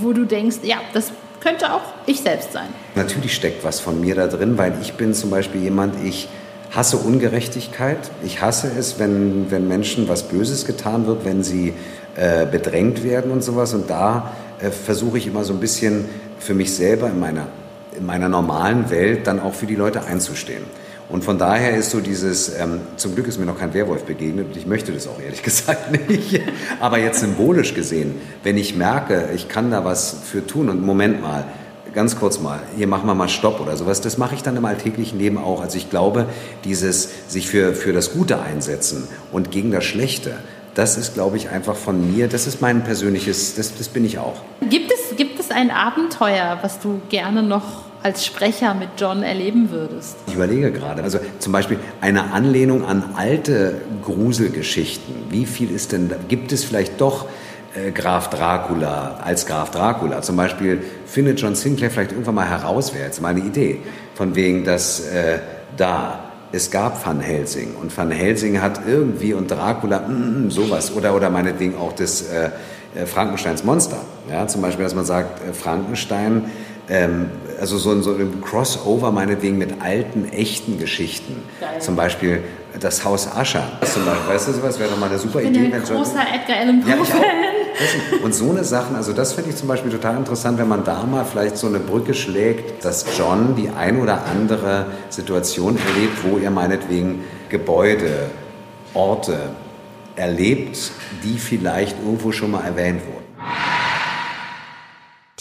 wo 0.00 0.12
du 0.12 0.24
denkst, 0.24 0.58
ja, 0.62 0.76
das 0.94 1.12
könnte 1.40 1.72
auch 1.72 1.82
ich 2.06 2.20
selbst 2.20 2.52
sein. 2.52 2.68
Natürlich 2.94 3.34
steckt 3.34 3.64
was 3.64 3.80
von 3.80 4.00
mir 4.00 4.14
da 4.14 4.26
drin, 4.26 4.56
weil 4.56 4.74
ich 4.80 4.94
bin 4.94 5.12
zum 5.12 5.30
Beispiel 5.30 5.62
jemand, 5.62 6.02
ich 6.04 6.28
hasse 6.70 6.96
Ungerechtigkeit. 6.96 7.98
Ich 8.24 8.40
hasse 8.40 8.70
es, 8.78 8.98
wenn, 8.98 9.50
wenn 9.50 9.68
Menschen 9.68 10.08
was 10.08 10.24
Böses 10.24 10.64
getan 10.64 11.06
wird, 11.06 11.24
wenn 11.24 11.42
sie 11.42 11.74
äh, 12.16 12.46
bedrängt 12.46 13.04
werden 13.04 13.30
und 13.30 13.42
sowas. 13.42 13.74
Und 13.74 13.90
da 13.90 14.32
äh, 14.60 14.70
versuche 14.70 15.18
ich 15.18 15.26
immer 15.26 15.44
so 15.44 15.52
ein 15.52 15.60
bisschen 15.60 16.06
für 16.38 16.54
mich 16.54 16.74
selber 16.74 17.08
in 17.08 17.20
meiner, 17.20 17.48
in 17.96 18.06
meiner 18.06 18.28
normalen 18.28 18.90
Welt 18.90 19.26
dann 19.26 19.40
auch 19.40 19.54
für 19.54 19.66
die 19.66 19.74
Leute 19.74 20.04
einzustehen. 20.04 20.64
Und 21.08 21.24
von 21.24 21.38
daher 21.38 21.76
ist 21.76 21.90
so 21.90 22.00
dieses, 22.00 22.58
ähm, 22.58 22.80
zum 22.96 23.14
Glück 23.14 23.28
ist 23.28 23.38
mir 23.38 23.44
noch 23.44 23.58
kein 23.58 23.74
Werwolf 23.74 24.04
begegnet 24.04 24.46
und 24.48 24.56
ich 24.56 24.66
möchte 24.66 24.92
das 24.92 25.06
auch 25.06 25.20
ehrlich 25.20 25.42
gesagt 25.44 26.08
nicht. 26.08 26.40
Aber 26.80 26.98
jetzt 26.98 27.20
symbolisch 27.20 27.74
gesehen, 27.74 28.14
wenn 28.42 28.56
ich 28.56 28.74
merke, 28.76 29.28
ich 29.34 29.48
kann 29.48 29.70
da 29.70 29.84
was 29.84 30.16
für 30.24 30.46
tun 30.46 30.68
und 30.68 30.82
Moment 30.82 31.20
mal, 31.20 31.44
ganz 31.92 32.18
kurz 32.18 32.40
mal, 32.40 32.60
hier 32.76 32.86
machen 32.86 33.06
wir 33.06 33.14
mal 33.14 33.28
Stopp 33.28 33.60
oder 33.60 33.76
sowas, 33.76 34.00
das 34.00 34.16
mache 34.16 34.34
ich 34.34 34.42
dann 34.42 34.56
im 34.56 34.64
alltäglichen 34.64 35.18
Leben 35.18 35.38
auch. 35.38 35.60
Also 35.60 35.76
ich 35.76 35.90
glaube, 35.90 36.26
dieses 36.64 37.10
sich 37.28 37.48
für, 37.48 37.74
für 37.74 37.92
das 37.92 38.12
Gute 38.12 38.40
einsetzen 38.40 39.08
und 39.30 39.50
gegen 39.50 39.70
das 39.70 39.84
Schlechte, 39.84 40.38
das 40.74 40.96
ist, 40.96 41.14
glaube 41.14 41.36
ich, 41.36 41.50
einfach 41.50 41.76
von 41.76 42.14
mir, 42.14 42.28
das 42.28 42.46
ist 42.46 42.62
mein 42.62 42.82
persönliches, 42.82 43.54
das, 43.56 43.76
das 43.76 43.88
bin 43.88 44.04
ich 44.04 44.18
auch. 44.18 44.40
Gibt 44.70 44.90
es, 44.90 45.16
gibt 45.16 45.38
es 45.38 45.50
ein 45.50 45.70
Abenteuer, 45.70 46.58
was 46.62 46.80
du 46.80 47.02
gerne 47.10 47.42
noch 47.42 47.91
als 48.02 48.24
Sprecher 48.26 48.74
mit 48.74 48.90
John 48.96 49.22
erleben 49.22 49.70
würdest? 49.70 50.16
Ich 50.26 50.34
überlege 50.34 50.72
gerade. 50.72 51.02
Also 51.02 51.18
zum 51.38 51.52
Beispiel 51.52 51.78
eine 52.00 52.32
Anlehnung 52.32 52.84
an 52.84 53.04
alte 53.16 53.80
Gruselgeschichten. 54.02 55.14
Wie 55.30 55.46
viel 55.46 55.70
ist 55.70 55.92
denn, 55.92 56.10
gibt 56.28 56.52
es 56.52 56.64
vielleicht 56.64 57.00
doch 57.00 57.26
äh, 57.74 57.90
Graf 57.92 58.30
Dracula 58.30 59.20
als 59.22 59.46
Graf 59.46 59.70
Dracula? 59.70 60.22
Zum 60.22 60.36
Beispiel 60.36 60.82
findet 61.06 61.40
John 61.40 61.54
Sinclair 61.54 61.90
vielleicht 61.90 62.12
irgendwann 62.12 62.34
mal 62.34 62.48
heraus, 62.48 62.94
wäre 62.94 63.04
jetzt 63.04 63.20
meine 63.20 63.40
Idee, 63.40 63.80
von 64.14 64.34
wegen, 64.34 64.64
dass 64.64 65.00
äh, 65.08 65.38
da 65.76 66.32
es 66.52 66.70
gab 66.70 67.04
Van 67.04 67.20
Helsing 67.20 67.74
und 67.80 67.96
Van 67.96 68.10
Helsing 68.10 68.60
hat 68.60 68.82
irgendwie 68.86 69.32
und 69.32 69.50
Dracula 69.50 70.00
mm, 70.00 70.46
mm, 70.46 70.50
sowas 70.50 70.94
oder 70.94 71.14
oder 71.16 71.30
meinetwegen 71.30 71.76
auch 71.76 71.94
das 71.94 72.22
äh, 72.22 72.50
äh 72.94 73.06
Frankensteins 73.06 73.64
Monster. 73.64 73.96
Ja, 74.30 74.46
zum 74.46 74.60
Beispiel, 74.60 74.84
dass 74.84 74.94
man 74.94 75.06
sagt, 75.06 75.40
äh, 75.40 75.54
Frankenstein 75.54 76.50
ähm, 76.88 77.30
also 77.60 77.78
so, 77.78 78.00
so 78.02 78.14
ein 78.14 78.40
Crossover 78.42 79.12
meinetwegen 79.12 79.58
mit 79.58 79.80
alten, 79.80 80.28
echten 80.28 80.78
Geschichten. 80.78 81.36
Geil. 81.60 81.80
Zum 81.80 81.96
Beispiel 81.96 82.42
das 82.80 83.04
Haus 83.04 83.28
Ascher. 83.32 83.64
Zum 83.84 84.04
Beispiel, 84.04 84.34
weißt 84.34 84.48
du 84.48 84.52
sowas? 84.52 84.78
Wäre 84.78 84.90
doch 84.90 84.98
mal 84.98 85.08
eine 85.08 85.18
super 85.18 85.40
ich 85.40 85.52
bin 85.52 85.66
Idee. 85.66 85.74
Ein 85.74 85.82
großer 85.82 86.20
Edgar 86.34 86.58
Allan 86.58 86.80
Poe. 86.80 86.90
Ja, 86.90 86.96
und 88.22 88.34
so 88.34 88.50
eine 88.50 88.64
Sachen, 88.64 88.96
also 88.96 89.12
das 89.12 89.32
finde 89.32 89.50
ich 89.50 89.56
zum 89.56 89.68
Beispiel 89.68 89.90
total 89.90 90.16
interessant, 90.16 90.58
wenn 90.58 90.68
man 90.68 90.84
da 90.84 91.04
mal 91.04 91.24
vielleicht 91.24 91.56
so 91.56 91.66
eine 91.66 91.78
Brücke 91.78 92.14
schlägt, 92.14 92.84
dass 92.84 93.06
John 93.16 93.56
die 93.56 93.70
ein 93.70 94.00
oder 94.00 94.26
andere 94.26 94.86
Situation 95.08 95.78
erlebt, 95.78 96.18
wo 96.22 96.38
er 96.38 96.50
meinetwegen 96.50 97.24
Gebäude, 97.48 98.30
Orte 98.94 99.50
erlebt, 100.16 100.92
die 101.24 101.38
vielleicht 101.38 101.96
irgendwo 102.04 102.32
schon 102.32 102.50
mal 102.50 102.64
erwähnt 102.64 103.00
wurden. 103.06 103.21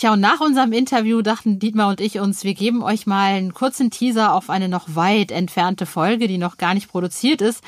Tja, 0.02 0.14
und 0.14 0.20
nach 0.20 0.40
unserem 0.40 0.74
Interview 0.74 1.22
dachten 1.22 1.60
Dietmar 1.60 1.90
und 1.90 2.02
ich 2.02 2.20
uns, 2.20 2.44
wir 2.44 2.56
geben 2.56 2.82
euch 2.82 3.06
mal 3.06 3.36
einen 3.36 3.54
kurzen 3.54 3.92
Teaser 3.92 4.34
auf 4.34 4.50
eine 4.50 4.68
noch 4.68 4.96
weit 4.96 5.30
entfernte 5.30 5.86
Folge, 5.86 6.28
die 6.28 6.40
noch 6.40 6.58
gar 6.58 6.74
nicht 6.74 6.90
produziert 6.90 7.40
ist. 7.40 7.64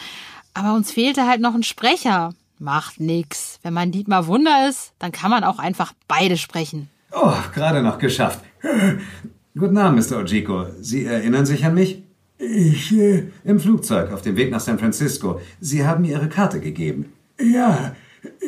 Aber 0.55 0.73
uns 0.73 0.91
fehlte 0.91 1.27
halt 1.27 1.41
noch 1.41 1.53
ein 1.53 1.61
Sprecher. 1.61 2.33
Macht 2.57 2.99
nix. 2.99 3.59
Wenn 3.61 3.75
man 3.75 3.91
Dietmar 3.91 4.25
Wunder 4.25 4.67
ist, 4.67 4.93
dann 4.97 5.11
kann 5.11 5.29
man 5.29 5.43
auch 5.43 5.59
einfach 5.59 5.93
beide 6.07 6.35
sprechen. 6.35 6.89
Oh, 7.11 7.35
gerade 7.53 7.83
noch 7.83 7.99
geschafft. 7.99 8.39
Guten 9.55 9.77
Abend, 9.77 10.09
Mr. 10.09 10.17
Ojiko. 10.17 10.65
Sie 10.81 11.05
erinnern 11.05 11.45
sich 11.45 11.63
an 11.63 11.75
mich? 11.75 12.01
Ich, 12.39 12.91
äh, 12.93 13.25
Im 13.43 13.59
Flugzeug 13.59 14.11
auf 14.11 14.23
dem 14.23 14.37
Weg 14.37 14.49
nach 14.49 14.59
San 14.59 14.79
Francisco. 14.79 15.39
Sie 15.59 15.85
haben 15.85 16.01
mir 16.01 16.13
Ihre 16.13 16.29
Karte 16.29 16.59
gegeben. 16.59 17.13
ja, 17.39 17.93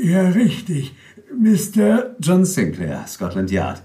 ja, 0.02 0.30
richtig. 0.30 0.96
Mr. 1.34 2.16
John 2.20 2.46
Sinclair, 2.46 3.06
Scotland 3.08 3.52
Yard. 3.52 3.82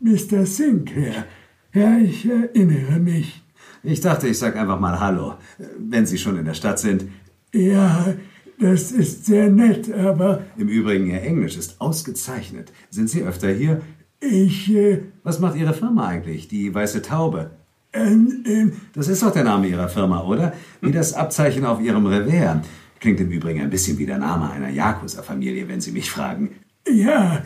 Mr. 0.00 0.46
Sinclair. 0.46 1.24
Ja, 1.72 1.96
ich 1.98 2.28
erinnere 2.28 2.98
mich. 2.98 3.42
Ich 3.82 4.00
dachte, 4.00 4.28
ich 4.28 4.38
sag 4.38 4.56
einfach 4.56 4.78
mal 4.78 4.98
Hallo, 5.00 5.34
wenn 5.78 6.06
Sie 6.06 6.18
schon 6.18 6.38
in 6.38 6.44
der 6.44 6.54
Stadt 6.54 6.78
sind. 6.78 7.04
Ja, 7.52 8.14
das 8.60 8.92
ist 8.92 9.26
sehr 9.26 9.50
nett, 9.50 9.92
aber 9.92 10.42
Im 10.56 10.68
Übrigen, 10.68 11.06
Ihr 11.10 11.22
Englisch 11.22 11.56
ist 11.56 11.80
ausgezeichnet. 11.80 12.72
Sind 12.90 13.10
Sie 13.10 13.22
öfter 13.22 13.50
hier? 13.50 13.80
ich, 14.20 14.72
äh, 14.72 15.00
Was 15.24 15.40
macht 15.40 15.56
Ihre 15.56 15.74
Firma 15.74 16.06
eigentlich? 16.06 16.46
Die 16.48 16.72
Weiße 16.72 17.02
Taube. 17.02 17.50
ähm, 17.92 18.44
ähm, 18.46 18.72
Das 18.94 19.08
ist 19.08 19.22
doch 19.22 19.32
der 19.32 19.44
Name 19.44 19.66
Ihrer 19.66 19.88
Firma, 19.88 20.22
oder? 20.22 20.52
Wie 20.80 20.92
das 20.92 21.14
Abzeichen 21.14 21.64
auf 21.64 21.80
Ihrem 21.80 22.06
Revers. 22.06 22.64
Klingt 23.00 23.18
im 23.20 23.30
Übrigen 23.32 23.60
ein 23.62 23.70
bisschen 23.70 23.98
wie 23.98 24.06
der 24.06 24.18
Name 24.18 24.48
einer 24.50 24.68
Yakuza-Familie, 24.68 25.66
wenn 25.68 25.80
Sie 25.80 25.90
mich 25.90 26.08
fragen. 26.08 26.50
Ja, 26.88 27.44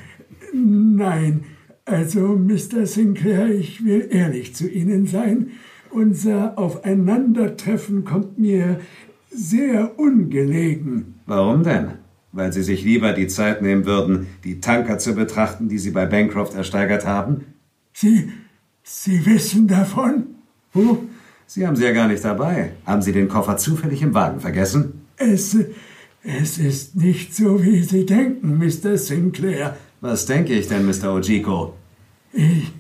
nein. 0.52 1.44
Also, 1.84 2.36
Mr. 2.36 2.86
Sinclair, 2.86 3.48
ich 3.48 3.84
will 3.84 4.08
ehrlich 4.10 4.54
zu 4.54 4.68
Ihnen 4.68 5.06
sein. 5.06 5.52
Unser 5.90 6.58
Aufeinandertreffen 6.58 8.04
kommt 8.04 8.38
mir 8.38 8.80
sehr 9.30 9.98
ungelegen. 9.98 11.14
Warum 11.26 11.62
denn? 11.62 11.92
Weil 12.32 12.52
Sie 12.52 12.62
sich 12.62 12.84
lieber 12.84 13.12
die 13.12 13.28
Zeit 13.28 13.62
nehmen 13.62 13.86
würden, 13.86 14.26
die 14.44 14.60
Tanker 14.60 14.98
zu 14.98 15.14
betrachten, 15.14 15.68
die 15.68 15.78
Sie 15.78 15.92
bei 15.92 16.06
Bancroft 16.06 16.54
ersteigert 16.54 17.06
haben? 17.06 17.44
Sie, 17.92 18.30
Sie 18.82 19.24
wissen 19.24 19.68
davon? 19.68 20.26
Huh, 20.74 20.98
Sie 21.46 21.66
haben 21.66 21.76
sie 21.76 21.84
ja 21.84 21.92
gar 21.92 22.08
nicht 22.08 22.24
dabei. 22.24 22.72
Haben 22.84 23.02
Sie 23.02 23.12
den 23.12 23.28
Koffer 23.28 23.56
zufällig 23.56 24.02
im 24.02 24.14
Wagen 24.14 24.40
vergessen? 24.40 25.06
Es, 25.16 25.56
es 26.26 26.58
ist 26.58 26.96
nicht 26.96 27.34
so, 27.34 27.62
wie 27.62 27.82
Sie 27.82 28.04
denken, 28.04 28.58
Mr. 28.58 28.98
Sinclair. 28.98 29.76
Was 30.00 30.26
denke 30.26 30.54
ich 30.54 30.66
denn, 30.66 30.84
Mr. 30.84 31.14
Ojiko? 31.14 31.74
Ich, 32.32 32.72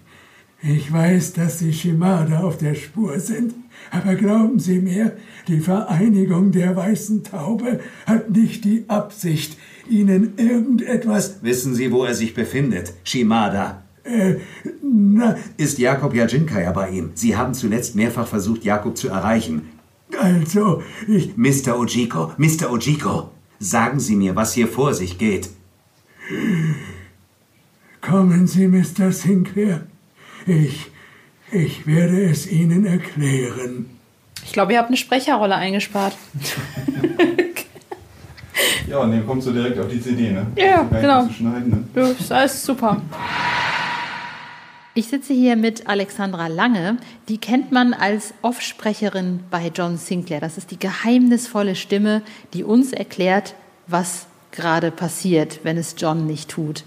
ich 0.62 0.92
weiß, 0.92 1.34
dass 1.34 1.60
Sie 1.60 1.72
Shimada 1.72 2.40
auf 2.40 2.58
der 2.58 2.74
Spur 2.74 3.20
sind. 3.20 3.54
Aber 3.90 4.16
glauben 4.16 4.58
Sie 4.58 4.80
mir, 4.80 5.16
die 5.46 5.60
Vereinigung 5.60 6.50
der 6.50 6.74
Weißen 6.74 7.22
Taube 7.22 7.80
hat 8.04 8.30
nicht 8.30 8.64
die 8.64 8.84
Absicht, 8.88 9.56
Ihnen 9.88 10.32
irgendetwas... 10.36 11.38
Wissen 11.42 11.74
Sie, 11.74 11.92
wo 11.92 12.04
er 12.04 12.14
sich 12.14 12.34
befindet? 12.34 12.94
Shimada. 13.04 13.82
Äh, 14.02 14.36
na, 14.82 15.36
Ist 15.56 15.78
Jakob 15.78 16.14
Jajinkaya 16.14 16.72
bei 16.72 16.90
ihm? 16.90 17.10
Sie 17.14 17.36
haben 17.36 17.54
zuletzt 17.54 17.94
mehrfach 17.94 18.26
versucht, 18.26 18.64
Jakob 18.64 18.96
zu 18.96 19.08
erreichen. 19.08 19.62
also, 20.20 20.82
ich... 21.06 21.36
Mr. 21.36 21.78
Ojiko, 21.78 22.32
Mr. 22.38 22.70
Ojiko, 22.70 23.30
sagen 23.58 24.00
Sie 24.00 24.16
mir, 24.16 24.36
was 24.36 24.54
hier 24.54 24.68
vor 24.68 24.94
sich 24.94 25.18
geht. 25.18 25.50
Kommen 28.00 28.46
Sie, 28.46 28.68
Mr. 28.68 29.12
Sinclair. 29.12 29.86
Ich... 30.46 30.90
Ich 31.52 31.86
werde 31.86 32.24
es 32.24 32.50
Ihnen 32.50 32.84
erklären. 32.84 33.86
Ich 34.44 34.52
glaube, 34.52 34.72
ihr 34.72 34.78
habt 34.78 34.88
eine 34.88 34.96
Sprecherrolle 34.96 35.54
eingespart. 35.54 36.16
Ja, 38.88 38.98
und 38.98 39.12
dann 39.12 39.24
kommst 39.24 39.46
du 39.46 39.52
direkt 39.52 39.78
auf 39.78 39.88
die 39.88 40.00
CD, 40.00 40.32
ne? 40.32 40.46
Ja, 40.56 40.82
genau. 40.82 41.26
Zu 41.26 41.34
schneiden, 41.34 41.70
ne? 41.70 41.84
Du, 41.94 42.00
ist 42.00 42.32
alles 42.32 42.64
super. 42.64 43.00
Ich 44.96 45.08
sitze 45.08 45.34
hier 45.34 45.56
mit 45.56 45.88
Alexandra 45.88 46.46
Lange. 46.46 46.96
Die 47.28 47.36
kennt 47.36 47.70
man 47.70 47.92
als 47.92 48.32
Offsprecherin 48.40 49.40
bei 49.50 49.70
John 49.74 49.98
Sinclair. 49.98 50.40
Das 50.40 50.56
ist 50.56 50.70
die 50.70 50.78
geheimnisvolle 50.78 51.74
Stimme, 51.74 52.22
die 52.54 52.64
uns 52.64 52.94
erklärt, 52.94 53.56
was 53.86 54.26
gerade 54.52 54.90
passiert, 54.90 55.60
wenn 55.64 55.76
es 55.76 55.96
John 55.98 56.26
nicht 56.26 56.48
tut. 56.48 56.82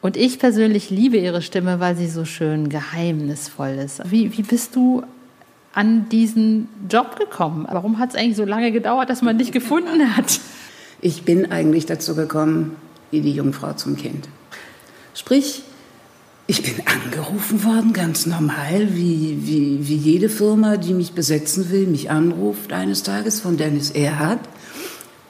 Und 0.00 0.16
ich 0.16 0.38
persönlich 0.38 0.88
liebe 0.88 1.18
ihre 1.18 1.42
Stimme, 1.42 1.80
weil 1.80 1.96
sie 1.96 2.08
so 2.08 2.24
schön 2.24 2.70
geheimnisvoll 2.70 3.72
ist. 3.72 4.10
Wie, 4.10 4.34
wie 4.38 4.42
bist 4.42 4.74
du 4.74 5.02
an 5.74 6.08
diesen 6.08 6.66
Job 6.90 7.18
gekommen? 7.18 7.66
Warum 7.70 7.98
hat 7.98 8.08
es 8.08 8.16
eigentlich 8.16 8.36
so 8.36 8.46
lange 8.46 8.72
gedauert, 8.72 9.10
dass 9.10 9.20
man 9.20 9.36
dich 9.36 9.52
gefunden 9.52 10.16
hat? 10.16 10.40
Ich 11.02 11.24
bin 11.24 11.52
eigentlich 11.52 11.84
dazu 11.84 12.16
gekommen, 12.16 12.76
wie 13.10 13.20
die 13.20 13.32
Jungfrau 13.32 13.74
zum 13.74 13.98
Kind. 13.98 14.30
Sprich, 15.12 15.62
ich 16.50 16.64
bin 16.64 16.84
angerufen 16.84 17.62
worden, 17.62 17.92
ganz 17.92 18.26
normal, 18.26 18.88
wie, 18.96 19.38
wie, 19.42 19.86
wie 19.86 19.94
jede 19.94 20.28
Firma, 20.28 20.78
die 20.78 20.94
mich 20.94 21.12
besetzen 21.12 21.70
will, 21.70 21.86
mich 21.86 22.10
anruft 22.10 22.72
eines 22.72 23.04
Tages 23.04 23.40
von 23.40 23.56
Dennis 23.56 23.92
Erhardt. 23.92 24.40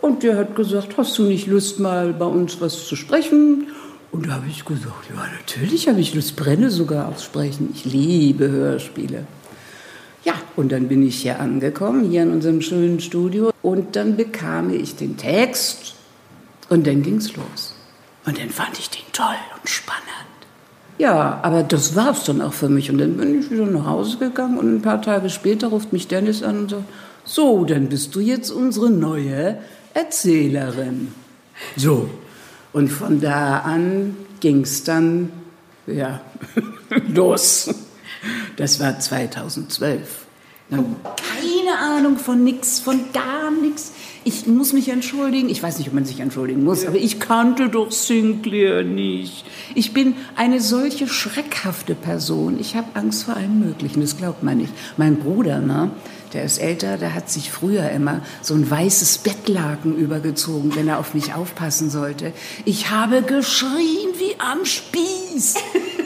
Und 0.00 0.22
der 0.22 0.38
hat 0.38 0.56
gesagt, 0.56 0.96
hast 0.96 1.18
du 1.18 1.24
nicht 1.24 1.46
Lust, 1.46 1.78
mal 1.78 2.14
bei 2.14 2.24
uns 2.24 2.58
was 2.62 2.86
zu 2.86 2.96
sprechen? 2.96 3.66
Und 4.12 4.28
da 4.28 4.36
habe 4.36 4.46
ich 4.48 4.64
gesagt, 4.64 5.10
ja, 5.10 5.22
natürlich 5.38 5.88
habe 5.88 6.00
ich 6.00 6.14
Lust, 6.14 6.36
brenne 6.36 6.70
sogar 6.70 7.08
aufs 7.08 7.24
Sprechen. 7.24 7.68
Ich 7.74 7.84
liebe 7.84 8.48
Hörspiele. 8.48 9.26
Ja, 10.24 10.32
und 10.56 10.72
dann 10.72 10.88
bin 10.88 11.06
ich 11.06 11.20
hier 11.20 11.38
angekommen, 11.38 12.10
hier 12.10 12.22
in 12.22 12.30
unserem 12.30 12.62
schönen 12.62 12.98
Studio. 12.98 13.52
Und 13.60 13.94
dann 13.94 14.16
bekam 14.16 14.72
ich 14.72 14.96
den 14.96 15.18
Text 15.18 15.96
und 16.70 16.86
dann 16.86 17.02
ging's 17.02 17.36
los. 17.36 17.74
Und 18.24 18.38
dann 18.38 18.48
fand 18.48 18.78
ich 18.78 18.88
den 18.88 19.04
toll 19.12 19.36
und 19.60 19.68
spannend. 19.68 20.29
Ja, 21.00 21.40
aber 21.42 21.62
das 21.62 21.96
war's 21.96 22.24
dann 22.24 22.42
auch 22.42 22.52
für 22.52 22.68
mich. 22.68 22.90
Und 22.90 22.98
dann 22.98 23.16
bin 23.16 23.40
ich 23.40 23.50
wieder 23.50 23.64
nach 23.64 23.86
Hause 23.86 24.18
gegangen 24.18 24.58
und 24.58 24.74
ein 24.74 24.82
paar 24.82 25.00
Tage 25.00 25.30
später 25.30 25.68
ruft 25.68 25.94
mich 25.94 26.08
Dennis 26.08 26.42
an 26.42 26.58
und 26.58 26.70
sagt, 26.70 26.84
so, 27.24 27.64
dann 27.64 27.88
bist 27.88 28.14
du 28.14 28.20
jetzt 28.20 28.50
unsere 28.50 28.90
neue 28.90 29.56
Erzählerin. 29.94 31.14
So, 31.74 32.10
und 32.74 32.88
von 32.88 33.18
da 33.18 33.60
an 33.60 34.14
ging's 34.40 34.84
dann, 34.84 35.30
ja, 35.86 36.20
los. 37.08 37.74
Das 38.58 38.78
war 38.78 38.98
2012. 38.98 40.26
Dann 40.68 40.96
keine 41.06 41.78
Ahnung 41.78 42.18
von 42.18 42.44
nix, 42.44 42.78
von 42.78 43.10
gar 43.14 43.50
nichts. 43.50 43.89
Ich 44.32 44.46
muss 44.46 44.72
mich 44.72 44.88
entschuldigen. 44.90 45.48
Ich 45.48 45.60
weiß 45.60 45.78
nicht, 45.78 45.88
ob 45.88 45.94
man 45.94 46.04
sich 46.04 46.20
entschuldigen 46.20 46.62
muss, 46.62 46.86
aber 46.86 46.98
ich 46.98 47.18
kannte 47.18 47.68
doch 47.68 47.90
Sinclair 47.90 48.84
nicht. 48.84 49.44
Ich 49.74 49.92
bin 49.92 50.14
eine 50.36 50.60
solche 50.60 51.08
schreckhafte 51.08 51.96
Person. 51.96 52.56
Ich 52.60 52.76
habe 52.76 52.86
Angst 52.94 53.24
vor 53.24 53.36
allem 53.36 53.58
Möglichen. 53.58 54.00
Das 54.00 54.16
glaubt 54.16 54.44
man 54.44 54.58
nicht. 54.58 54.72
Mein 54.96 55.16
Bruder, 55.16 55.58
ne? 55.58 55.90
Der 56.32 56.44
ist 56.44 56.58
älter, 56.58 56.96
der 56.96 57.12
hat 57.12 57.28
sich 57.28 57.50
früher 57.50 57.90
immer 57.90 58.20
so 58.40 58.54
ein 58.54 58.70
weißes 58.70 59.18
Bettlaken 59.18 59.96
übergezogen, 59.96 60.76
wenn 60.76 60.86
er 60.86 61.00
auf 61.00 61.12
mich 61.12 61.34
aufpassen 61.34 61.90
sollte. 61.90 62.32
Ich 62.64 62.88
habe 62.88 63.22
geschrien 63.22 64.10
wie 64.16 64.38
am 64.38 64.64
Spieß. 64.64 65.54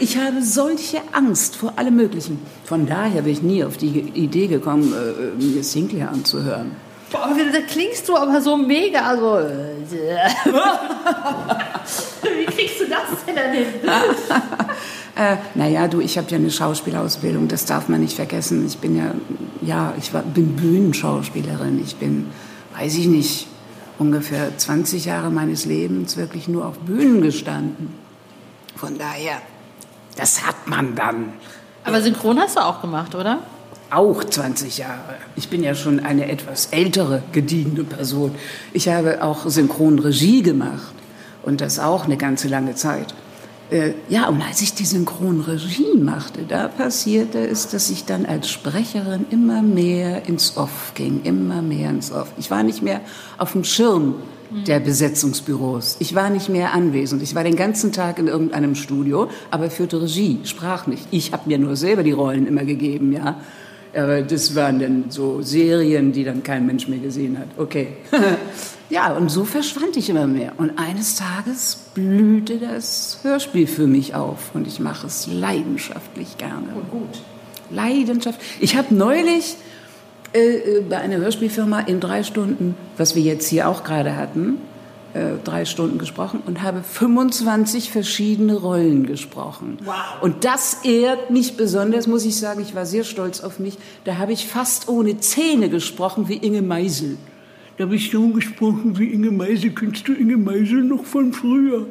Ich 0.00 0.16
habe 0.16 0.42
solche 0.42 1.02
Angst 1.12 1.56
vor 1.56 1.78
allem 1.78 1.96
Möglichen. 1.96 2.40
Von 2.64 2.86
daher 2.86 3.22
bin 3.22 3.32
ich 3.32 3.42
nie 3.42 3.64
auf 3.64 3.76
die 3.76 4.00
Idee 4.14 4.46
gekommen, 4.46 4.94
äh, 4.94 5.42
mir 5.42 5.62
Sinclair 5.62 6.10
anzuhören. 6.10 6.83
Boah, 7.14 7.30
da 7.52 7.60
klingst 7.60 8.08
du 8.08 8.16
aber 8.16 8.40
so 8.40 8.56
mega. 8.56 9.02
Also, 9.02 9.38
wie 12.22 12.46
kriegst 12.46 12.80
du 12.80 12.86
das 12.88 13.24
denn 13.26 13.36
dann 13.36 13.52
hin? 13.52 13.66
Äh, 15.16 15.36
naja, 15.54 15.86
du, 15.86 16.00
ich 16.00 16.18
habe 16.18 16.28
ja 16.30 16.38
eine 16.38 16.50
Schauspielausbildung, 16.50 17.46
das 17.46 17.66
darf 17.66 17.88
man 17.88 18.00
nicht 18.00 18.16
vergessen. 18.16 18.66
Ich 18.66 18.78
bin 18.78 18.96
ja, 18.96 19.14
ja, 19.62 19.94
ich 19.96 20.12
war, 20.12 20.22
bin 20.22 20.56
Bühnenschauspielerin. 20.56 21.80
Ich 21.80 21.94
bin, 21.94 22.32
weiß 22.76 22.96
ich 22.96 23.06
nicht, 23.06 23.46
ungefähr 24.00 24.58
20 24.58 25.04
Jahre 25.04 25.30
meines 25.30 25.66
Lebens 25.66 26.16
wirklich 26.16 26.48
nur 26.48 26.66
auf 26.66 26.80
Bühnen 26.80 27.22
gestanden. 27.22 27.94
Von 28.74 28.98
daher, 28.98 29.40
das 30.16 30.44
hat 30.44 30.66
man 30.66 30.96
dann. 30.96 31.34
Aber 31.84 32.02
Synchron 32.02 32.40
hast 32.40 32.56
du 32.56 32.64
auch 32.64 32.80
gemacht, 32.80 33.14
oder? 33.14 33.38
Auch 33.94 34.24
20 34.24 34.78
Jahre. 34.78 35.14
Ich 35.36 35.48
bin 35.50 35.62
ja 35.62 35.76
schon 35.76 36.00
eine 36.00 36.28
etwas 36.28 36.66
ältere, 36.72 37.22
gediegene 37.30 37.84
Person. 37.84 38.34
Ich 38.72 38.88
habe 38.88 39.22
auch 39.22 39.48
Synchronregie 39.48 40.42
gemacht 40.42 40.92
und 41.44 41.60
das 41.60 41.78
auch 41.78 42.04
eine 42.04 42.16
ganze 42.16 42.48
lange 42.48 42.74
Zeit. 42.74 43.14
Äh, 43.70 43.92
ja, 44.08 44.26
und 44.26 44.42
als 44.42 44.62
ich 44.62 44.74
die 44.74 44.84
Synchronregie 44.84 45.96
machte, 45.96 46.42
da 46.42 46.66
passierte 46.66 47.38
es, 47.38 47.68
dass 47.68 47.88
ich 47.88 48.04
dann 48.04 48.26
als 48.26 48.50
Sprecherin 48.50 49.26
immer 49.30 49.62
mehr 49.62 50.26
ins 50.26 50.56
Off 50.56 50.92
ging, 50.96 51.20
immer 51.22 51.62
mehr 51.62 51.90
ins 51.90 52.10
Off. 52.10 52.32
Ich 52.36 52.50
war 52.50 52.64
nicht 52.64 52.82
mehr 52.82 53.00
auf 53.38 53.52
dem 53.52 53.62
Schirm 53.62 54.16
der 54.66 54.80
Besetzungsbüros. 54.80 55.96
Ich 56.00 56.16
war 56.16 56.30
nicht 56.30 56.48
mehr 56.48 56.72
anwesend. 56.72 57.22
Ich 57.22 57.36
war 57.36 57.44
den 57.44 57.54
ganzen 57.54 57.92
Tag 57.92 58.18
in 58.18 58.26
irgendeinem 58.26 58.74
Studio, 58.74 59.28
aber 59.52 59.70
führte 59.70 60.02
Regie, 60.02 60.40
sprach 60.42 60.88
nicht. 60.88 61.06
Ich 61.12 61.32
habe 61.32 61.48
mir 61.48 61.58
nur 61.58 61.76
selber 61.76 62.02
die 62.02 62.12
Rollen 62.12 62.48
immer 62.48 62.64
gegeben, 62.64 63.12
ja. 63.12 63.40
Aber 63.96 64.22
das 64.22 64.54
waren 64.54 64.78
dann 64.78 65.04
so 65.10 65.42
Serien, 65.42 66.12
die 66.12 66.24
dann 66.24 66.42
kein 66.42 66.66
Mensch 66.66 66.88
mehr 66.88 66.98
gesehen 66.98 67.38
hat. 67.38 67.48
Okay. 67.56 67.88
ja, 68.90 69.12
und 69.12 69.30
so 69.30 69.44
verschwand 69.44 69.96
ich 69.96 70.10
immer 70.10 70.26
mehr. 70.26 70.52
Und 70.56 70.78
eines 70.78 71.16
Tages 71.16 71.78
blühte 71.94 72.58
das 72.58 73.18
Hörspiel 73.22 73.66
für 73.66 73.86
mich 73.86 74.14
auf. 74.14 74.54
Und 74.54 74.66
ich 74.66 74.80
mache 74.80 75.06
es 75.06 75.26
leidenschaftlich 75.26 76.38
gerne. 76.38 76.68
Und 76.74 76.90
gut. 76.90 77.22
Leidenschaft. 77.70 78.40
Ich 78.60 78.76
habe 78.76 78.94
neulich 78.94 79.56
äh, 80.34 80.56
äh, 80.56 80.80
bei 80.80 80.98
einer 80.98 81.18
Hörspielfirma 81.18 81.80
in 81.80 82.00
drei 82.00 82.24
Stunden, 82.24 82.74
was 82.96 83.14
wir 83.14 83.22
jetzt 83.22 83.46
hier 83.48 83.68
auch 83.68 83.84
gerade 83.84 84.16
hatten, 84.16 84.58
drei 85.44 85.64
Stunden 85.64 85.98
gesprochen 85.98 86.42
und 86.44 86.62
habe 86.62 86.82
25 86.82 87.90
verschiedene 87.90 88.54
Rollen 88.54 89.06
gesprochen. 89.06 89.78
Wow. 89.84 89.94
Und 90.20 90.44
das 90.44 90.84
ehrt 90.84 91.30
mich 91.30 91.56
besonders, 91.56 92.06
muss 92.08 92.24
ich 92.24 92.36
sagen. 92.36 92.60
Ich 92.60 92.74
war 92.74 92.84
sehr 92.84 93.04
stolz 93.04 93.40
auf 93.40 93.60
mich. 93.60 93.78
Da 94.04 94.18
habe 94.18 94.32
ich 94.32 94.48
fast 94.48 94.88
ohne 94.88 95.18
Zähne 95.18 95.68
gesprochen 95.68 96.28
wie 96.28 96.36
Inge 96.36 96.62
Meisel. 96.62 97.16
Da 97.76 97.84
habe 97.84 97.96
ich 97.96 98.10
so 98.10 98.28
gesprochen 98.28 98.98
wie 98.98 99.12
Inge 99.12 99.32
Meisel. 99.32 99.70
Kennst 99.70 100.06
du 100.06 100.12
Inge 100.12 100.36
Meisel 100.36 100.82
noch 100.82 101.04
von 101.04 101.32
früher? 101.32 101.86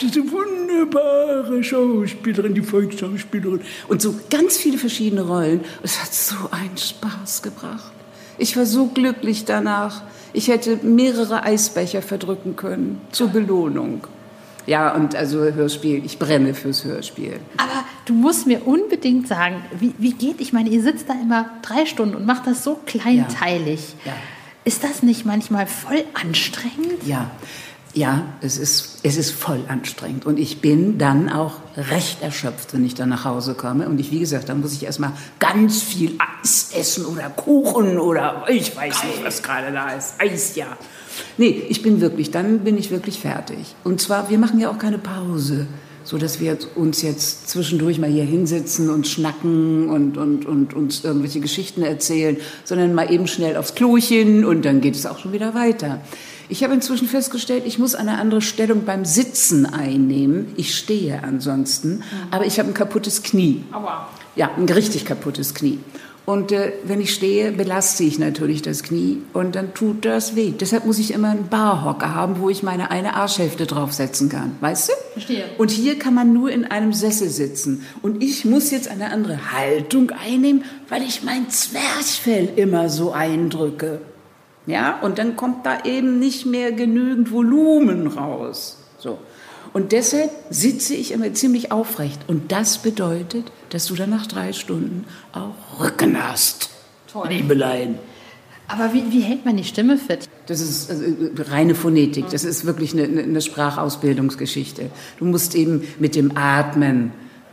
Diese 0.00 0.22
wunderbare 0.30 1.62
Schauspielerin, 1.62 2.54
die 2.54 2.62
Volksschauspielerin. 2.62 3.60
Und 3.88 4.00
so 4.00 4.14
ganz 4.30 4.56
viele 4.56 4.78
verschiedene 4.78 5.22
Rollen. 5.22 5.60
Es 5.82 6.02
hat 6.02 6.12
so 6.12 6.36
einen 6.50 6.76
Spaß 6.76 7.42
gebracht. 7.42 7.92
Ich 8.38 8.56
war 8.56 8.66
so 8.66 8.86
glücklich 8.86 9.44
danach. 9.44 10.02
Ich 10.36 10.48
hätte 10.48 10.76
mehrere 10.82 11.44
Eisbecher 11.44 12.02
verdrücken 12.02 12.56
können 12.56 13.00
zur 13.10 13.28
Belohnung. 13.28 14.06
Ja, 14.66 14.92
und 14.92 15.16
also 15.16 15.38
Hörspiel, 15.38 16.04
ich 16.04 16.18
brenne 16.18 16.52
fürs 16.52 16.84
Hörspiel. 16.84 17.40
Aber 17.56 17.84
du 18.04 18.12
musst 18.12 18.46
mir 18.46 18.66
unbedingt 18.66 19.28
sagen, 19.28 19.64
wie, 19.80 19.94
wie 19.96 20.12
geht, 20.12 20.42
ich 20.42 20.52
meine, 20.52 20.68
ihr 20.68 20.82
sitzt 20.82 21.08
da 21.08 21.14
immer 21.14 21.48
drei 21.62 21.86
Stunden 21.86 22.16
und 22.16 22.26
macht 22.26 22.46
das 22.46 22.62
so 22.62 22.78
kleinteilig. 22.84 23.94
Ja. 24.04 24.12
Ja. 24.12 24.18
Ist 24.64 24.84
das 24.84 25.02
nicht 25.02 25.24
manchmal 25.24 25.66
voll 25.66 26.04
anstrengend? 26.12 27.02
Ja, 27.06 27.30
ja, 27.96 28.26
es 28.42 28.58
ist, 28.58 28.98
es 29.04 29.16
ist 29.16 29.30
voll 29.30 29.64
anstrengend. 29.68 30.26
Und 30.26 30.38
ich 30.38 30.60
bin 30.60 30.98
dann 30.98 31.30
auch 31.30 31.54
recht 31.76 32.22
erschöpft, 32.22 32.74
wenn 32.74 32.84
ich 32.84 32.94
dann 32.94 33.08
nach 33.08 33.24
Hause 33.24 33.54
komme. 33.54 33.88
Und 33.88 33.98
ich, 33.98 34.10
wie 34.10 34.18
gesagt, 34.18 34.50
dann 34.50 34.60
muss 34.60 34.74
ich 34.74 34.84
erstmal 34.84 35.12
ganz 35.38 35.82
viel 35.82 36.12
Eis 36.42 36.72
essen 36.76 37.06
oder 37.06 37.30
Kuchen 37.30 37.98
oder 37.98 38.44
ich 38.48 38.76
weiß 38.76 39.04
nicht, 39.04 39.24
was 39.24 39.42
gerade 39.42 39.72
da 39.72 39.92
ist. 39.92 40.20
Eis, 40.20 40.54
ja. 40.56 40.66
Nee, 41.38 41.64
ich 41.70 41.82
bin 41.82 42.02
wirklich, 42.02 42.30
dann 42.30 42.58
bin 42.60 42.76
ich 42.76 42.90
wirklich 42.90 43.18
fertig. 43.18 43.74
Und 43.82 43.98
zwar, 43.98 44.28
wir 44.28 44.36
machen 44.36 44.60
ja 44.60 44.70
auch 44.70 44.78
keine 44.78 44.98
Pause 44.98 45.66
so 46.06 46.18
dass 46.18 46.38
wir 46.38 46.56
uns 46.76 47.02
jetzt 47.02 47.48
zwischendurch 47.48 47.98
mal 47.98 48.08
hier 48.08 48.24
hinsetzen 48.24 48.90
und 48.90 49.08
schnacken 49.08 49.90
und, 49.90 50.16
und, 50.16 50.46
und 50.46 50.72
uns 50.72 51.02
irgendwelche 51.02 51.40
Geschichten 51.40 51.82
erzählen, 51.82 52.36
sondern 52.62 52.94
mal 52.94 53.12
eben 53.12 53.26
schnell 53.26 53.56
aufs 53.56 53.74
Klochen 53.74 54.44
und 54.44 54.64
dann 54.64 54.80
geht 54.80 54.94
es 54.94 55.04
auch 55.04 55.18
schon 55.18 55.32
wieder 55.32 55.52
weiter. 55.54 56.00
Ich 56.48 56.62
habe 56.62 56.74
inzwischen 56.74 57.08
festgestellt, 57.08 57.64
ich 57.66 57.78
muss 57.78 57.94
eine 57.94 58.18
andere 58.18 58.40
Stellung 58.40 58.84
beim 58.84 59.04
Sitzen 59.04 59.66
einnehmen. 59.66 60.52
Ich 60.56 60.76
stehe 60.76 61.22
ansonsten, 61.22 62.02
aber 62.30 62.46
ich 62.46 62.58
habe 62.58 62.68
ein 62.68 62.74
kaputtes 62.74 63.22
Knie. 63.22 63.64
Aua. 63.72 64.08
Ja, 64.36 64.50
ein 64.56 64.68
richtig 64.68 65.04
kaputtes 65.04 65.54
Knie. 65.54 65.78
Und 66.26 66.50
äh, 66.50 66.72
wenn 66.82 67.00
ich 67.00 67.14
stehe, 67.14 67.52
belaste 67.52 68.02
ich 68.02 68.18
natürlich 68.18 68.60
das 68.60 68.82
Knie 68.82 69.22
und 69.32 69.54
dann 69.54 69.74
tut 69.74 70.04
das 70.04 70.34
weh. 70.34 70.50
Deshalb 70.50 70.84
muss 70.84 70.98
ich 70.98 71.12
immer 71.12 71.30
einen 71.30 71.46
Barhocker 71.48 72.16
haben, 72.16 72.40
wo 72.40 72.50
ich 72.50 72.64
meine 72.64 72.90
eine 72.90 73.14
Arschhälfte 73.14 73.64
draufsetzen 73.64 74.28
kann. 74.28 74.56
Weißt 74.60 74.88
du? 74.88 74.92
Verstehe. 75.12 75.44
Und 75.56 75.70
hier 75.70 76.00
kann 76.00 76.14
man 76.14 76.32
nur 76.32 76.50
in 76.50 76.64
einem 76.64 76.92
Sessel 76.92 77.28
sitzen. 77.28 77.86
Und 78.02 78.24
ich 78.24 78.44
muss 78.44 78.72
jetzt 78.72 78.88
eine 78.88 79.12
andere 79.12 79.52
Haltung 79.52 80.10
einnehmen, 80.10 80.64
weil 80.88 81.02
ich 81.02 81.22
mein 81.22 81.48
Zwerchfell 81.48 82.48
immer 82.56 82.88
so 82.88 83.12
eindrücke. 83.12 84.00
Ja? 84.66 85.00
Und 85.00 85.18
dann 85.18 85.36
kommt 85.36 85.64
da 85.64 85.84
eben 85.84 86.18
nicht 86.18 86.46
mehr 86.46 86.72
genügend 86.72 87.30
Volumen 87.30 88.06
raus. 88.06 88.78
So. 88.98 89.18
Und 89.72 89.92
deshalb 89.92 90.30
sitze 90.50 90.94
ich 90.94 91.12
immer 91.12 91.32
ziemlich 91.34 91.70
aufrecht. 91.72 92.20
Und 92.28 92.50
das 92.52 92.78
bedeutet, 92.78 93.52
dass 93.70 93.86
du 93.86 93.94
dann 93.94 94.10
nach 94.10 94.26
drei 94.26 94.52
Stunden 94.52 95.04
auch 95.32 95.80
Rücken 95.80 96.16
hast. 96.22 96.70
Toll. 97.12 97.28
Liebelein. 97.28 97.98
Aber 98.68 98.92
wie, 98.92 99.12
wie 99.12 99.20
hält 99.20 99.44
man 99.44 99.56
die 99.56 99.64
Stimme 99.64 99.96
fit? 99.96 100.28
Das 100.46 100.60
ist 100.60 100.90
also, 100.90 101.04
reine 101.50 101.74
Phonetik. 101.74 102.30
Das 102.30 102.42
ist 102.44 102.64
wirklich 102.64 102.92
eine, 102.94 103.22
eine 103.22 103.40
Sprachausbildungsgeschichte. 103.40 104.90
Du 105.18 105.24
musst 105.24 105.54
eben 105.54 105.86
mit 105.98 106.16
dem 106.16 106.36
Atmen 106.36 107.12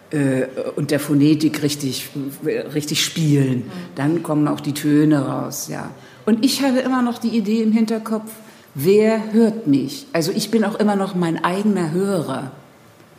äh, 0.09 0.45
und 0.76 0.91
der 0.91 0.99
Phonetik 0.99 1.61
richtig, 1.61 2.09
richtig 2.45 3.03
spielen. 3.03 3.70
Dann 3.95 4.24
kommen 4.24 4.47
auch 4.47 4.59
die 4.59 4.74
Töne 4.74 5.28
raus. 5.28 5.68
Ja. 5.70 5.91
Und 6.26 6.43
ich 6.45 6.61
habe 6.63 6.80
immer 6.80 7.01
noch 7.01 7.17
die 7.17 7.36
Idee 7.36 7.61
im 7.61 7.71
Hinterkopf, 7.71 8.32
wer 8.76 9.34
hört 9.34 9.67
mich? 9.67 10.07
Also 10.13 10.32
ich 10.32 10.51
bin 10.51 10.63
auch 10.63 10.76
immer 10.76 10.95
noch 10.95 11.15
mein 11.15 11.43
eigener 11.43 11.91
Hörer. 11.91 12.51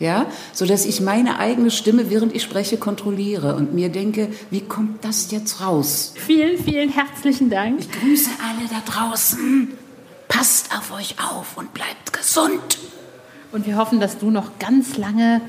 Ja, 0.01 0.27
so 0.53 0.67
dass 0.67 0.87
ich 0.87 1.01
meine 1.01 1.39
eigene 1.39 1.71
Stimme, 1.71 2.11
während 2.11 2.35
ich 2.35 2.43
spreche, 2.43 2.79
kontrolliere 2.79 3.55
und 3.55 3.75
mir 3.75 3.91
denke, 3.91 4.29
wie 4.51 4.61
kommt 4.61 5.05
das 5.05 5.31
jetzt 5.31 5.61
raus? 5.61 6.15
Vielen, 6.17 6.59
vielen 6.59 6.91
herzlichen 6.91 7.49
Dank. 7.49 7.79
Ich 7.79 7.93
grüße 7.93 8.31
alle 8.43 8.69
da 8.69 8.83
draußen. 8.91 9.71
Passt 10.27 10.77
auf 10.77 10.93
euch 10.93 11.15
auf 11.21 11.57
und 11.57 11.73
bleibt 11.75 12.13
gesund. 12.13 12.79
Und 13.53 13.69
wir 13.69 13.77
hoffen, 13.77 14.01
dass 14.01 14.19
du 14.19 14.33
noch 14.33 14.59
ganz 14.59 14.97
lange 14.97 15.41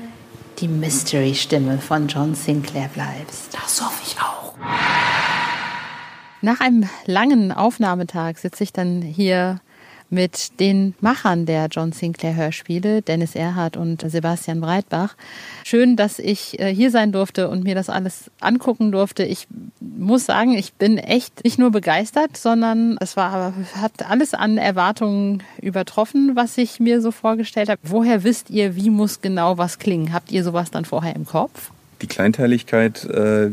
die 0.60 0.68
Mystery-Stimme 0.68 1.78
von 1.78 2.06
John 2.06 2.36
Sinclair 2.36 2.88
bleibst. 2.94 3.48
Das 3.52 3.82
hoffe 3.82 4.00
ich 4.06 4.16
auch. 4.20 4.54
Nach 6.42 6.60
einem 6.60 6.88
langen 7.06 7.50
Aufnahmetag 7.50 8.36
sitze 8.38 8.62
ich 8.62 8.72
dann 8.72 9.02
hier 9.02 9.60
mit 10.08 10.60
den 10.60 10.94
Machern 11.00 11.46
der 11.46 11.66
John 11.66 11.92
Sinclair 11.92 12.36
Hörspiele, 12.36 13.02
Dennis 13.02 13.34
Erhardt 13.34 13.76
und 13.76 14.08
Sebastian 14.08 14.60
Breitbach. 14.60 15.16
Schön, 15.64 15.96
dass 15.96 16.18
ich 16.18 16.60
äh, 16.60 16.72
hier 16.72 16.90
sein 16.90 17.10
durfte 17.10 17.48
und 17.48 17.64
mir 17.64 17.74
das 17.74 17.90
alles 17.90 18.30
angucken 18.40 18.92
durfte. 18.92 19.24
Ich 19.24 19.48
muss 19.80 20.26
sagen, 20.26 20.52
ich 20.52 20.74
bin 20.74 20.98
echt 20.98 21.42
nicht 21.42 21.58
nur 21.58 21.70
begeistert, 21.70 22.36
sondern 22.36 22.96
es 23.00 23.16
war, 23.16 23.54
hat 23.74 24.08
alles 24.08 24.34
an 24.34 24.58
Erwartungen 24.58 25.42
übertroffen, 25.60 26.36
was 26.36 26.56
ich 26.58 26.78
mir 26.78 27.00
so 27.00 27.10
vorgestellt 27.10 27.68
habe. 27.68 27.80
Woher 27.82 28.22
wisst 28.22 28.50
ihr, 28.50 28.76
wie 28.76 28.90
muss 28.90 29.20
genau 29.20 29.58
was 29.58 29.78
klingen? 29.78 30.12
Habt 30.12 30.30
ihr 30.30 30.44
sowas 30.44 30.70
dann 30.70 30.84
vorher 30.84 31.16
im 31.16 31.26
Kopf? 31.26 31.72
Die 32.02 32.06
Kleinteiligkeit, 32.08 33.04
äh, 33.04 33.50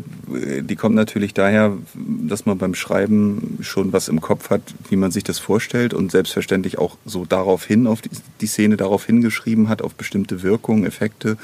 die 0.61 0.75
kommt 0.75 0.95
natürlich 0.95 1.33
daher, 1.33 1.77
dass 1.95 2.45
man 2.45 2.57
beim 2.57 2.75
Schreiben 2.75 3.57
schon 3.61 3.93
was 3.93 4.09
im 4.09 4.19
Kopf 4.19 4.49
hat, 4.49 4.61
wie 4.89 4.97
man 4.97 5.11
sich 5.11 5.23
das 5.23 5.39
vorstellt 5.39 5.93
und 5.93 6.11
selbstverständlich 6.11 6.77
auch 6.77 6.97
so 7.05 7.23
darauf 7.23 7.63
hin, 7.63 7.87
auf 7.87 8.01
die, 8.01 8.47
Szene 8.47 8.75
darauf 8.75 9.05
hingeschrieben 9.05 9.69
hat, 9.69 9.81
auf 9.81 9.95
bestimmte 9.95 10.43
Wirkungen, 10.43 10.85
Effekte, 10.85 11.37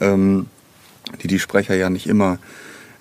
ähm, 0.00 0.46
die 1.22 1.28
die 1.28 1.38
Sprecher 1.38 1.76
ja 1.76 1.90
nicht 1.90 2.08
immer 2.08 2.38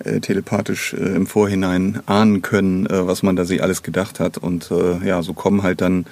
äh, 0.03 0.19
telepathisch 0.19 0.93
äh, 0.93 1.15
im 1.15 1.25
Vorhinein 1.25 2.01
ahnen 2.05 2.43
können, 2.43 2.85
was 2.89 3.23
man 3.23 3.35
da 3.35 3.45
sich 3.45 3.63
alles 3.63 3.81
gedacht 3.81 4.19
hat. 4.19 4.37
Und 4.37 4.71
ja, 5.03 5.23
so 5.23 5.33
kommen 5.33 5.63
halt 5.63 5.81
dann 5.81 6.05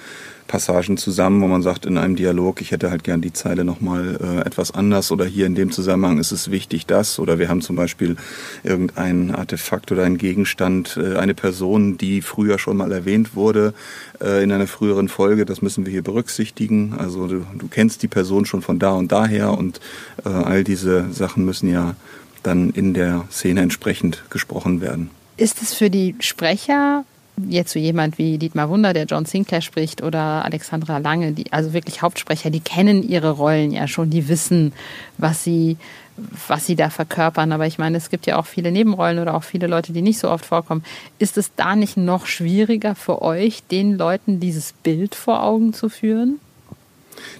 Passagen 0.50 0.96
zusammen, 0.96 1.40
wo 1.42 1.46
man 1.46 1.62
sagt 1.62 1.86
in 1.86 1.96
einem 1.96 2.16
Dialog, 2.16 2.60
ich 2.60 2.72
hätte 2.72 2.90
halt 2.90 3.04
gern 3.04 3.20
die 3.20 3.32
Zeile 3.32 3.64
nochmal 3.64 4.18
äh, 4.20 4.40
etwas 4.44 4.72
anders 4.72 5.12
oder 5.12 5.24
hier 5.24 5.46
in 5.46 5.54
dem 5.54 5.70
Zusammenhang 5.70 6.18
ist 6.18 6.32
es 6.32 6.50
wichtig, 6.50 6.86
das 6.86 7.20
oder 7.20 7.38
wir 7.38 7.48
haben 7.48 7.62
zum 7.62 7.76
Beispiel 7.76 8.16
irgendein 8.64 9.32
Artefakt 9.32 9.92
oder 9.92 10.02
einen 10.02 10.18
Gegenstand, 10.18 10.98
äh, 11.00 11.16
eine 11.18 11.34
Person, 11.34 11.98
die 11.98 12.20
früher 12.20 12.58
schon 12.58 12.78
mal 12.78 12.90
erwähnt 12.90 13.36
wurde 13.36 13.74
äh, 14.20 14.42
in 14.42 14.50
einer 14.50 14.66
früheren 14.66 15.08
Folge, 15.08 15.44
das 15.44 15.62
müssen 15.62 15.86
wir 15.86 15.92
hier 15.92 16.02
berücksichtigen. 16.02 16.94
Also 16.98 17.28
du, 17.28 17.46
du 17.56 17.68
kennst 17.68 18.02
die 18.02 18.08
Person 18.08 18.44
schon 18.44 18.60
von 18.60 18.80
da 18.80 18.90
und 18.90 19.12
daher 19.12 19.56
und 19.56 19.78
äh, 20.24 20.30
all 20.30 20.64
diese 20.64 21.12
Sachen 21.12 21.44
müssen 21.44 21.70
ja 21.70 21.94
dann 22.42 22.70
in 22.70 22.92
der 22.92 23.24
Szene 23.30 23.60
entsprechend 23.60 24.24
gesprochen 24.30 24.80
werden. 24.80 25.10
Ist 25.36 25.62
es 25.62 25.74
für 25.74 25.90
die 25.90 26.16
Sprecher 26.18 27.04
jetzt 27.48 27.72
so 27.72 27.78
jemand 27.78 28.18
wie 28.18 28.38
Dietmar 28.38 28.68
Wunder, 28.68 28.92
der 28.92 29.04
John 29.04 29.24
Sinclair 29.24 29.60
spricht, 29.60 30.02
oder 30.02 30.44
Alexandra 30.44 30.98
Lange, 30.98 31.32
die, 31.32 31.52
also 31.52 31.72
wirklich 31.72 32.02
Hauptsprecher, 32.02 32.50
die 32.50 32.60
kennen 32.60 33.02
ihre 33.02 33.30
Rollen 33.30 33.70
ja 33.70 33.88
schon, 33.88 34.10
die 34.10 34.28
wissen, 34.28 34.72
was 35.18 35.44
sie, 35.44 35.76
was 36.48 36.66
sie 36.66 36.76
da 36.76 36.90
verkörpern. 36.90 37.52
Aber 37.52 37.66
ich 37.66 37.78
meine, 37.78 37.96
es 37.96 38.10
gibt 38.10 38.26
ja 38.26 38.38
auch 38.38 38.46
viele 38.46 38.72
Nebenrollen 38.72 39.18
oder 39.18 39.34
auch 39.34 39.44
viele 39.44 39.66
Leute, 39.66 39.92
die 39.92 40.02
nicht 40.02 40.18
so 40.18 40.30
oft 40.30 40.44
vorkommen. 40.44 40.84
Ist 41.18 41.38
es 41.38 41.52
da 41.56 41.76
nicht 41.76 41.96
noch 41.96 42.26
schwieriger 42.26 42.94
für 42.94 43.22
euch, 43.22 43.62
den 43.70 43.96
Leuten 43.96 44.40
dieses 44.40 44.72
Bild 44.72 45.14
vor 45.14 45.42
Augen 45.42 45.72
zu 45.72 45.88
führen? 45.88 46.40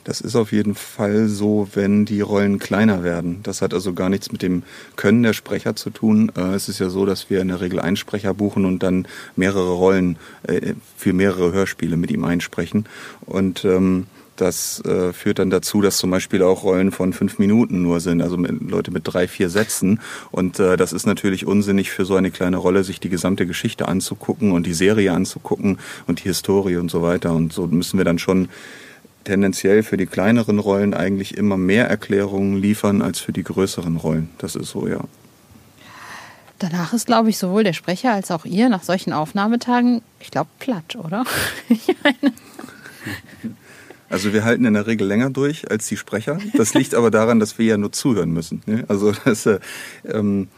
Das 0.05 0.21
ist 0.21 0.37
auf 0.37 0.53
jeden 0.53 0.75
Fall 0.75 1.29
so, 1.29 1.69
wenn 1.75 2.05
die 2.05 2.21
Rollen 2.21 2.59
kleiner 2.59 3.03
werden. 3.05 3.41
Das 3.43 3.63
hat 3.63 3.75
also 3.75 3.93
gar 3.93 4.09
nichts 4.09 4.33
mit 4.33 4.43
dem 4.43 4.63
Können 4.97 5.23
der 5.23 5.33
Sprecher 5.33 5.77
zu 5.77 5.91
tun. 5.91 6.33
Äh, 6.37 6.55
es 6.55 6.69
ist 6.69 6.79
ja 6.79 6.89
so, 6.89 7.07
dass 7.07 7.31
wir 7.31 7.41
in 7.41 7.49
der 7.49 7.61
Regel 7.61 7.81
einen 7.81 7.97
Sprecher 7.97 8.35
buchen 8.35 8.65
und 8.65 8.83
dann 8.83 9.07
mehrere 9.37 9.73
Rollen 9.73 10.17
äh, 10.45 10.75
für 10.97 11.13
mehrere 11.13 11.53
Hörspiele 11.53 11.97
mit 11.97 12.11
ihm 12.11 12.25
einsprechen. 12.25 12.87
Und 13.27 13.65
ähm, 13.65 14.07
das 14.41 14.83
äh, 14.87 15.13
führt 15.13 15.39
dann 15.39 15.51
dazu, 15.51 15.83
dass 15.83 15.99
zum 15.99 16.11
Beispiel 16.11 16.43
auch 16.43 16.65
Rollen 16.65 16.93
von 16.93 17.13
fünf 17.13 17.39
Minuten 17.39 17.83
nur 17.83 18.01
sind, 18.01 18.23
also 18.23 18.37
Leute 18.37 18.91
mit 18.91 19.03
drei, 19.05 19.29
vier 19.29 19.51
Sätzen. 19.51 20.01
Und 20.31 20.59
äh, 20.59 20.79
das 20.79 20.95
ist 20.95 21.07
natürlich 21.07 21.47
unsinnig 21.47 21.91
für 21.91 22.07
so 22.07 22.17
eine 22.17 22.31
kleine 22.31 22.57
Rolle, 22.57 22.83
sich 22.83 23.01
die 23.01 23.11
gesamte 23.11 23.47
Geschichte 23.47 23.87
anzugucken 23.87 24.53
und 24.53 24.67
die 24.67 24.73
Serie 24.73 25.13
anzugucken 25.13 25.79
und 26.07 26.21
die 26.21 26.29
Historie 26.29 26.77
und 26.77 26.91
so 26.91 27.03
weiter. 27.03 27.35
Und 27.35 27.53
so 27.53 27.67
müssen 27.67 27.99
wir 27.99 28.05
dann 28.05 28.19
schon 28.19 28.49
tendenziell 29.25 29.83
für 29.83 29.97
die 29.97 30.07
kleineren 30.07 30.59
Rollen 30.59 30.95
eigentlich 30.95 31.37
immer 31.37 31.57
mehr 31.57 31.89
Erklärungen 31.89 32.57
liefern 32.57 33.03
als 33.03 33.19
für 33.19 33.33
die 33.33 33.45
größeren 33.45 33.97
Rollen. 33.97 34.31
Das 34.39 34.57
ist 34.57 34.71
so, 34.71 34.87
ja. 34.87 35.01
Danach 36.59 36.93
ist, 36.93 37.07
glaube 37.07 37.31
ich, 37.31 37.39
sowohl 37.39 37.65
der 37.65 37.73
Sprecher 37.73 38.13
als 38.13 38.31
auch 38.31 38.45
ihr 38.45 38.69
nach 38.69 38.83
solchen 38.83 39.13
Aufnahmetagen, 39.13 40.03
ich 40.21 40.31
glaube, 40.31 40.51
platt, 40.59 40.97
oder? 40.97 41.25
Also 44.11 44.33
wir 44.33 44.45
halten 44.45 44.65
in 44.65 44.75
der 44.75 44.89
Regel 44.89 45.07
länger 45.07 45.31
durch 45.31 45.71
als 45.71 45.87
die 45.87 45.97
Sprecher. 45.97 46.39
Das 46.55 46.75
liegt 46.75 46.97
aber 46.97 47.13
daran, 47.13 47.39
dass 47.39 47.59
wir 47.59 47.67
ja 47.67 47.77
nur 47.77 47.93
zuhören 47.93 48.33
müssen. 48.33 48.61
Ne? 48.67 48.85
Also 48.89 49.13
das, 49.25 49.47
äh, 49.47 49.61
ähm, 50.05 50.49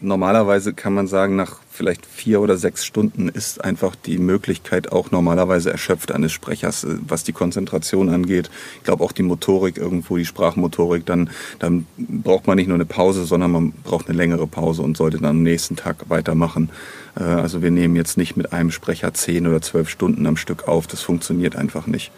normalerweise 0.00 0.72
kann 0.72 0.94
man 0.94 1.06
sagen, 1.06 1.36
nach 1.36 1.58
vielleicht 1.70 2.06
vier 2.06 2.40
oder 2.40 2.56
sechs 2.56 2.84
Stunden 2.84 3.28
ist 3.28 3.62
einfach 3.62 3.94
die 3.94 4.18
Möglichkeit 4.18 4.92
auch 4.92 5.10
normalerweise 5.10 5.70
erschöpft 5.70 6.12
eines 6.12 6.32
Sprechers, 6.32 6.84
äh, 6.84 6.96
was 7.06 7.24
die 7.24 7.32
Konzentration 7.32 8.08
angeht. 8.08 8.50
Ich 8.78 8.84
glaube 8.84 9.04
auch 9.04 9.12
die 9.12 9.22
Motorik 9.22 9.76
irgendwo, 9.76 10.16
die 10.16 10.24
Sprachmotorik, 10.24 11.06
dann, 11.06 11.30
dann 11.58 11.86
braucht 11.96 12.46
man 12.46 12.56
nicht 12.56 12.68
nur 12.68 12.76
eine 12.76 12.86
Pause, 12.86 13.24
sondern 13.24 13.50
man 13.50 13.72
braucht 13.72 14.08
eine 14.08 14.16
längere 14.16 14.46
Pause 14.46 14.82
und 14.82 14.96
sollte 14.96 15.18
dann 15.18 15.30
am 15.30 15.42
nächsten 15.42 15.76
Tag 15.76 16.08
weitermachen. 16.08 16.70
Äh, 17.18 17.24
also 17.24 17.62
wir 17.62 17.70
nehmen 17.70 17.96
jetzt 17.96 18.16
nicht 18.16 18.36
mit 18.36 18.52
einem 18.52 18.70
Sprecher 18.70 19.14
zehn 19.14 19.46
oder 19.46 19.60
zwölf 19.62 19.88
Stunden 19.88 20.26
am 20.26 20.36
Stück 20.36 20.68
auf. 20.68 20.86
Das 20.86 21.02
funktioniert 21.02 21.56
einfach 21.56 21.86
nicht. 21.86 22.10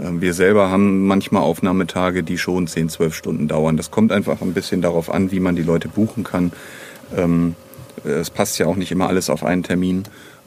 Ähm, 0.00 0.20
wir 0.20 0.34
selber 0.34 0.70
haben 0.70 1.06
manchmal 1.06 1.42
Aufnahmetage, 1.42 2.22
die 2.22 2.38
schon 2.38 2.66
10, 2.66 2.88
12 2.88 3.14
Stunden 3.14 3.48
dauern. 3.48 3.76
Das 3.76 3.90
kommt 3.90 4.12
einfach 4.12 4.40
ein 4.40 4.54
bisschen 4.54 4.82
darauf 4.82 5.10
an, 5.10 5.30
wie 5.30 5.40
man 5.40 5.56
die 5.56 5.62
Leute 5.62 5.88
buchen 5.88 6.24
kann. 6.24 6.52
Ähm, 7.16 7.54
es 8.04 8.30
passt 8.30 8.58
ja 8.58 8.66
auch 8.66 8.76
nicht 8.76 8.92
immer 8.92 9.08
alles 9.08 9.30
auf 9.30 9.44
einen 9.44 9.62
Termin. 9.62 10.04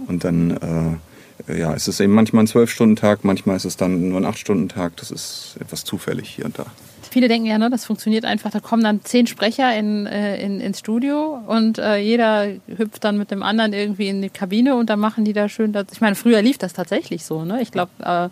Und 0.08 0.24
dann 0.24 1.00
äh, 1.48 1.58
ja, 1.60 1.74
es 1.74 2.00
eben 2.00 2.14
manchmal 2.14 2.44
ein 2.44 2.48
12-Stunden-Tag, 2.48 3.24
manchmal 3.24 3.56
ist 3.56 3.66
es 3.66 3.78
dann 3.78 4.10
nur 4.10 4.20
ein 4.20 4.26
8-Stunden-Tag. 4.26 4.98
Das 4.98 5.12
ist 5.12 5.58
etwas 5.60 5.84
zufällig 5.84 6.30
hier 6.30 6.46
und 6.46 6.58
da. 6.60 6.66
Viele 7.10 7.28
denken 7.28 7.48
ja, 7.48 7.58
ne, 7.58 7.70
das 7.70 7.86
funktioniert 7.86 8.26
einfach. 8.26 8.52
Da 8.52 8.60
kommen 8.60 8.84
dann 8.84 9.04
zehn 9.04 9.28
Sprecher 9.28 9.76
in, 9.78 10.06
äh, 10.08 10.42
in, 10.42 10.60
ins 10.60 10.80
Studio 10.80 11.40
und 11.48 11.78
äh, 11.78 11.98
jeder 11.98 12.48
hüpft 12.68 13.04
dann 13.04 13.18
mit 13.18 13.32
dem 13.32 13.44
anderen 13.44 13.74
irgendwie 13.74 14.08
in 14.08 14.22
die 14.22 14.30
Kabine 14.30 14.76
und 14.76 14.90
dann 14.90 15.00
machen 15.00 15.24
die 15.24 15.34
da 15.34 15.48
schön. 15.48 15.72
Das. 15.72 15.86
Ich 15.92 16.02
meine, 16.02 16.16
früher 16.16 16.42
lief 16.42 16.58
das 16.58 16.74
tatsächlich 16.74 17.24
so. 17.26 17.46
Ne? 17.46 17.62
Ich 17.62 17.72
glaube, 17.72 17.92
äh, 18.00 18.30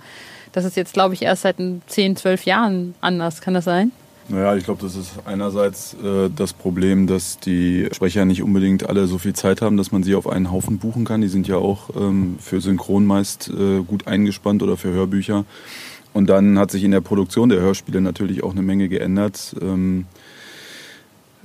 das 0.52 0.66
ist 0.66 0.76
jetzt, 0.76 0.94
glaube 0.94 1.14
ich, 1.14 1.22
erst 1.22 1.44
seit 1.44 1.58
10, 1.88 2.16
12 2.16 2.44
Jahren 2.44 2.96
anders. 3.02 3.42
Kann 3.42 3.54
das 3.54 3.66
sein? 3.66 3.92
Naja, 4.28 4.56
ich 4.56 4.64
glaube, 4.64 4.82
das 4.82 4.96
ist 4.96 5.12
einerseits 5.26 5.96
äh, 6.04 6.30
das 6.36 6.54
Problem, 6.54 7.06
dass 7.06 7.38
die 7.38 7.88
Sprecher 7.94 8.26
nicht 8.26 8.42
unbedingt 8.42 8.90
alle 8.90 9.06
so 9.06 9.20
viel 9.20 9.34
Zeit 9.34 9.62
haben, 9.62 9.78
dass 9.78 9.92
man 9.92 10.02
sie 10.02 10.16
auf 10.16 10.28
einen 10.28 10.52
Haufen 10.52 10.80
buchen 10.80 11.06
kann. 11.06 11.22
Die 11.22 11.28
sind 11.28 11.48
ja 11.48 11.58
auch 11.58 11.92
ähm, 11.96 12.38
für 12.40 12.60
Synchron 12.60 13.06
meist 13.06 13.50
äh, 13.50 13.82
gut 13.84 14.08
eingespannt 14.08 14.64
oder 14.64 14.78
für 14.78 14.90
Hörbücher. 14.90 15.46
Und 16.14 16.28
dann 16.28 16.58
hat 16.58 16.72
sich 16.72 16.84
in 16.84 16.92
der 16.92 17.02
Produktion 17.02 17.50
der 17.50 17.60
Hörspiele 17.60 18.02
natürlich 18.02 18.44
auch 18.44 18.52
eine 18.52 18.64
Menge 18.64 18.90
geändert. 18.90 19.56
Ähm, 19.62 20.06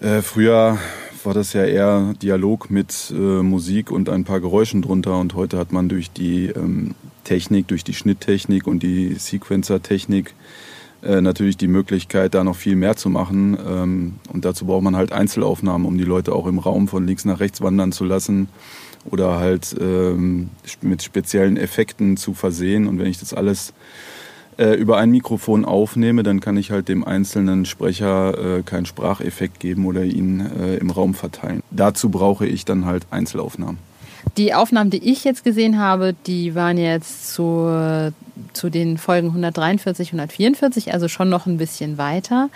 äh, 0.01 0.23
früher 0.23 0.79
war 1.25 1.35
das 1.35 1.53
ja 1.53 1.65
eher 1.65 2.15
Dialog 2.23 2.71
mit 2.71 3.13
äh, 3.15 3.43
Musik 3.43 3.91
und 3.91 4.09
ein 4.09 4.25
paar 4.25 4.41
Geräuschen 4.41 4.81
drunter 4.81 5.19
und 5.19 5.35
heute 5.35 5.59
hat 5.59 5.71
man 5.71 5.91
durch 5.91 6.11
die 6.13 6.47
ähm, 6.47 6.95
Technik, 7.25 7.69
durch 7.69 7.85
die 7.85 7.93
Schnitttechnik 7.93 8.67
und 8.67 8.83
die 8.83 9.15
Sequencer-Technik 9.15 10.35
äh, 11.03 11.21
natürlich 11.21 11.57
die 11.57 11.69
Möglichkeit, 11.69 12.35
da 12.35 12.45
noch 12.45 12.57
viel 12.57 12.77
mehr 12.77 12.97
zu 12.97 13.09
machen. 13.09 13.57
Ähm, 13.67 14.15
und 14.33 14.45
dazu 14.45 14.67
braucht 14.67 14.83
man 14.83 14.97
halt 14.97 15.13
Einzelaufnahmen, 15.13 15.87
um 15.87 15.97
die 15.97 16.05
Leute 16.05 16.35
auch 16.35 16.47
im 16.47 16.59
Raum 16.59 16.89
von 16.89 17.07
links 17.07 17.25
nach 17.25 17.41
rechts 17.41 17.61
wandern 17.61 17.93
zu 17.93 18.05
lassen 18.05 18.49
oder 19.05 19.39
halt 19.39 19.75
ähm, 19.81 20.51
mit 20.83 21.03
speziellen 21.03 21.57
Effekten 21.57 22.17
zu 22.17 22.35
versehen. 22.35 22.87
Und 22.87 22.99
wenn 22.99 23.07
ich 23.07 23.19
das 23.19 23.33
alles 23.33 23.73
äh, 24.59 24.75
über 24.75 24.99
ein 24.99 25.11
Mikrofon 25.11 25.65
aufnehme, 25.65 26.23
dann 26.23 26.41
kann 26.41 26.57
ich 26.57 26.71
halt 26.71 26.89
dem 26.89 27.03
einzelnen 27.03 27.65
Sprecher 27.65 28.59
äh, 28.59 28.63
keinen 28.63 28.85
Spracheffekt 28.85 29.59
geben 29.59 29.87
oder 29.87 30.05
ihn 30.05 30.41
äh, 30.41 30.77
im 30.77 30.91
Raum 30.91 31.15
verteilen. 31.15 31.63
Dazu 31.71 32.11
brauche 32.11 32.47
ich 32.47 32.67
dann 32.67 32.85
halt 32.85 33.07
Einzelaufnahmen. 33.11 33.90
Die 34.37 34.55
Aufnahmen, 34.55 34.91
die 34.91 35.11
ich 35.11 35.25
jetzt 35.25 35.45
gesehen 35.45 35.79
habe, 35.79 36.15
die 36.27 36.55
waren 36.55 36.79
jetzt 36.79 37.35
zu, 37.35 38.13
zu 38.53 38.71
den 38.71 38.99
Folgen 38.99 39.29
143, 39.29 40.09
144, 40.09 40.93
also 40.93 41.09
schon 41.09 41.29
noch 41.29 41.47
ein 41.47 41.59
bisschen 41.59 41.99
weiter 41.99 42.49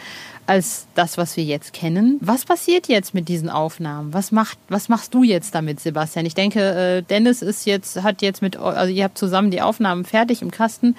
als 0.47 0.87
das, 0.95 1.17
was 1.17 1.37
wir 1.37 1.45
jetzt 1.45 1.73
kennen. 1.73 2.19
Was 2.21 2.45
passiert 2.45 2.89
jetzt 2.89 3.15
mit 3.15 3.29
diesen 3.29 3.49
Aufnahmen? 3.49 4.13
Was, 4.13 4.31
macht, 4.31 4.59
was 4.69 4.89
machst 4.89 5.15
du 5.15 5.23
jetzt 5.23 5.55
damit, 5.55 5.81
Sebastian? 5.81 6.27
Ich 6.27 6.35
denke, 6.35 6.61
äh, 6.61 7.03
Dennis 7.03 7.43
ist 7.43 7.67
jetzt, 7.67 8.03
hat 8.03 8.23
jetzt 8.23 8.43
mit, 8.43 8.57
also 8.57 8.93
ihr 8.93 9.05
habt 9.05 9.19
zusammen 9.19 9.51
die 9.51 9.63
Aufnahmen 9.63 10.05
fertig 10.05 10.43
im 10.43 10.51
Kasten. 10.51 10.97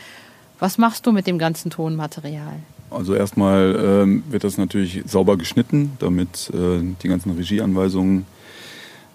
Was 0.60 0.78
machst 0.78 1.06
du 1.06 1.12
mit 1.12 1.28
dem 1.28 1.38
ganzen 1.38 1.70
Tonmaterial? 1.70 2.60
Also 2.90 3.14
erstmal 3.14 3.76
ähm, 3.78 4.24
wird 4.30 4.44
das 4.44 4.58
natürlich 4.58 5.04
sauber 5.06 5.38
geschnitten, 5.38 5.92
damit 6.00 6.52
äh, 6.54 6.82
die 7.04 7.08
ganzen 7.08 7.32
Regieanweisungen 7.32 8.26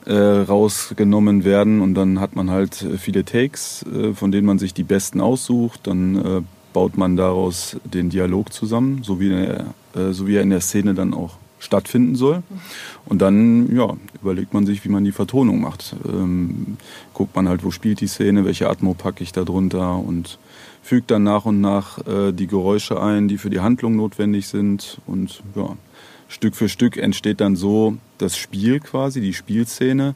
äh, 0.07 0.13
rausgenommen 0.15 1.45
werden 1.45 1.81
und 1.81 1.95
dann 1.95 2.21
hat 2.21 2.37
man 2.37 2.51
halt 2.51 2.87
viele 2.99 3.25
Takes, 3.25 3.85
äh, 3.85 4.15
von 4.15 4.33
denen 4.33 4.47
man 4.47 4.59
sich 4.59 4.75
die 4.75 4.85
besten 4.85 5.21
aussucht. 5.21 5.87
Dann 5.87 6.17
äh, 6.17 6.43
baut 6.73 6.97
man 6.97 7.17
daraus 7.17 7.77
den 7.85 8.11
Dialog 8.11 8.53
zusammen, 8.53 9.03
so 9.03 9.21
wie, 9.21 9.33
er, 9.33 9.75
äh, 9.95 10.13
so 10.13 10.27
wie 10.27 10.37
er 10.37 10.43
in 10.43 10.51
der 10.51 10.61
Szene 10.61 10.95
dann 10.95 11.15
auch 11.15 11.37
stattfinden 11.59 12.15
soll. 12.15 12.43
Und 13.05 13.21
dann 13.21 13.75
ja, 13.75 13.95
überlegt 14.23 14.55
man 14.55 14.67
sich, 14.67 14.85
wie 14.85 14.89
man 14.89 15.05
die 15.05 15.13
Vertonung 15.13 15.61
macht. 15.61 15.95
Ähm, 16.07 16.79
guckt 17.13 17.37
man 17.37 17.49
halt, 17.49 17.65
wo 17.65 17.71
spielt 17.71 18.01
die 18.01 18.07
Szene, 18.07 18.45
welche 18.45 18.69
Atmo 18.69 18.95
packe 18.95 19.23
ich 19.23 19.33
da 19.33 19.45
drunter 19.45 19.97
und 19.97 20.39
fügt 20.83 21.11
dann 21.11 21.23
nach 21.23 21.45
und 21.45 21.61
nach 21.61 21.99
äh, 22.07 22.33
die 22.33 22.47
Geräusche 22.47 23.03
ein, 23.03 23.29
die 23.29 23.39
für 23.39 23.51
die 23.51 23.61
Handlung 23.61 23.97
notwendig 23.97 24.49
sind. 24.49 24.99
Und 25.07 25.43
ja, 25.55 25.77
Stück 26.31 26.55
für 26.55 26.69
Stück 26.69 26.97
entsteht 26.97 27.41
dann 27.41 27.57
so 27.57 27.97
das 28.19 28.37
Spiel 28.37 28.81
quasi, 28.81 29.21
die 29.21 29.35
Spielszene. 29.35 30.15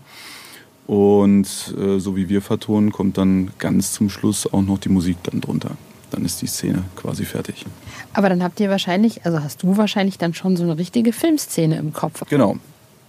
Und 0.86 1.74
äh, 1.78 1.98
so 1.98 2.16
wie 2.16 2.28
wir 2.28 2.40
vertonen, 2.40 2.92
kommt 2.92 3.18
dann 3.18 3.50
ganz 3.58 3.92
zum 3.92 4.08
Schluss 4.08 4.50
auch 4.52 4.62
noch 4.62 4.78
die 4.78 4.90
Musik 4.90 5.16
dann 5.24 5.40
drunter. 5.40 5.72
Dann 6.10 6.24
ist 6.24 6.40
die 6.40 6.46
Szene 6.46 6.84
quasi 6.94 7.24
fertig. 7.24 7.66
Aber 8.12 8.28
dann 8.28 8.42
habt 8.44 8.60
ihr 8.60 8.70
wahrscheinlich, 8.70 9.26
also 9.26 9.42
hast 9.42 9.62
du 9.62 9.76
wahrscheinlich 9.76 10.16
dann 10.16 10.34
schon 10.34 10.56
so 10.56 10.62
eine 10.62 10.78
richtige 10.78 11.12
Filmszene 11.12 11.76
im 11.78 11.92
Kopf. 11.92 12.22
Genau. 12.30 12.58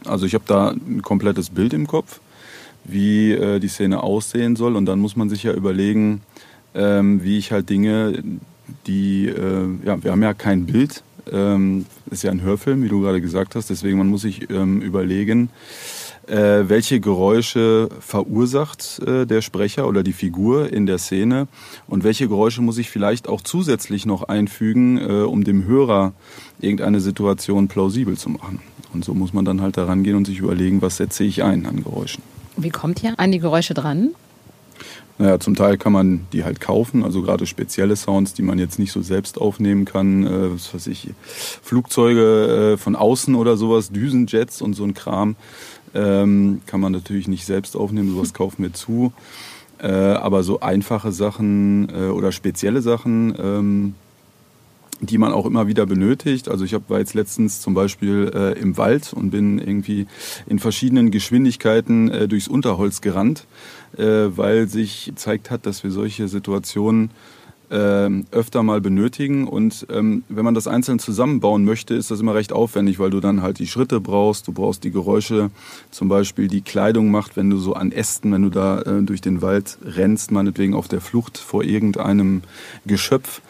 Also 0.05 0.25
ich 0.25 0.33
habe 0.33 0.45
da 0.47 0.69
ein 0.69 1.01
komplettes 1.01 1.49
Bild 1.51 1.73
im 1.73 1.85
Kopf, 1.85 2.21
wie 2.85 3.33
äh, 3.33 3.59
die 3.59 3.67
Szene 3.67 4.01
aussehen 4.01 4.55
soll. 4.55 4.75
Und 4.75 4.87
dann 4.87 4.99
muss 4.99 5.15
man 5.15 5.29
sich 5.29 5.43
ja 5.43 5.53
überlegen, 5.53 6.21
ähm, 6.73 7.23
wie 7.23 7.37
ich 7.37 7.51
halt 7.51 7.69
Dinge, 7.69 8.23
die, 8.87 9.27
äh, 9.27 9.67
ja, 9.85 10.03
wir 10.03 10.11
haben 10.11 10.23
ja 10.23 10.33
kein 10.33 10.65
Bild, 10.65 11.03
ähm, 11.31 11.85
ist 12.11 12.23
ja 12.23 12.31
ein 12.31 12.41
Hörfilm, 12.41 12.83
wie 12.83 12.89
du 12.89 13.01
gerade 13.01 13.21
gesagt 13.21 13.55
hast, 13.55 13.69
deswegen 13.69 13.97
man 13.97 14.07
muss 14.07 14.21
sich 14.21 14.49
ähm, 14.49 14.81
überlegen, 14.81 15.49
äh, 16.27 16.67
welche 16.67 16.99
Geräusche 16.99 17.89
verursacht 17.99 18.99
äh, 19.05 19.25
der 19.25 19.41
Sprecher 19.41 19.87
oder 19.87 20.03
die 20.03 20.13
Figur 20.13 20.71
in 20.71 20.85
der 20.85 20.97
Szene 20.97 21.47
und 21.87 22.03
welche 22.03 22.27
Geräusche 22.27 22.61
muss 22.61 22.77
ich 22.77 22.89
vielleicht 22.89 23.27
auch 23.27 23.41
zusätzlich 23.41 24.05
noch 24.05 24.23
einfügen, 24.23 24.97
äh, 24.97 25.23
um 25.23 25.43
dem 25.43 25.65
Hörer 25.65 26.13
irgendeine 26.59 26.99
Situation 26.99 27.67
plausibel 27.67 28.17
zu 28.17 28.29
machen. 28.29 28.59
Und 28.93 29.05
so 29.05 29.13
muss 29.13 29.33
man 29.33 29.45
dann 29.45 29.61
halt 29.61 29.77
daran 29.77 30.03
gehen 30.03 30.15
und 30.15 30.25
sich 30.25 30.39
überlegen, 30.39 30.81
was 30.81 30.97
setze 30.97 31.23
ich 31.23 31.43
ein 31.43 31.65
an 31.65 31.83
Geräuschen. 31.83 32.23
Wie 32.57 32.69
kommt 32.69 33.03
ihr 33.03 33.19
an 33.19 33.31
die 33.31 33.39
Geräusche 33.39 33.73
dran? 33.73 34.11
Naja, 35.17 35.39
zum 35.39 35.55
Teil 35.55 35.77
kann 35.77 35.93
man 35.93 36.27
die 36.33 36.43
halt 36.43 36.59
kaufen, 36.59 37.03
also 37.03 37.21
gerade 37.21 37.45
spezielle 37.45 37.95
Sounds, 37.95 38.33
die 38.33 38.41
man 38.41 38.59
jetzt 38.59 38.79
nicht 38.79 38.91
so 38.91 39.01
selbst 39.01 39.39
aufnehmen 39.39 39.85
kann, 39.85 40.27
äh, 40.27 40.53
was 40.53 40.73
weiß 40.73 40.87
ich, 40.87 41.09
Flugzeuge 41.25 42.73
äh, 42.73 42.77
von 42.77 42.97
außen 42.97 43.35
oder 43.35 43.55
sowas, 43.55 43.91
Düsenjets 43.91 44.61
und 44.61 44.73
so 44.73 44.83
ein 44.83 44.93
Kram, 44.93 45.37
ähm, 45.93 46.61
kann 46.65 46.81
man 46.81 46.91
natürlich 46.91 47.29
nicht 47.29 47.45
selbst 47.45 47.77
aufnehmen, 47.77 48.11
sowas 48.11 48.33
kaufen 48.33 48.63
wir 48.63 48.73
zu. 48.73 49.13
Äh, 49.77 49.87
aber 49.87 50.43
so 50.43 50.61
einfache 50.61 51.11
Sachen 51.11 51.89
äh, 51.89 52.07
oder 52.09 52.31
spezielle 52.31 52.81
Sachen, 52.81 53.35
ähm, 53.37 53.95
die 55.01 55.17
man 55.17 55.33
auch 55.33 55.45
immer 55.45 55.67
wieder 55.67 55.85
benötigt. 55.85 56.49
Also 56.49 56.65
ich 56.65 56.73
hab, 56.73 56.89
war 56.89 56.99
jetzt 56.99 57.13
letztens 57.13 57.61
zum 57.61 57.73
Beispiel 57.73 58.31
äh, 58.33 58.59
im 58.59 58.77
Wald 58.77 59.13
und 59.13 59.31
bin 59.31 59.59
irgendwie 59.59 60.07
in 60.47 60.59
verschiedenen 60.59 61.11
Geschwindigkeiten 61.11 62.09
äh, 62.09 62.27
durchs 62.27 62.47
Unterholz 62.47 63.01
gerannt, 63.01 63.45
äh, 63.97 64.03
weil 64.03 64.67
sich 64.67 65.05
gezeigt 65.05 65.51
hat, 65.51 65.65
dass 65.65 65.83
wir 65.83 65.91
solche 65.91 66.27
Situationen 66.27 67.11
äh, 67.69 68.09
öfter 68.31 68.63
mal 68.63 68.81
benötigen. 68.81 69.47
Und 69.47 69.87
ähm, 69.89 70.23
wenn 70.29 70.45
man 70.45 70.53
das 70.53 70.67
einzeln 70.67 70.99
zusammenbauen 70.99 71.65
möchte, 71.65 71.95
ist 71.95 72.11
das 72.11 72.19
immer 72.19 72.35
recht 72.35 72.53
aufwendig, 72.53 72.99
weil 72.99 73.09
du 73.09 73.19
dann 73.19 73.41
halt 73.41 73.59
die 73.59 73.67
Schritte 73.67 73.99
brauchst, 73.99 74.47
du 74.47 74.51
brauchst 74.53 74.83
die 74.83 74.91
Geräusche, 74.91 75.49
zum 75.91 76.07
Beispiel 76.07 76.47
die 76.47 76.61
Kleidung 76.61 77.11
macht, 77.11 77.35
wenn 77.35 77.49
du 77.49 77.57
so 77.57 77.73
an 77.73 77.91
Ästen, 77.91 78.31
wenn 78.31 78.43
du 78.43 78.49
da 78.49 78.81
äh, 78.81 79.01
durch 79.01 79.21
den 79.21 79.41
Wald 79.41 79.77
rennst, 79.83 80.31
meinetwegen 80.31 80.73
auf 80.73 80.87
der 80.87 81.01
Flucht 81.01 81.37
vor 81.37 81.63
irgendeinem 81.63 82.43
Geschöpf 82.85 83.41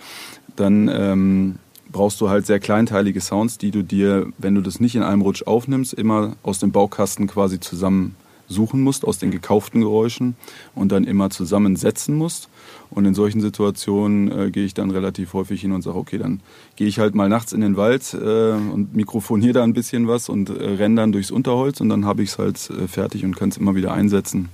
dann 0.56 0.90
ähm, 0.94 1.56
brauchst 1.92 2.20
du 2.22 2.30
halt 2.30 2.46
sehr 2.46 2.60
kleinteilige 2.60 3.22
Sounds, 3.22 3.58
die 3.58 3.72
du 3.72 3.84
dir, 3.84 4.28
wenn 4.38 4.56
du 4.56 4.62
das 4.62 4.80
nicht 4.80 4.96
in 4.96 5.04
einem 5.04 5.22
Rutsch 5.22 5.44
aufnimmst, 5.44 5.94
immer 5.94 6.36
aus 6.44 6.60
dem 6.60 6.72
Baukasten 6.72 7.28
quasi 7.28 7.60
zusammen 7.60 8.16
suchen 8.48 8.82
musst, 8.82 9.06
aus 9.06 9.18
den 9.18 9.32
gekauften 9.32 9.82
Geräuschen 9.82 10.36
und 10.76 10.92
dann 10.92 11.04
immer 11.04 11.30
zusammensetzen 11.30 12.16
musst. 12.16 12.50
Und 12.90 13.06
in 13.06 13.16
solchen 13.16 13.42
Situationen 13.42 14.32
äh, 14.32 14.52
gehe 14.52 14.66
ich 14.66 14.74
dann 14.74 14.92
relativ 14.92 15.34
häufig 15.34 15.62
hin 15.62 15.72
und 15.72 15.82
sage, 15.82 15.98
okay, 15.98 16.18
dann 16.18 16.42
gehe 16.76 16.88
ich 16.88 17.00
halt 17.00 17.16
mal 17.16 17.30
nachts 17.30 17.54
in 17.54 17.62
den 17.62 17.78
Wald 17.78 18.14
äh, 18.14 18.52
und 18.52 18.96
mikrofoniere 18.96 19.54
da 19.54 19.64
ein 19.64 19.74
bisschen 19.74 20.08
was 20.08 20.30
und 20.30 20.50
äh, 20.50 20.54
renne 20.54 20.96
dann 20.96 21.12
durchs 21.12 21.32
Unterholz 21.32 21.82
und 21.82 21.90
dann 21.90 22.06
habe 22.06 22.24
ich 22.24 22.30
es 22.30 22.38
halt 22.38 22.70
äh, 22.70 22.88
fertig 22.88 23.26
und 23.26 23.36
kann 23.36 23.50
es 23.50 23.58
immer 23.58 23.76
wieder 23.76 23.94
einsetzen. 23.94 24.50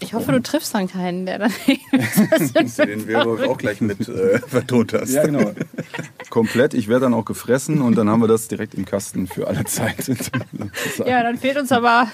Ich 0.00 0.14
hoffe, 0.14 0.30
du 0.30 0.40
triffst 0.40 0.74
dann 0.74 0.86
keinen, 0.86 1.26
der 1.26 1.38
dann. 1.38 1.52
den 1.66 3.06
Werwolf 3.08 3.48
auch 3.48 3.58
gleich 3.58 3.80
mit 3.80 4.08
äh, 4.08 4.38
vertont 4.46 4.92
hast. 4.92 5.10
Ja, 5.10 5.24
genau. 5.24 5.52
Komplett. 6.30 6.74
Ich 6.74 6.88
werde 6.88 7.06
dann 7.06 7.14
auch 7.14 7.24
gefressen 7.24 7.82
und 7.82 7.96
dann 7.96 8.08
haben 8.08 8.20
wir 8.20 8.28
das 8.28 8.46
direkt 8.46 8.74
im 8.74 8.84
Kasten 8.84 9.26
für 9.26 9.48
alle 9.48 9.64
Zeit. 9.64 10.08
ja, 11.06 11.22
dann 11.22 11.36
fehlt 11.36 11.58
uns 11.58 11.72
aber 11.72 12.08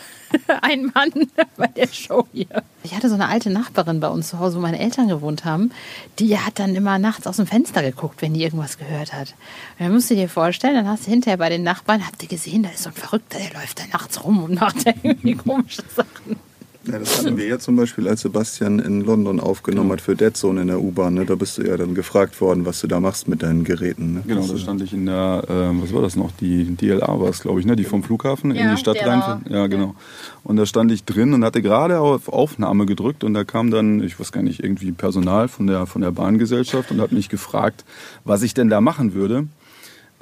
ein 0.62 0.92
Mann 0.94 1.12
bei 1.56 1.66
der 1.66 1.88
Show 1.88 2.26
hier. 2.32 2.62
Ich 2.82 2.94
hatte 2.94 3.08
so 3.08 3.14
eine 3.14 3.28
alte 3.28 3.50
Nachbarin 3.50 4.00
bei 4.00 4.08
uns 4.08 4.28
zu 4.28 4.38
Hause, 4.38 4.56
wo 4.56 4.60
meine 4.60 4.78
Eltern 4.78 5.08
gewohnt 5.08 5.44
haben. 5.44 5.70
Die 6.18 6.38
hat 6.38 6.58
dann 6.58 6.74
immer 6.74 6.98
nachts 6.98 7.26
aus 7.26 7.36
dem 7.36 7.46
Fenster 7.46 7.82
geguckt, 7.82 8.22
wenn 8.22 8.32
die 8.32 8.42
irgendwas 8.42 8.78
gehört 8.78 9.12
hat. 9.12 9.34
Und 9.78 9.86
dann 9.86 9.92
musst 9.92 10.10
du 10.10 10.14
dir 10.14 10.28
vorstellen, 10.30 10.74
dann 10.74 10.88
hast 10.88 11.06
du 11.06 11.10
hinterher 11.10 11.36
bei 11.36 11.50
den 11.50 11.62
Nachbarn, 11.62 12.06
habt 12.06 12.22
ihr 12.22 12.28
gesehen, 12.28 12.62
da 12.62 12.70
ist 12.70 12.84
so 12.84 12.90
ein 12.90 12.94
Verrückter, 12.94 13.38
der 13.38 13.60
läuft 13.60 13.78
da 13.78 13.82
nachts 13.92 14.24
rum 14.24 14.42
und 14.42 14.58
macht 14.58 14.86
da 14.86 14.92
irgendwie 15.02 15.34
komische 15.34 15.82
Sachen. 15.94 16.36
Ja, 16.86 16.98
das 16.98 17.18
hatten 17.18 17.36
wir 17.36 17.46
ja 17.46 17.58
zum 17.58 17.76
Beispiel, 17.76 18.08
als 18.08 18.20
Sebastian 18.22 18.78
in 18.78 19.00
London 19.00 19.40
aufgenommen 19.40 19.92
hat 19.92 20.00
für 20.00 20.14
Dead 20.14 20.36
Zone 20.36 20.62
in 20.62 20.66
der 20.66 20.80
U-Bahn. 20.80 21.14
Ne? 21.14 21.24
Da 21.24 21.34
bist 21.34 21.56
du 21.56 21.62
ja 21.62 21.76
dann 21.76 21.94
gefragt 21.94 22.40
worden, 22.40 22.66
was 22.66 22.80
du 22.80 22.86
da 22.86 23.00
machst 23.00 23.26
mit 23.26 23.42
deinen 23.42 23.64
Geräten. 23.64 24.14
Ne? 24.14 24.22
Genau, 24.26 24.46
da 24.46 24.56
stand 24.58 24.82
ich 24.82 24.92
in 24.92 25.06
der, 25.06 25.44
äh, 25.48 25.82
was 25.82 25.92
war 25.94 26.02
das 26.02 26.16
noch? 26.16 26.30
Die 26.32 26.76
DLA 26.76 27.20
war 27.20 27.28
es, 27.28 27.40
glaube 27.40 27.60
ich, 27.60 27.66
ne? 27.66 27.74
die 27.74 27.84
vom 27.84 28.02
Flughafen 28.02 28.54
ja, 28.54 28.64
in 28.64 28.70
die 28.72 28.76
Stadt 28.76 28.98
rein. 29.04 29.44
Ja, 29.48 29.66
genau. 29.66 29.94
Und 30.42 30.56
da 30.56 30.66
stand 30.66 30.92
ich 30.92 31.04
drin 31.04 31.32
und 31.32 31.42
hatte 31.44 31.62
gerade 31.62 32.00
auf 32.00 32.28
Aufnahme 32.28 32.84
gedrückt 32.84 33.24
und 33.24 33.32
da 33.32 33.44
kam 33.44 33.70
dann, 33.70 34.02
ich 34.02 34.20
weiß 34.20 34.30
gar 34.30 34.42
nicht, 34.42 34.62
irgendwie 34.62 34.92
Personal 34.92 35.48
von 35.48 35.66
der, 35.66 35.86
von 35.86 36.02
der 36.02 36.10
Bahngesellschaft 36.10 36.90
und 36.90 37.00
hat 37.00 37.12
mich 37.12 37.30
gefragt, 37.30 37.84
was 38.24 38.42
ich 38.42 38.52
denn 38.52 38.68
da 38.68 38.80
machen 38.80 39.14
würde 39.14 39.46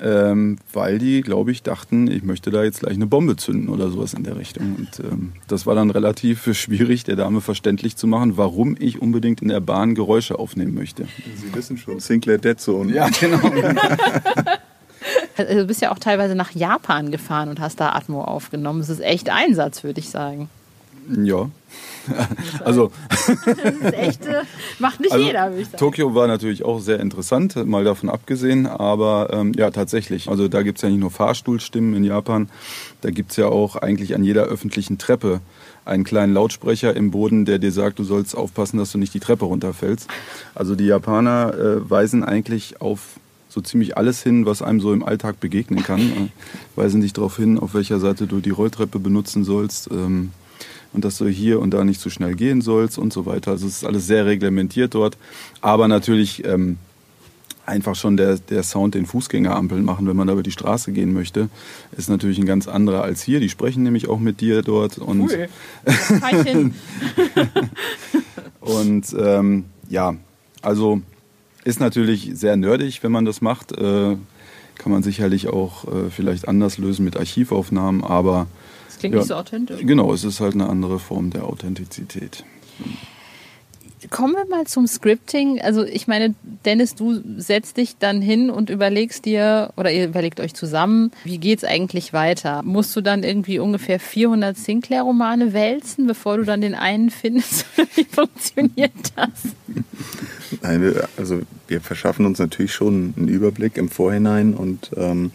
ähm, 0.03 0.59
weil 0.73 0.99
die, 0.99 1.21
glaube 1.21 1.53
ich, 1.53 1.63
dachten, 1.63 2.11
ich 2.11 2.25
möchte 2.25 2.51
da 2.51 2.65
jetzt 2.65 2.81
gleich 2.81 2.95
eine 2.95 3.07
Bombe 3.07 3.37
zünden 3.37 3.69
oder 3.69 3.89
sowas 3.89 4.15
in 4.15 4.25
der 4.25 4.37
Richtung. 4.37 4.75
Und 4.77 5.01
ähm, 5.01 5.33
das 5.47 5.65
war 5.65 5.77
dann 5.77 5.91
relativ 5.91 6.53
schwierig, 6.59 7.05
der 7.05 7.17
Dame 7.17 7.41
verständlich 7.41 7.97
zu 7.97 8.09
machen, 8.09 8.37
warum 8.37 8.77
ich 8.79 9.01
unbedingt 9.01 9.43
in 9.43 9.49
der 9.49 9.61
Bahn 9.61 9.95
Geräusche 9.95 10.39
aufnehmen 10.39 10.75
möchte. 10.75 11.07
Sie 11.37 11.55
wissen 11.55 11.79
schon, 11.79 12.01
Sinclair 12.01 12.39
Dead 12.39 12.59
Zone. 12.59 12.93
Ja, 12.93 13.09
genau. 13.09 13.39
Also 15.37 15.55
du 15.55 15.67
bist 15.67 15.81
ja 15.81 15.91
auch 15.91 15.99
teilweise 15.99 16.35
nach 16.35 16.53
Japan 16.53 17.11
gefahren 17.11 17.49
und 17.49 17.59
hast 17.59 17.81
da 17.81 17.93
Atmo 17.93 18.23
aufgenommen. 18.23 18.81
Das 18.81 18.89
ist 18.89 19.01
echt 19.01 19.31
Einsatz, 19.31 19.83
würde 19.83 19.99
ich 19.99 20.11
sagen. 20.11 20.49
Ja. 21.25 21.51
also. 22.65 22.91
das 23.09 23.29
ist 23.29 23.95
echt, 23.95 24.27
äh, 24.27 24.43
macht 24.79 25.01
nicht 25.01 25.13
also, 25.13 25.25
jeder, 25.25 25.51
würde 25.51 25.63
ich 25.63 25.69
sagen. 25.69 25.79
Tokio 25.79 26.15
war 26.15 26.27
natürlich 26.27 26.65
auch 26.65 26.81
sehr 26.81 27.01
interessant, 27.01 27.57
mal 27.67 27.85
davon 27.85 28.09
abgesehen. 28.09 28.67
Aber 28.67 29.31
ähm, 29.33 29.53
ja, 29.55 29.71
tatsächlich. 29.71 30.29
Also 30.29 30.49
da 30.49 30.63
gibt 30.63 30.79
es 30.79 30.83
ja 30.83 30.89
nicht 30.89 31.01
nur 31.01 31.11
Fahrstuhlstimmen 31.11 31.95
in 31.95 32.05
Japan, 32.05 32.49
da 33.01 33.11
gibt 33.11 33.33
es 33.33 33.37
ja 33.37 33.47
auch 33.47 33.77
eigentlich 33.77 34.15
an 34.15 34.25
jeder 34.25 34.45
öffentlichen 34.45 34.99
Treppe 34.99 35.41
einen 35.85 36.05
kleinen 36.05 36.35
Lautsprecher 36.35 36.95
im 36.95 37.11
Boden, 37.11 37.45
der 37.45 37.59
dir 37.59 37.73
sagt, 37.73 37.99
du 37.99 38.05
sollst 38.05 38.37
aufpassen, 38.37 38.79
dass 38.79 38.93
du 38.93 38.99
nicht 38.99 39.15
die 39.15 39.21
Treppe 39.21 39.45
runterfällst. 39.45 40.09
Also 40.55 40.75
die 40.77 40.87
Japaner 40.87 41.55
äh, 41.55 41.91
weisen 41.91 42.25
eigentlich 42.25 42.81
auf 42.81 43.01
so 43.49 43.61
ziemlich 43.61 43.99
alles 43.99 44.23
hin, 44.23 44.47
was 44.47 44.63
einem 44.63 44.81
so 44.81 44.93
im 44.93 45.05
Alltag 45.05 45.41
begegnen 45.41 45.83
kann. 45.83 46.01
Äh, 46.01 46.29
weisen 46.77 47.01
dich 47.01 47.13
darauf 47.13 47.37
hin, 47.37 47.59
auf 47.59 47.75
welcher 47.75 47.99
Seite 47.99 48.27
du 48.27 48.41
die 48.41 48.51
Rolltreppe 48.51 48.99
benutzen 48.99 49.45
sollst. 49.45 49.91
Ähm, 49.91 50.31
und 50.93 51.05
dass 51.05 51.19
du 51.19 51.27
hier 51.27 51.61
und 51.61 51.73
da 51.73 51.85
nicht 51.85 52.01
zu 52.01 52.09
so 52.09 52.15
schnell 52.15 52.35
gehen 52.35 52.61
sollst 52.61 52.99
und 52.99 53.13
so 53.13 53.27
weiter. 53.27 53.53
Also 53.53 53.67
es 53.67 53.77
ist 53.79 53.85
alles 53.85 54.07
sehr 54.07 54.27
reglementiert 54.27 54.95
dort. 54.95 55.17
Aber 55.61 55.89
natürlich 55.89 56.45
ähm, 56.45 56.79
einfach 57.67 57.95
schon 57.95 58.17
der, 58.17 58.39
der 58.39 58.63
Sound, 58.63 58.95
den 58.95 59.07
Fußgängerampeln 59.07 59.85
machen, 59.85 60.07
wenn 60.07 60.17
man 60.17 60.27
da 60.27 60.33
über 60.35 60.43
die 60.43 60.51
Straße 60.51 60.93
gehen 60.93 61.13
möchte, 61.13 61.49
ist 61.97 62.09
natürlich 62.09 62.39
ein 62.39 62.47
ganz 62.47 62.69
anderer 62.69 63.03
als 63.03 63.23
hier. 63.23 63.41
Die 63.41 63.49
sprechen 63.49 63.83
nämlich 63.83 64.09
auch 64.09 64.19
mit 64.19 64.41
dir 64.41 64.63
dort. 64.63 64.99
Und, 64.99 65.23
Cool. 65.23 65.49
und 68.61 69.17
ähm, 69.19 69.65
ja, 69.89 70.17
also 70.61 71.01
ist 71.65 71.81
natürlich 71.81 72.31
sehr 72.35 72.57
nerdig, 72.57 73.03
wenn 73.03 73.13
man 73.13 73.25
das 73.25 73.41
macht. 73.41 73.73
Äh, 73.73 74.17
kann 74.77 74.91
man 74.91 75.03
sicherlich 75.03 75.49
auch 75.49 75.85
äh, 75.85 76.11
vielleicht 76.11 76.49
anders 76.49 76.79
lösen 76.79 77.05
mit 77.05 77.17
Archivaufnahmen, 77.17 78.03
aber 78.03 78.49
Klingt 79.03 79.17
nicht 79.17 79.27
so 79.27 79.35
authentisch. 79.35 79.81
Genau, 79.81 80.13
es 80.13 80.23
ist 80.23 80.39
halt 80.39 80.55
eine 80.55 80.69
andere 80.69 81.01
Form 81.01 81.31
der 81.31 81.43
Authentizität. 81.43 82.45
Kommen 84.11 84.35
wir 84.35 84.47
mal 84.47 84.65
zum 84.65 84.87
Scripting. 84.87 85.61
Also 85.61 85.83
ich 85.83 86.07
meine, 86.07 86.37
Dennis, 86.65 86.95
du 86.95 87.21
setzt 87.37 87.79
dich 87.79 87.97
dann 87.99 88.23
hin 88.23 88.49
und 88.49 88.71
überlegst 88.71 89.25
dir, 89.25 89.73
oder 89.77 89.91
ihr 89.91 90.07
überlegt 90.07 90.39
euch 90.39 90.55
zusammen, 90.55 91.11
wie 91.25 91.39
geht's 91.39 91.65
eigentlich 91.65 92.13
weiter? 92.13 92.63
Musst 92.63 92.95
du 92.95 93.01
dann 93.01 93.25
irgendwie 93.25 93.59
ungefähr 93.59 93.99
400 93.99 94.57
Sinclair-Romane 94.57 95.53
wälzen, 95.53 96.07
bevor 96.07 96.37
du 96.37 96.45
dann 96.45 96.61
den 96.61 96.75
einen 96.77 97.11
findest? 97.11 97.67
wie 97.97 98.05
funktioniert 98.05 98.93
das? 99.17 99.31
Nein, 100.63 100.81
wir, 100.81 101.09
also 101.17 101.41
wir 101.67 101.81
verschaffen 101.81 102.25
uns 102.25 102.39
natürlich 102.39 102.73
schon 102.73 103.15
einen 103.17 103.27
Überblick 103.27 103.77
im 103.77 103.89
Vorhinein 103.89 104.55
und 104.55 104.93
ähm, 104.97 105.33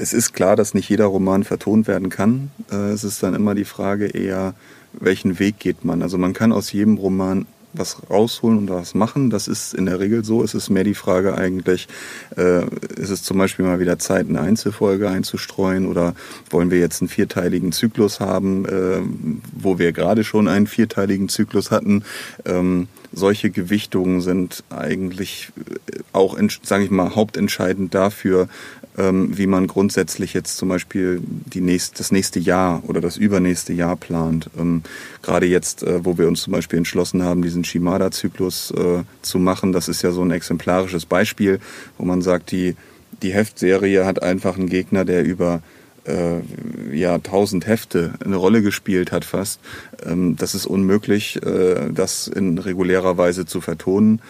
es 0.00 0.12
ist 0.12 0.32
klar, 0.32 0.56
dass 0.56 0.74
nicht 0.74 0.88
jeder 0.88 1.06
Roman 1.06 1.44
vertont 1.44 1.86
werden 1.86 2.08
kann. 2.08 2.50
Äh, 2.72 2.90
es 2.90 3.04
ist 3.04 3.22
dann 3.22 3.34
immer 3.34 3.54
die 3.54 3.64
Frage 3.64 4.06
eher, 4.06 4.54
welchen 4.92 5.38
Weg 5.38 5.58
geht 5.58 5.84
man. 5.84 6.02
Also 6.02 6.18
man 6.18 6.32
kann 6.32 6.52
aus 6.52 6.72
jedem 6.72 6.96
Roman 6.96 7.46
was 7.72 7.98
rausholen 8.10 8.58
und 8.58 8.70
was 8.70 8.94
machen. 8.94 9.30
Das 9.30 9.46
ist 9.46 9.74
in 9.74 9.86
der 9.86 10.00
Regel 10.00 10.24
so. 10.24 10.42
Es 10.42 10.54
ist 10.54 10.70
mehr 10.70 10.82
die 10.82 10.94
Frage 10.94 11.36
eigentlich, 11.36 11.86
äh, 12.36 12.64
ist 12.96 13.10
es 13.10 13.22
zum 13.22 13.38
Beispiel 13.38 13.64
mal 13.64 13.78
wieder 13.78 13.98
Zeit, 13.98 14.28
eine 14.28 14.40
Einzelfolge 14.40 15.08
einzustreuen 15.08 15.86
oder 15.86 16.14
wollen 16.48 16.72
wir 16.72 16.80
jetzt 16.80 17.00
einen 17.00 17.08
vierteiligen 17.08 17.70
Zyklus 17.70 18.18
haben, 18.18 18.64
äh, 18.66 19.00
wo 19.54 19.78
wir 19.78 19.92
gerade 19.92 20.24
schon 20.24 20.48
einen 20.48 20.66
vierteiligen 20.66 21.28
Zyklus 21.28 21.70
hatten. 21.70 22.02
Ähm, 22.44 22.88
solche 23.12 23.50
Gewichtungen 23.50 24.20
sind 24.20 24.64
eigentlich 24.70 25.50
auch, 26.12 26.38
sage 26.62 26.84
ich 26.84 26.90
mal, 26.90 27.14
hauptentscheidend 27.14 27.94
dafür, 27.94 28.48
ähm, 29.00 29.36
wie 29.36 29.46
man 29.46 29.66
grundsätzlich 29.66 30.34
jetzt 30.34 30.56
zum 30.56 30.68
Beispiel 30.68 31.20
die 31.22 31.60
nächst, 31.60 31.98
das 31.98 32.12
nächste 32.12 32.38
Jahr 32.38 32.82
oder 32.86 33.00
das 33.00 33.16
übernächste 33.16 33.72
Jahr 33.72 33.96
plant. 33.96 34.50
Ähm, 34.58 34.82
Gerade 35.22 35.46
jetzt, 35.46 35.82
äh, 35.82 36.04
wo 36.04 36.18
wir 36.18 36.28
uns 36.28 36.42
zum 36.42 36.52
Beispiel 36.52 36.78
entschlossen 36.78 37.22
haben, 37.22 37.42
diesen 37.42 37.64
Shimada-Zyklus 37.64 38.72
äh, 38.72 39.02
zu 39.22 39.38
machen, 39.38 39.72
das 39.72 39.88
ist 39.88 40.02
ja 40.02 40.12
so 40.12 40.22
ein 40.22 40.30
exemplarisches 40.30 41.06
Beispiel, 41.06 41.60
wo 41.96 42.04
man 42.04 42.20
sagt, 42.20 42.50
die, 42.50 42.76
die 43.22 43.32
Heftserie 43.32 44.04
hat 44.04 44.22
einfach 44.22 44.56
einen 44.56 44.68
Gegner, 44.68 45.04
der 45.04 45.24
über 45.24 45.62
äh, 46.04 46.40
ja, 46.92 47.18
tausend 47.18 47.66
Hefte 47.66 48.14
eine 48.24 48.36
Rolle 48.36 48.62
gespielt 48.62 49.12
hat 49.12 49.24
fast. 49.24 49.60
Ähm, 50.04 50.36
das 50.36 50.54
ist 50.54 50.66
unmöglich, 50.66 51.40
äh, 51.42 51.90
das 51.92 52.28
in 52.28 52.58
regulärer 52.58 53.16
Weise 53.16 53.46
zu 53.46 53.60
vertonen. 53.60 54.20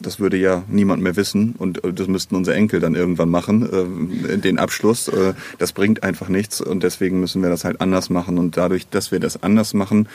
Das 0.00 0.20
würde 0.20 0.36
ja 0.36 0.64
niemand 0.68 1.02
mehr 1.02 1.16
wissen 1.16 1.54
und 1.58 1.82
äh, 1.84 1.92
das 1.92 2.08
müssten 2.08 2.36
unsere 2.36 2.56
Enkel 2.56 2.80
dann 2.80 2.94
irgendwann 2.94 3.30
machen, 3.30 4.28
äh, 4.28 4.38
den 4.38 4.58
Abschluss. 4.58 5.08
Äh, 5.08 5.34
das 5.58 5.72
bringt 5.72 6.02
einfach 6.02 6.28
nichts 6.28 6.60
und 6.60 6.82
deswegen 6.82 7.20
müssen 7.20 7.42
wir 7.42 7.50
das 7.50 7.64
halt 7.64 7.80
anders 7.80 8.10
machen. 8.10 8.38
Und 8.38 8.56
dadurch, 8.56 8.88
dass 8.88 9.12
wir 9.12 9.20
das 9.20 9.42
anders 9.42 9.74
machen, 9.74 10.08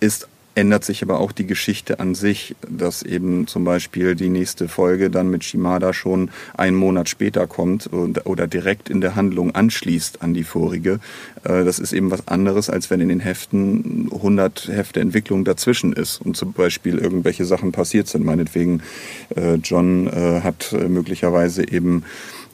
ist 0.00 0.28
ändert 0.56 0.84
sich 0.84 1.02
aber 1.02 1.20
auch 1.20 1.32
die 1.32 1.46
Geschichte 1.46 2.00
an 2.00 2.14
sich, 2.14 2.56
dass 2.68 3.02
eben 3.02 3.46
zum 3.46 3.64
Beispiel 3.64 4.14
die 4.14 4.30
nächste 4.30 4.68
Folge 4.68 5.10
dann 5.10 5.30
mit 5.30 5.44
Shimada 5.44 5.92
schon 5.92 6.30
einen 6.56 6.76
Monat 6.76 7.10
später 7.10 7.46
kommt 7.46 7.86
und, 7.86 8.24
oder 8.26 8.46
direkt 8.46 8.88
in 8.88 9.02
der 9.02 9.14
Handlung 9.16 9.54
anschließt 9.54 10.22
an 10.22 10.32
die 10.32 10.44
vorige. 10.44 10.98
Äh, 11.44 11.64
das 11.64 11.78
ist 11.78 11.92
eben 11.92 12.10
was 12.10 12.26
anderes, 12.26 12.70
als 12.70 12.88
wenn 12.88 13.00
in 13.00 13.10
den 13.10 13.20
Heften 13.20 14.08
100 14.10 14.68
Hefte 14.68 15.00
Entwicklung 15.00 15.44
dazwischen 15.44 15.92
ist 15.92 16.22
und 16.22 16.38
zum 16.38 16.54
Beispiel 16.54 16.96
irgendwelche 16.98 17.44
Sachen 17.44 17.72
passiert 17.72 18.08
sind. 18.08 18.24
Meinetwegen, 18.24 18.82
äh, 19.36 19.56
John 19.56 20.06
äh, 20.06 20.40
hat 20.40 20.74
möglicherweise 20.88 21.68
eben 21.68 22.04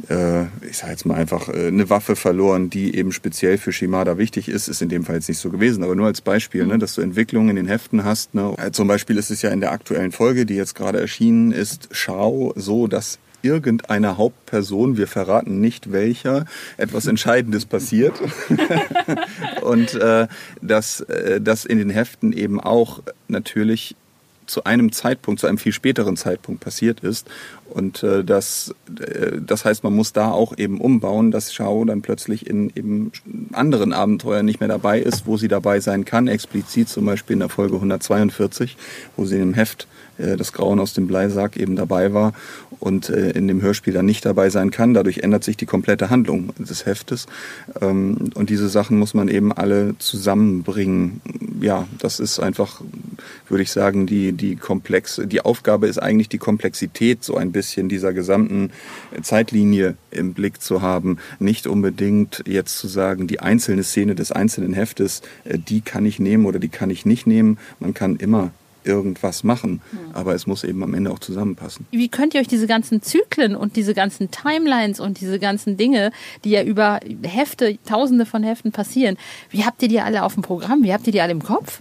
ich 0.08 0.78
sage 0.78 0.92
jetzt 0.92 1.06
mal 1.06 1.14
einfach, 1.14 1.48
äh, 1.48 1.68
eine 1.68 1.88
Waffe 1.90 2.16
verloren, 2.16 2.70
die 2.70 2.96
eben 2.96 3.12
speziell 3.12 3.58
für 3.58 3.72
Shimada 3.72 4.18
wichtig 4.18 4.48
ist, 4.48 4.68
ist 4.68 4.82
in 4.82 4.88
dem 4.88 5.04
Fall 5.04 5.16
jetzt 5.16 5.28
nicht 5.28 5.38
so 5.38 5.50
gewesen, 5.50 5.84
aber 5.84 5.94
nur 5.94 6.06
als 6.06 6.20
Beispiel, 6.20 6.66
ne, 6.66 6.78
dass 6.78 6.94
du 6.94 7.02
Entwicklungen 7.02 7.50
in 7.50 7.56
den 7.56 7.68
Heften 7.68 8.04
hast. 8.04 8.34
Ne. 8.34 8.54
Äh, 8.58 8.72
zum 8.72 8.88
Beispiel 8.88 9.16
ist 9.16 9.30
es 9.30 9.42
ja 9.42 9.50
in 9.50 9.60
der 9.60 9.72
aktuellen 9.72 10.12
Folge, 10.12 10.46
die 10.46 10.54
jetzt 10.54 10.74
gerade 10.74 11.00
erschienen 11.00 11.52
ist, 11.52 11.88
Schau, 11.92 12.52
so, 12.56 12.86
dass 12.86 13.18
irgendeiner 13.42 14.18
Hauptperson, 14.18 14.96
wir 14.96 15.08
verraten 15.08 15.60
nicht 15.60 15.92
welcher, 15.92 16.46
etwas 16.76 17.06
Entscheidendes 17.06 17.66
passiert. 17.66 18.14
und 19.62 19.94
äh, 19.94 20.28
dass 20.60 21.00
äh, 21.00 21.40
das 21.40 21.64
in 21.64 21.78
den 21.78 21.90
Heften 21.90 22.32
eben 22.32 22.60
auch 22.60 23.02
natürlich 23.28 23.96
zu 24.46 24.64
einem 24.64 24.92
Zeitpunkt, 24.92 25.40
zu 25.40 25.46
einem 25.46 25.58
viel 25.58 25.72
späteren 25.72 26.16
Zeitpunkt 26.16 26.60
passiert 26.60 27.00
ist. 27.00 27.28
Und 27.70 28.02
äh, 28.02 28.24
das, 28.24 28.74
äh, 29.00 29.40
das 29.40 29.64
heißt, 29.64 29.82
man 29.84 29.94
muss 29.94 30.12
da 30.12 30.30
auch 30.30 30.56
eben 30.58 30.80
umbauen, 30.80 31.30
dass 31.30 31.54
Shao 31.54 31.84
dann 31.84 32.02
plötzlich 32.02 32.46
in 32.46 32.70
eben 32.74 33.12
anderen 33.52 33.92
Abenteuern 33.92 34.44
nicht 34.44 34.60
mehr 34.60 34.68
dabei 34.68 35.00
ist, 35.00 35.26
wo 35.26 35.36
sie 35.36 35.48
dabei 35.48 35.80
sein 35.80 36.04
kann. 36.04 36.28
Explizit 36.28 36.88
zum 36.88 37.06
Beispiel 37.06 37.34
in 37.34 37.40
der 37.40 37.48
Folge 37.48 37.76
142, 37.76 38.76
wo 39.16 39.24
sie 39.24 39.38
im 39.38 39.54
Heft 39.54 39.86
äh, 40.22 40.36
das 40.36 40.52
Grauen 40.52 40.80
aus 40.80 40.94
dem 40.94 41.06
Bleisack 41.06 41.56
eben 41.56 41.76
dabei 41.76 42.14
war 42.14 42.32
und 42.82 43.10
äh, 43.10 43.30
in 43.30 43.48
dem 43.48 43.62
Hörspiel 43.62 43.94
dann 43.94 44.06
nicht 44.06 44.24
dabei 44.24 44.50
sein 44.50 44.70
kann. 44.70 44.94
Dadurch 44.94 45.18
ändert 45.18 45.44
sich 45.44 45.56
die 45.56 45.66
komplette 45.66 46.10
Handlung 46.10 46.50
des 46.58 46.86
Heftes. 46.86 47.26
Ähm, 47.80 48.30
und 48.34 48.50
diese 48.50 48.68
Sachen 48.68 48.98
muss 48.98 49.14
man 49.14 49.28
eben 49.28 49.52
alle 49.52 49.94
zusammenbringen. 49.98 51.20
Ja, 51.60 51.86
das 51.98 52.18
ist 52.18 52.40
einfach, 52.40 52.80
würde 53.48 53.62
ich 53.62 53.70
sagen, 53.70 54.06
die, 54.06 54.32
die 54.32 54.56
komplexe, 54.56 55.26
die 55.26 55.42
Aufgabe 55.42 55.86
ist 55.86 55.98
eigentlich 55.98 56.28
die 56.28 56.38
Komplexität 56.38 57.22
so 57.22 57.36
ein 57.36 57.52
bisschen 57.52 57.88
dieser 57.88 58.12
gesamten 58.12 58.70
Zeitlinie 59.22 59.94
im 60.10 60.34
Blick 60.34 60.60
zu 60.60 60.82
haben. 60.82 61.18
Nicht 61.38 61.66
unbedingt 61.66 62.42
jetzt 62.46 62.78
zu 62.78 62.88
sagen, 62.88 63.26
die 63.26 63.40
einzelne 63.40 63.84
Szene 63.84 64.14
des 64.14 64.32
einzelnen 64.32 64.72
Heftes, 64.72 65.22
äh, 65.44 65.58
die 65.58 65.82
kann 65.82 66.04
ich 66.04 66.18
nehmen 66.18 66.46
oder 66.46 66.58
die 66.58 66.68
kann 66.68 66.90
ich 66.90 67.06
nicht 67.06 67.26
nehmen. 67.26 67.58
Man 67.78 67.94
kann 67.94 68.16
immer 68.16 68.50
irgendwas 68.84 69.44
machen, 69.44 69.80
aber 70.12 70.34
es 70.34 70.46
muss 70.46 70.64
eben 70.64 70.82
am 70.82 70.94
Ende 70.94 71.10
auch 71.10 71.18
zusammenpassen. 71.18 71.86
Wie 71.90 72.08
könnt 72.08 72.34
ihr 72.34 72.40
euch 72.40 72.48
diese 72.48 72.66
ganzen 72.66 73.02
Zyklen 73.02 73.56
und 73.56 73.76
diese 73.76 73.94
ganzen 73.94 74.30
Timelines 74.30 75.00
und 75.00 75.20
diese 75.20 75.38
ganzen 75.38 75.76
Dinge, 75.76 76.12
die 76.44 76.50
ja 76.50 76.62
über 76.62 77.00
Hefte, 77.22 77.78
tausende 77.86 78.26
von 78.26 78.42
Heften 78.42 78.72
passieren, 78.72 79.16
wie 79.50 79.64
habt 79.64 79.82
ihr 79.82 79.88
die 79.88 80.00
alle 80.00 80.22
auf 80.24 80.34
dem 80.34 80.42
Programm? 80.42 80.82
Wie 80.82 80.92
habt 80.92 81.06
ihr 81.06 81.12
die 81.12 81.20
alle 81.20 81.32
im 81.32 81.42
Kopf? 81.42 81.80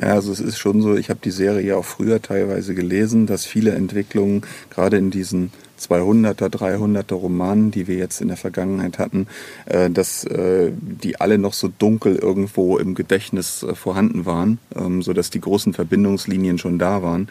Ja, 0.00 0.14
also 0.14 0.32
es 0.32 0.40
ist 0.40 0.58
schon 0.58 0.80
so, 0.82 0.96
ich 0.96 1.10
habe 1.10 1.20
die 1.22 1.30
Serie 1.30 1.66
ja 1.66 1.76
auch 1.76 1.84
früher 1.84 2.22
teilweise 2.22 2.74
gelesen, 2.74 3.26
dass 3.26 3.44
viele 3.44 3.72
Entwicklungen 3.72 4.42
gerade 4.70 4.96
in 4.96 5.10
diesen 5.10 5.52
200er, 5.82 6.48
300er 6.48 7.14
Romanen, 7.14 7.70
die 7.70 7.86
wir 7.86 7.96
jetzt 7.96 8.20
in 8.20 8.28
der 8.28 8.36
Vergangenheit 8.36 8.98
hatten, 8.98 9.26
äh, 9.66 9.90
dass 9.90 10.24
äh, 10.24 10.72
die 10.72 11.20
alle 11.20 11.38
noch 11.38 11.52
so 11.52 11.68
dunkel 11.68 12.16
irgendwo 12.16 12.78
im 12.78 12.94
Gedächtnis 12.94 13.62
äh, 13.62 13.74
vorhanden 13.74 14.26
waren, 14.26 14.58
ähm, 14.76 15.02
so 15.02 15.12
dass 15.12 15.30
die 15.30 15.40
großen 15.40 15.74
Verbindungslinien 15.74 16.58
schon 16.58 16.78
da 16.78 17.02
waren. 17.02 17.28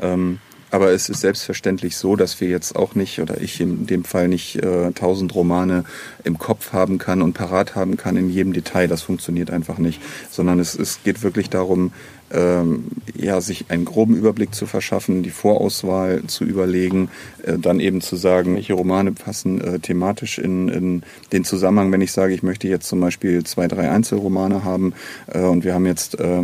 Ähm, 0.00 0.38
aber 0.72 0.90
es 0.90 1.10
ist 1.10 1.20
selbstverständlich 1.20 1.98
so, 1.98 2.16
dass 2.16 2.40
wir 2.40 2.48
jetzt 2.48 2.76
auch 2.76 2.94
nicht, 2.94 3.20
oder 3.20 3.42
ich 3.42 3.60
in 3.60 3.86
dem 3.86 4.04
Fall 4.04 4.28
nicht 4.28 4.56
äh, 4.56 4.90
tausend 4.92 5.34
Romane 5.34 5.84
im 6.24 6.38
Kopf 6.38 6.72
haben 6.72 6.96
kann 6.96 7.20
und 7.20 7.34
parat 7.34 7.74
haben 7.74 7.98
kann 7.98 8.16
in 8.16 8.30
jedem 8.30 8.54
Detail. 8.54 8.88
Das 8.88 9.02
funktioniert 9.02 9.50
einfach 9.50 9.76
nicht. 9.76 10.00
Sondern 10.30 10.58
es, 10.58 10.74
es 10.74 11.02
geht 11.04 11.22
wirklich 11.22 11.50
darum, 11.50 11.92
ähm, 12.32 12.86
ja, 13.14 13.40
sich 13.40 13.66
einen 13.70 13.84
groben 13.84 14.16
Überblick 14.16 14.54
zu 14.54 14.66
verschaffen, 14.66 15.22
die 15.22 15.30
Vorauswahl 15.30 16.24
zu 16.26 16.44
überlegen, 16.44 17.08
äh, 17.44 17.58
dann 17.58 17.80
eben 17.80 18.00
zu 18.00 18.16
sagen, 18.16 18.54
welche 18.56 18.74
Romane 18.74 19.12
passen 19.12 19.60
äh, 19.60 19.78
thematisch 19.78 20.38
in, 20.38 20.68
in 20.68 21.02
den 21.32 21.44
Zusammenhang, 21.44 21.92
wenn 21.92 22.00
ich 22.00 22.12
sage, 22.12 22.34
ich 22.34 22.42
möchte 22.42 22.68
jetzt 22.68 22.88
zum 22.88 23.00
Beispiel 23.00 23.44
zwei, 23.44 23.68
drei 23.68 23.90
Einzelromane 23.90 24.64
haben 24.64 24.94
äh, 25.32 25.40
und 25.40 25.64
wir 25.64 25.74
haben 25.74 25.86
jetzt 25.86 26.18
äh, 26.18 26.42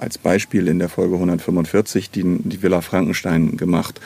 als 0.00 0.18
Beispiel 0.18 0.68
in 0.68 0.78
der 0.78 0.88
Folge 0.88 1.14
145 1.14 2.10
die, 2.10 2.24
die 2.24 2.62
Villa 2.62 2.80
Frankenstein 2.80 3.56
gemacht. 3.56 4.00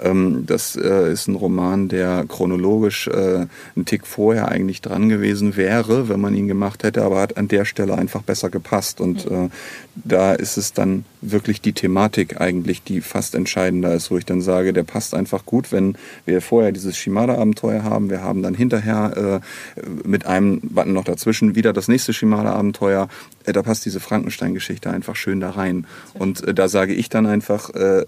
Ähm, 0.00 0.44
das 0.46 0.76
äh, 0.76 1.12
ist 1.12 1.28
ein 1.28 1.34
Roman, 1.34 1.88
der 1.88 2.24
chronologisch 2.26 3.08
äh, 3.08 3.46
einen 3.76 3.84
Tick 3.84 4.06
vorher 4.06 4.48
eigentlich 4.48 4.80
dran 4.80 5.08
gewesen 5.08 5.56
wäre, 5.56 6.08
wenn 6.08 6.20
man 6.20 6.34
ihn 6.34 6.46
gemacht 6.46 6.84
hätte, 6.84 7.02
aber 7.02 7.20
hat 7.20 7.36
an 7.36 7.48
der 7.48 7.64
Stelle 7.64 7.96
einfach 7.96 8.22
besser 8.22 8.50
gepasst. 8.50 9.00
Und 9.00 9.26
äh, 9.26 9.48
da 9.96 10.32
ist 10.32 10.56
es 10.56 10.72
dann 10.72 11.04
wirklich 11.20 11.60
die 11.60 11.72
Thematik 11.72 12.40
eigentlich, 12.40 12.82
die 12.82 13.00
fast 13.00 13.34
entscheidender 13.34 13.94
ist, 13.94 14.10
wo 14.10 14.16
ich 14.16 14.24
dann 14.24 14.40
sage, 14.40 14.72
der 14.72 14.84
passt 14.84 15.14
einfach 15.14 15.44
gut, 15.44 15.72
wenn 15.72 15.96
wir 16.24 16.40
vorher 16.40 16.72
dieses 16.72 16.96
Shimada-Abenteuer 16.96 17.82
haben, 17.82 18.08
wir 18.08 18.22
haben 18.22 18.42
dann 18.42 18.54
hinterher 18.54 19.42
äh, 19.76 19.80
mit 20.06 20.26
einem 20.26 20.60
Button 20.62 20.92
noch 20.92 21.04
dazwischen 21.04 21.54
wieder 21.54 21.72
das 21.72 21.88
nächste 21.88 22.12
Shimada-Abenteuer, 22.12 23.08
da 23.44 23.62
passt 23.62 23.84
diese 23.84 24.00
Frankenstein-Geschichte 24.00 24.90
einfach 24.90 25.16
schön 25.16 25.40
da 25.40 25.50
rein. 25.50 25.86
Und 26.14 26.46
äh, 26.46 26.54
da 26.54 26.68
sage 26.68 26.94
ich 26.94 27.08
dann 27.08 27.26
einfach, 27.26 27.70
äh, 27.70 28.04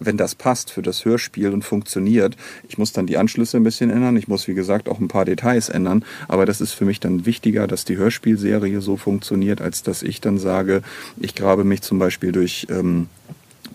wenn 0.00 0.16
das 0.16 0.34
passt 0.34 0.70
für 0.70 0.82
das 0.82 1.04
Hörspiel 1.04 1.50
und 1.50 1.64
funktioniert, 1.64 2.36
ich 2.68 2.78
muss 2.78 2.92
dann 2.92 3.06
die 3.06 3.18
Anschlüsse 3.18 3.56
ein 3.56 3.64
bisschen 3.64 3.90
ändern, 3.90 4.16
ich 4.16 4.28
muss 4.28 4.48
wie 4.48 4.54
gesagt 4.54 4.88
auch 4.88 4.98
ein 4.98 5.08
paar 5.08 5.24
Details 5.24 5.68
ändern, 5.68 6.04
aber 6.28 6.46
das 6.46 6.60
ist 6.60 6.72
für 6.72 6.84
mich 6.84 7.00
dann 7.00 7.26
wichtiger, 7.26 7.66
dass 7.66 7.84
die 7.84 7.96
Hörspielserie 7.96 8.80
so 8.80 8.96
funktioniert, 8.96 9.60
als 9.60 9.82
dass 9.82 10.02
ich 10.02 10.20
dann 10.20 10.38
sage, 10.38 10.82
ich 11.20 11.34
grabe 11.34 11.64
mich 11.64 11.82
zum 11.82 11.98
Beispiel 11.98 12.32
durch 12.32 12.66
ähm, 12.70 13.08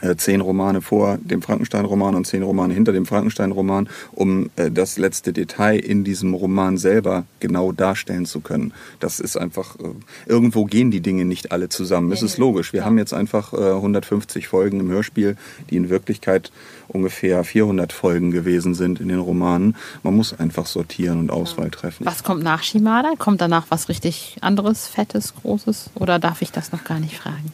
äh, 0.02 0.16
zehn 0.16 0.42
Romane 0.42 0.82
vor 0.82 1.18
dem 1.22 1.42
Frankenstein-Roman 1.42 2.16
und 2.16 2.26
zehn 2.26 2.44
Romane 2.44 2.74
hinter 2.74 2.92
dem 2.92 3.06
Frankenstein-Roman, 3.06 3.90
um 4.12 4.50
äh, 4.56 4.72
das 4.72 4.98
letzte 4.98 5.34
Detail 5.34 5.78
in 5.78 6.04
diesem 6.04 6.34
Roman 6.34 6.78
selber 6.78 7.26
genau 7.40 7.72
darstellen 7.72 8.26
zu 8.26 8.42
können. 8.42 8.74
Das 9.00 9.20
ist 9.20 9.38
einfach, 9.38 9.76
äh, 9.80 9.94
irgendwo 10.26 10.66
gehen 10.66 10.92
die 10.92 11.02
Dinge 11.02 11.26
nicht 11.26 11.52
alle 11.52 11.70
zusammen. 11.70 12.12
Es 12.12 12.22
ist 12.22 12.38
logisch. 12.38 12.74
Wir 12.74 12.86
haben 12.86 12.98
jetzt 12.98 13.14
einfach 13.14 13.54
150 13.54 14.48
Folgen 14.48 14.80
im 14.80 14.90
Hörspiel, 14.90 15.38
die 15.70 15.78
in 15.78 15.90
Wirklichkeit 15.90 16.52
ungefähr 16.88 17.44
400 17.44 17.94
Folgen 17.94 18.32
gewesen 18.32 18.74
sind 18.74 19.00
in 19.00 19.08
den 19.08 19.20
Romanen. 19.20 19.76
Man 20.04 20.16
muss 20.16 20.38
einfach 20.38 20.66
sortieren 20.66 21.20
und 21.20 21.32
Auswahl 21.32 21.70
treffen. 21.70 22.06
Was 22.06 22.24
kommt 22.24 22.44
nach 22.44 22.64
Shimada? 22.64 23.14
Kommt 23.18 23.42
danach 23.42 23.68
was 23.70 23.90
richtig 23.90 24.38
anderes, 24.42 24.88
fettes, 24.88 25.34
großes? 25.42 25.92
Oder 25.96 26.20
darf 26.20 26.42
ich 26.42 26.52
das 26.52 26.72
noch 26.72 26.84
gar 26.84 27.00
nicht 27.00 27.18
fragen? 27.18 27.52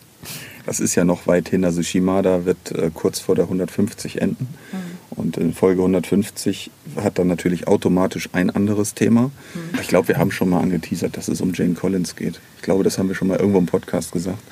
Das 0.68 0.82
ist 0.82 0.96
ja 0.96 1.06
noch 1.06 1.28
weit 1.28 1.48
hin. 1.48 1.64
Also 1.64 1.82
Shimada 1.82 2.44
wird 2.44 2.74
äh, 2.74 2.92
kurz 2.94 3.22
vor 3.22 3.36
der 3.36 3.46
150 3.46 4.22
enden. 4.22 4.50
Mhm. 4.74 4.78
Und 5.18 5.38
in 5.38 5.54
Folge 5.54 5.80
150 5.82 6.72
hat 6.98 7.18
dann 7.18 7.28
natürlich 7.28 7.70
automatisch 7.70 8.30
ein 8.34 8.50
anderes 8.50 8.94
Thema. 8.94 9.22
Mhm. 9.22 9.80
Ich 9.82 9.88
glaube, 9.88 10.10
wir 10.10 10.18
haben 10.18 10.30
schon 10.30 10.50
mal 10.50 10.60
angeteasert, 10.60 11.16
dass 11.16 11.30
es 11.30 11.40
um 11.40 11.54
Jane 11.54 11.74
Collins 11.74 12.18
geht. 12.18 12.42
Ich 12.58 12.64
glaube, 12.64 12.84
das 12.84 12.98
haben 12.98 13.08
wir 13.08 13.16
schon 13.16 13.30
mal 13.30 13.38
irgendwo 13.38 13.60
im 13.60 13.66
Podcast 13.66 14.12
gesagt. 14.12 14.44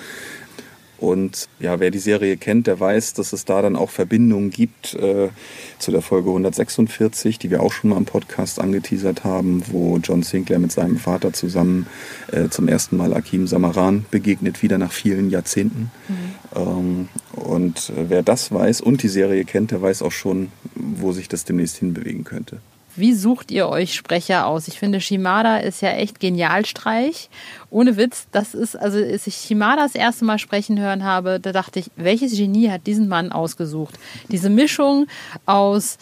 Und 0.97 1.49
ja, 1.59 1.79
wer 1.79 1.91
die 1.91 1.99
Serie 1.99 2.37
kennt, 2.37 2.67
der 2.67 2.79
weiß, 2.79 3.13
dass 3.13 3.33
es 3.33 3.45
da 3.45 3.61
dann 3.61 3.75
auch 3.75 3.89
Verbindungen 3.89 4.49
gibt 4.49 4.93
äh, 4.93 5.29
zu 5.77 5.91
der 5.91 6.01
Folge 6.01 6.29
146, 6.29 7.37
die 7.37 7.51
wir 7.51 7.61
auch 7.61 7.73
schon 7.73 7.89
mal 7.89 7.97
im 7.97 8.05
Podcast 8.05 8.59
angeteasert 8.59 9.23
haben, 9.23 9.63
wo 9.71 9.97
John 9.97 10.23
Sinclair 10.23 10.59
mit 10.59 10.71
seinem 10.71 10.97
Vater 10.97 11.33
zusammen 11.33 11.87
äh, 12.31 12.49
zum 12.49 12.67
ersten 12.67 12.97
Mal 12.97 13.13
Akim 13.13 13.47
Samaran 13.47 14.05
begegnet, 14.09 14.63
wieder 14.63 14.77
nach 14.77 14.91
vielen 14.91 15.29
Jahrzehnten. 15.29 15.91
Mhm. 16.07 16.15
Ähm, 16.55 17.07
und 17.33 17.89
äh, 17.89 18.09
wer 18.09 18.23
das 18.23 18.51
weiß 18.51 18.81
und 18.81 19.03
die 19.03 19.09
Serie 19.09 19.43
kennt, 19.43 19.71
der 19.71 19.81
weiß 19.81 20.01
auch 20.01 20.11
schon, 20.11 20.51
wo 20.75 21.11
sich 21.11 21.27
das 21.27 21.43
demnächst 21.43 21.77
hinbewegen 21.77 22.23
könnte. 22.23 22.59
Wie 22.95 23.13
sucht 23.13 23.51
ihr 23.51 23.67
euch 23.67 23.93
Sprecher 23.93 24.47
aus? 24.47 24.67
Ich 24.67 24.79
finde, 24.79 25.01
Shimada 25.01 25.57
ist 25.57 25.81
ja 25.81 25.89
echt 25.89 26.19
Genialstreich. 26.19 27.29
Ohne 27.69 27.97
Witz, 27.97 28.27
das 28.31 28.53
ist, 28.53 28.75
also 28.75 28.97
als 28.97 29.27
ich 29.27 29.35
Shimada 29.35 29.83
das 29.83 29.95
erste 29.95 30.25
Mal 30.25 30.39
sprechen 30.39 30.79
hören 30.79 31.03
habe, 31.03 31.39
da 31.39 31.51
dachte 31.51 31.79
ich, 31.79 31.91
welches 31.95 32.37
Genie 32.37 32.69
hat 32.69 32.87
diesen 32.87 33.07
Mann 33.07 33.31
ausgesucht? 33.31 33.95
Diese 34.29 34.49
Mischung 34.49 35.07
aus 35.45 35.97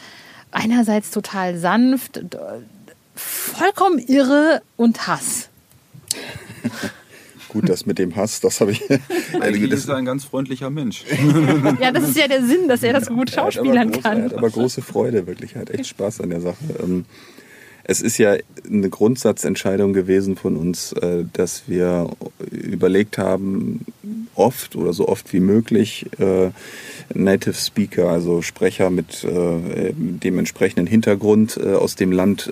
einerseits 0.51 1.11
total 1.11 1.57
sanft, 1.57 2.19
vollkommen 3.15 3.99
irre 3.99 4.61
und 4.77 5.07
Hass. 5.07 5.49
Gut, 7.53 7.69
das 7.69 7.85
mit 7.85 7.99
dem 7.99 8.15
Hass, 8.15 8.41
das 8.41 8.59
habe 8.61 8.71
ich. 8.71 8.81
Eigentlich 9.39 9.71
ist 9.71 9.87
er 9.87 9.95
ein 9.95 10.05
ganz 10.05 10.25
freundlicher 10.25 10.71
Mensch. 10.71 11.05
ja, 11.79 11.91
das 11.91 12.09
ist 12.09 12.17
ja 12.17 12.27
der 12.27 12.43
Sinn, 12.43 12.67
dass 12.67 12.81
er 12.81 12.93
das 12.93 13.07
gut 13.07 13.29
schauspielern 13.29 13.91
große, 13.91 14.01
kann. 14.01 14.17
Er 14.17 14.25
hat 14.25 14.33
aber 14.33 14.49
große 14.49 14.81
Freude, 14.81 15.27
wirklich. 15.27 15.53
Er 15.53 15.61
hat 15.61 15.69
echt 15.69 15.85
Spaß 15.85 16.21
an 16.21 16.31
der 16.31 16.41
Sache. 16.41 16.57
Ähm, 16.83 17.05
es 17.85 18.01
ist 18.01 18.17
ja 18.17 18.35
eine 18.65 18.89
Grundsatzentscheidung 18.89 19.93
gewesen 19.93 20.37
von 20.37 20.55
uns, 20.55 20.93
äh, 20.93 21.25
dass 21.33 21.63
wir 21.67 22.09
überlegt 22.49 23.17
haben, 23.17 23.85
oft 24.35 24.75
oder 24.75 24.93
so 24.93 25.07
oft 25.09 25.31
wie 25.33 25.41
möglich 25.41 26.07
äh, 26.17 26.49
Native 27.13 27.53
Speaker, 27.53 28.09
also 28.09 28.41
Sprecher 28.41 28.89
mit 28.89 29.23
äh, 29.23 29.93
dem 29.93 30.39
entsprechenden 30.39 30.87
Hintergrund 30.87 31.59
aus 31.61 31.95
dem 31.95 32.11
Land 32.11 32.51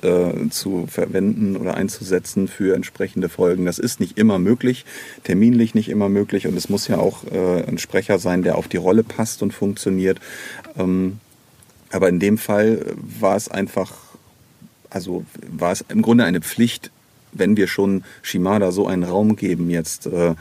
zu 0.51 0.85
verwenden 0.87 1.55
oder 1.55 1.75
einzusetzen 1.75 2.47
für 2.47 2.75
entsprechende 2.75 3.29
Folgen. 3.29 3.65
Das 3.65 3.79
ist 3.79 3.99
nicht 3.99 4.17
immer 4.17 4.37
möglich, 4.37 4.85
terminlich 5.23 5.73
nicht 5.73 5.89
immer 5.89 6.09
möglich 6.09 6.45
und 6.45 6.55
es 6.55 6.69
muss 6.69 6.87
ja 6.87 6.97
auch 6.97 7.23
ein 7.31 7.77
Sprecher 7.77 8.19
sein, 8.19 8.43
der 8.43 8.57
auf 8.57 8.67
die 8.67 8.77
Rolle 8.77 9.03
passt 9.03 9.41
und 9.41 9.53
funktioniert. 9.53 10.19
Ähm, 10.77 11.19
aber 11.91 12.09
in 12.09 12.19
dem 12.19 12.37
Fall 12.37 12.85
war 12.95 13.35
es 13.35 13.49
einfach 13.49 14.10
also 14.91 15.23
war 15.49 15.71
es 15.71 15.83
im 15.89 16.01
Grunde 16.01 16.25
eine 16.25 16.41
Pflicht, 16.41 16.91
wenn 17.33 17.57
wir 17.57 17.67
schon 17.67 18.03
Shimada 18.21 18.71
so 18.71 18.87
einen 18.87 19.03
Raum 19.03 19.35
geben 19.35 19.69
jetzt 19.69 20.05
äh, 20.05 20.35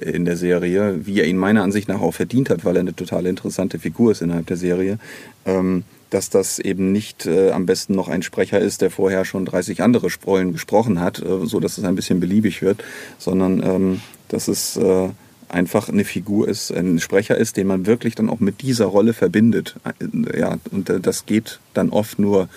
in 0.00 0.24
der 0.24 0.36
Serie, 0.36 1.06
wie 1.06 1.20
er 1.20 1.26
ihn 1.26 1.38
meiner 1.38 1.62
Ansicht 1.62 1.88
nach 1.88 2.00
auch 2.00 2.14
verdient 2.14 2.50
hat, 2.50 2.64
weil 2.64 2.76
er 2.76 2.80
eine 2.80 2.94
total 2.94 3.26
interessante 3.26 3.78
Figur 3.78 4.12
ist 4.12 4.22
innerhalb 4.22 4.46
der 4.46 4.58
Serie, 4.58 4.98
ähm, 5.46 5.84
dass 6.10 6.30
das 6.30 6.58
eben 6.58 6.92
nicht 6.92 7.26
äh, 7.26 7.50
am 7.50 7.66
besten 7.66 7.94
noch 7.94 8.08
ein 8.08 8.22
Sprecher 8.22 8.60
ist, 8.60 8.82
der 8.82 8.90
vorher 8.90 9.24
schon 9.24 9.46
30 9.46 9.82
andere 9.82 10.10
Sprollen 10.10 10.52
gesprochen 10.52 11.00
hat, 11.00 11.20
äh, 11.20 11.46
so 11.46 11.60
dass 11.60 11.78
es 11.78 11.84
ein 11.84 11.96
bisschen 11.96 12.20
beliebig 12.20 12.62
wird, 12.62 12.84
sondern 13.18 13.62
ähm, 13.62 14.00
dass 14.28 14.48
es 14.48 14.76
äh, 14.76 15.08
einfach 15.48 15.88
eine 15.88 16.04
Figur 16.04 16.48
ist, 16.48 16.70
ein 16.70 16.98
Sprecher 16.98 17.36
ist, 17.36 17.56
den 17.56 17.66
man 17.66 17.86
wirklich 17.86 18.14
dann 18.14 18.28
auch 18.28 18.40
mit 18.40 18.62
dieser 18.62 18.86
Rolle 18.86 19.12
verbindet. 19.12 19.76
Äh, 19.84 20.40
ja, 20.40 20.58
und 20.70 20.90
äh, 20.90 21.00
das 21.00 21.26
geht 21.26 21.60
dann 21.72 21.90
oft 21.90 22.18
nur 22.18 22.48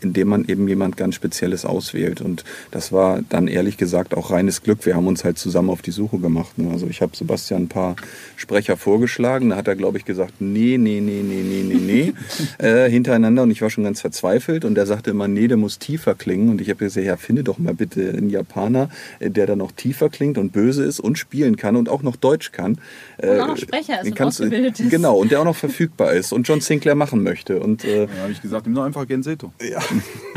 indem 0.00 0.28
man 0.28 0.44
eben 0.46 0.68
jemand 0.68 0.96
ganz 0.96 1.14
Spezielles 1.14 1.64
auswählt. 1.64 2.20
Und 2.20 2.44
das 2.70 2.92
war 2.92 3.20
dann 3.28 3.48
ehrlich 3.48 3.76
gesagt 3.76 4.14
auch 4.14 4.30
reines 4.30 4.62
Glück. 4.62 4.86
Wir 4.86 4.96
haben 4.96 5.06
uns 5.06 5.24
halt 5.24 5.38
zusammen 5.38 5.70
auf 5.70 5.82
die 5.82 5.90
Suche 5.90 6.18
gemacht. 6.18 6.58
Ne? 6.58 6.70
Also 6.70 6.86
ich 6.86 7.02
habe 7.02 7.16
Sebastian 7.16 7.64
ein 7.64 7.68
paar 7.68 7.96
Sprecher 8.36 8.76
vorgeschlagen. 8.76 9.50
Da 9.50 9.56
hat 9.56 9.68
er, 9.68 9.76
glaube 9.76 9.98
ich, 9.98 10.04
gesagt, 10.04 10.34
nee, 10.40 10.78
nee, 10.78 11.00
nee, 11.00 11.22
nee, 11.22 11.42
nee, 11.42 11.62
nee, 11.62 11.74
nee, 11.74 12.12
äh, 12.64 12.90
hintereinander. 12.90 13.42
Und 13.42 13.50
ich 13.50 13.62
war 13.62 13.70
schon 13.70 13.84
ganz 13.84 14.00
verzweifelt. 14.00 14.64
Und 14.64 14.76
er 14.78 14.86
sagte 14.86 15.10
immer, 15.10 15.28
nee, 15.28 15.48
der 15.48 15.56
muss 15.56 15.78
tiefer 15.78 16.14
klingen. 16.14 16.48
Und 16.48 16.60
ich 16.60 16.68
habe 16.68 16.78
gesagt, 16.78 17.06
ja, 17.06 17.16
finde 17.16 17.44
doch 17.44 17.58
mal 17.58 17.74
bitte 17.74 18.10
einen 18.10 18.30
Japaner, 18.30 18.88
äh, 19.18 19.30
der 19.30 19.46
dann 19.46 19.58
noch 19.58 19.72
tiefer 19.72 20.08
klingt 20.08 20.38
und 20.38 20.52
böse 20.52 20.84
ist 20.84 21.00
und 21.00 21.18
spielen 21.18 21.56
kann 21.56 21.76
und 21.76 21.88
auch 21.88 22.02
noch 22.02 22.16
Deutsch 22.16 22.52
kann. 22.52 22.78
Und 23.18 23.40
auch 23.40 23.48
noch 23.48 23.56
Sprecher 23.56 24.00
ist 24.00 24.08
und 24.08 24.14
kannst, 24.16 24.40
ausgebildet 24.40 24.80
ist. 24.80 24.90
Genau, 24.90 25.16
und 25.16 25.30
der 25.30 25.40
auch 25.40 25.44
noch 25.44 25.56
verfügbar 25.56 26.12
ist 26.12 26.32
und 26.32 26.46
John 26.46 26.60
Sinclair 26.60 26.94
machen 26.94 27.22
möchte. 27.22 27.60
Und, 27.60 27.84
äh, 27.84 28.06
Da 28.06 28.22
habe 28.22 28.32
ich 28.32 28.42
gesagt, 28.42 28.66
nimm 28.66 28.74
doch 28.74 28.84
einfach 28.84 29.06
Genseto. 29.06 29.52
Ja, 29.60 29.80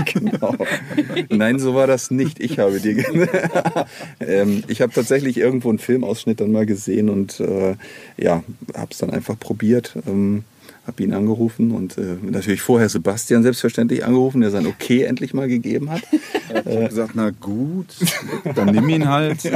genau. 0.05 0.55
Nein, 1.29 1.59
so 1.59 1.75
war 1.75 1.87
das 1.87 2.11
nicht. 2.11 2.39
Ich 2.39 2.59
habe 2.59 2.79
dir. 2.79 3.03
ähm, 4.19 4.63
ich 4.67 4.81
habe 4.81 4.93
tatsächlich 4.93 5.37
irgendwo 5.37 5.69
einen 5.69 5.79
Filmausschnitt 5.79 6.41
dann 6.41 6.51
mal 6.51 6.65
gesehen 6.65 7.09
und 7.09 7.39
äh, 7.39 7.75
ja, 8.17 8.43
habe 8.75 8.91
es 8.91 8.97
dann 8.97 9.09
einfach 9.09 9.39
probiert. 9.39 9.95
Ähm, 10.07 10.43
habe 10.87 11.03
ihn 11.03 11.13
angerufen 11.13 11.71
und 11.71 11.97
äh, 11.97 12.17
natürlich 12.23 12.61
vorher 12.61 12.89
Sebastian 12.89 13.43
selbstverständlich 13.43 14.05
angerufen, 14.05 14.41
der 14.41 14.49
sein 14.49 14.65
Okay 14.65 15.03
endlich 15.03 15.33
mal 15.35 15.47
gegeben 15.47 15.91
hat. 15.91 16.01
Ich 16.11 16.55
habe 16.55 16.87
gesagt, 16.87 17.11
na 17.13 17.29
gut, 17.29 17.95
dann 18.55 18.73
nimm 18.73 18.89
ihn 18.89 19.07
halt. 19.07 19.43
ja. 19.43 19.53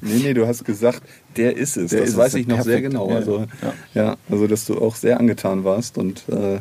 Nee, 0.00 0.20
nee, 0.22 0.34
du 0.34 0.46
hast 0.46 0.64
gesagt, 0.64 1.02
der 1.36 1.56
ist 1.56 1.76
es. 1.76 1.90
Der 1.90 2.00
das 2.00 2.10
ist 2.10 2.16
weiß 2.16 2.34
es, 2.34 2.40
ich 2.40 2.46
noch 2.46 2.62
sehr 2.62 2.80
perfekt. 2.80 2.92
genau. 2.92 3.10
Ja, 3.10 3.16
Also, 3.16 3.46
ja. 3.62 3.74
ja. 3.94 4.16
also, 4.30 4.46
dass 4.46 4.64
du 4.64 4.80
auch 4.80 4.96
sehr 4.96 5.20
angetan 5.20 5.64
warst 5.64 5.98
und 5.98 6.24
äh, 6.30 6.60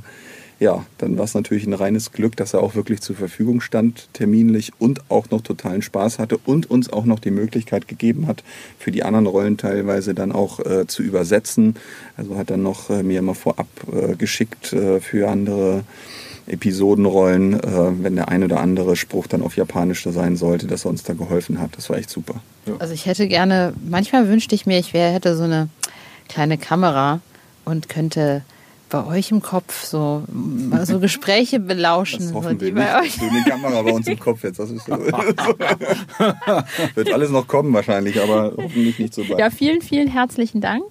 ja, 0.60 0.86
dann 0.98 1.18
war 1.18 1.24
es 1.24 1.34
natürlich 1.34 1.66
ein 1.66 1.74
reines 1.74 2.12
Glück, 2.12 2.36
dass 2.36 2.54
er 2.54 2.62
auch 2.62 2.76
wirklich 2.76 3.00
zur 3.00 3.16
Verfügung 3.16 3.62
stand, 3.62 4.10
terminlich 4.14 4.74
und 4.78 5.10
auch 5.10 5.30
noch 5.30 5.42
totalen 5.42 5.82
Spaß 5.82 6.20
hatte 6.20 6.38
und 6.38 6.70
uns 6.70 6.92
auch 6.92 7.06
noch 7.06 7.20
die 7.20 7.32
Möglichkeit 7.32 7.88
gegeben 7.88 8.28
hat, 8.28 8.44
für 8.78 8.92
die 8.92 9.04
anderen 9.04 9.26
Rollen 9.26 9.58
teilweise 9.58 10.14
dann 10.14 10.34
auch 10.34 10.60
äh, 10.60 10.86
zu 10.86 11.02
übersetzen. 11.02 11.76
Also 12.18 12.38
hat 12.38 12.50
dann 12.50 12.62
noch 12.62 12.90
äh, 12.90 13.04
mir 13.04 13.20
immer 13.20 13.36
vorab 13.36 13.68
äh, 13.92 14.16
geschickt 14.16 14.74
äh, 14.74 15.00
für 15.00 15.30
andere 15.30 15.86
Episodenrollen, 16.46 17.54
äh, 17.54 18.04
wenn 18.04 18.16
der 18.16 18.28
ein 18.28 18.44
oder 18.44 18.60
andere 18.60 18.98
Spruch 18.98 19.28
dann 19.28 19.42
auf 19.42 19.56
Japanisch 19.56 20.04
sein 20.04 20.36
sollte, 20.36 20.68
dass 20.68 20.86
er 20.86 20.90
uns 20.90 21.04
da 21.04 21.14
geholfen 21.14 21.62
hat. 21.62 21.72
Das 21.78 21.90
war 21.90 21.98
echt 21.98 22.10
super. 22.10 22.42
Also 22.80 22.94
ich 22.94 23.06
hätte 23.06 23.28
gerne, 23.30 23.74
manchmal 23.88 24.28
wünschte 24.28 24.56
ich 24.56 24.66
mir, 24.66 24.78
ich 24.78 24.94
wär, 24.94 25.12
hätte 25.12 25.38
so 25.38 25.44
eine 25.44 25.70
kleine 26.28 26.58
Kamera 26.58 27.22
und 27.64 27.88
könnte 27.88 28.44
bei 28.90 29.06
euch 29.06 29.32
im 29.32 29.42
Kopf 29.42 29.84
so, 29.86 30.24
mal 30.32 30.86
so 30.86 31.00
Gespräche 31.00 31.60
belauschen, 31.60 32.28
so, 32.28 32.36
Hoffen 32.36 32.58
die 32.58 32.68
wir 32.68 32.74
bei 32.76 33.02
nicht. 33.02 33.22
euch. 33.22 33.30
Du 33.30 33.36
eine 33.36 33.44
Kamera 33.44 33.82
bei 33.82 33.92
uns 33.92 34.08
im 34.08 34.20
Kopf 34.20 34.44
jetzt. 34.44 34.60
Das 34.60 34.70
ist 34.72 34.86
so. 34.86 34.92
Wird 36.96 37.14
alles 37.14 37.30
noch 37.30 37.48
kommen 37.48 37.74
wahrscheinlich, 37.74 38.22
aber 38.22 38.54
hoffentlich 38.58 39.00
nicht 39.00 39.14
so 39.14 39.24
bald. 39.24 39.40
Ja, 39.40 39.50
vielen, 39.50 39.82
vielen 39.82 40.08
herzlichen 40.08 40.62
Dank. 40.62 40.84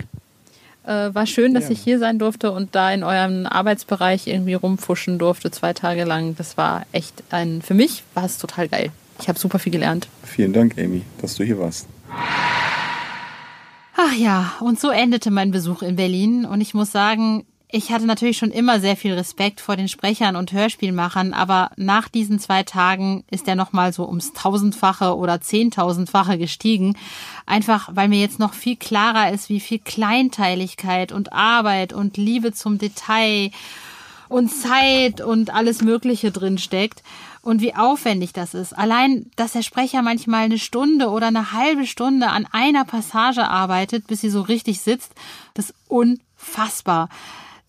Äh, 0.85 1.15
war 1.15 1.27
schön, 1.27 1.55
dass 1.55 1.65
Ja. 1.65 1.71
ich 1.73 1.81
hier 1.81 1.99
sein 1.99 2.19
durfte 2.19 2.53
und 2.53 2.75
da 2.75 2.91
in 2.93 3.03
eurem 3.03 3.47
Arbeitsbereich 3.47 4.27
irgendwie 4.27 4.55
rumfuschen 4.55 5.19
durfte, 5.19 5.51
zwei 5.51 5.73
Tage 5.75 6.05
lang. 6.05 6.35
Das 6.39 6.57
war 6.57 6.87
echt 6.93 7.23
ein, 7.31 7.61
für 7.63 7.75
mich 7.75 8.05
war 8.15 8.25
es 8.25 8.39
total 8.39 8.69
geil. 8.69 8.91
Ich 9.21 9.29
habe 9.29 9.39
super 9.39 9.59
viel 9.59 9.73
gelernt. 9.73 10.09
Vielen 10.25 10.53
Dank, 10.53 10.79
Amy, 10.79 11.03
dass 11.21 11.35
du 11.35 11.45
hier 11.45 11.59
warst. 11.59 11.89
Ach 13.97 14.13
ja, 14.17 14.53
und 14.61 14.81
so 14.81 14.91
endete 14.91 15.31
mein 15.31 15.51
Besuch 15.51 15.83
in 15.83 15.97
Berlin. 15.97 16.45
Und 16.45 16.61
ich 16.61 16.73
muss 16.73 16.93
sagen, 16.93 17.45
ich 17.71 17.93
hatte 17.93 18.07
natürlich 18.07 18.39
schon 18.39 18.51
immer 18.51 18.81
sehr 18.81 18.97
viel 18.97 19.13
Respekt 19.13 19.61
vor 19.61 19.77
den 19.77 19.89
Sprechern 19.89 20.37
und 20.37 20.53
Hörspielmachern, 20.53 21.35
aber 21.35 21.71
nach 21.77 22.09
diesen 22.09 22.39
zwei 22.39 22.63
Tagen 22.63 23.25
ist 23.31 23.47
er 23.47 23.57
nochmal 23.57 23.93
so 23.93 24.07
ums 24.07 24.33
Tausendfache 24.33 25.15
oder 25.15 25.43
Zehntausendfache 25.43 26.39
gestiegen. 26.39 26.97
Einfach, 27.45 27.91
weil 27.93 28.09
mir 28.09 28.21
jetzt 28.21 28.39
noch 28.39 28.55
viel 28.55 28.77
klarer 28.77 29.33
ist, 29.33 29.51
wie 29.51 29.61
viel 29.61 29.81
Kleinteiligkeit 29.81 31.13
und 31.13 31.35
Arbeit 31.35 31.93
und 31.93 32.17
Liebe 32.17 32.55
zum 32.55 32.79
Detail 32.79 33.51
und 34.31 34.49
Zeit 34.49 35.21
und 35.21 35.53
alles 35.53 35.83
Mögliche 35.83 36.31
drin 36.31 36.57
steckt 36.57 37.03
und 37.43 37.61
wie 37.61 37.75
aufwendig 37.75 38.33
das 38.33 38.55
ist. 38.55 38.77
Allein, 38.77 39.31
dass 39.37 39.53
der 39.53 39.63
Sprecher 39.63 40.01
manchmal 40.01 40.45
eine 40.45 40.59
Stunde 40.59 41.09
oder 41.11 41.27
eine 41.27 41.53
halbe 41.53 41.87
Stunde 41.87 42.29
an 42.29 42.47
einer 42.51 42.87
Passage 42.87 43.47
arbeitet, 43.47 44.07
bis 44.07 44.23
sie 44.23 44.31
so 44.31 44.41
richtig 44.41 44.81
sitzt, 44.81 45.13
das 45.53 45.67
ist 45.67 45.75
unfassbar. 45.89 47.11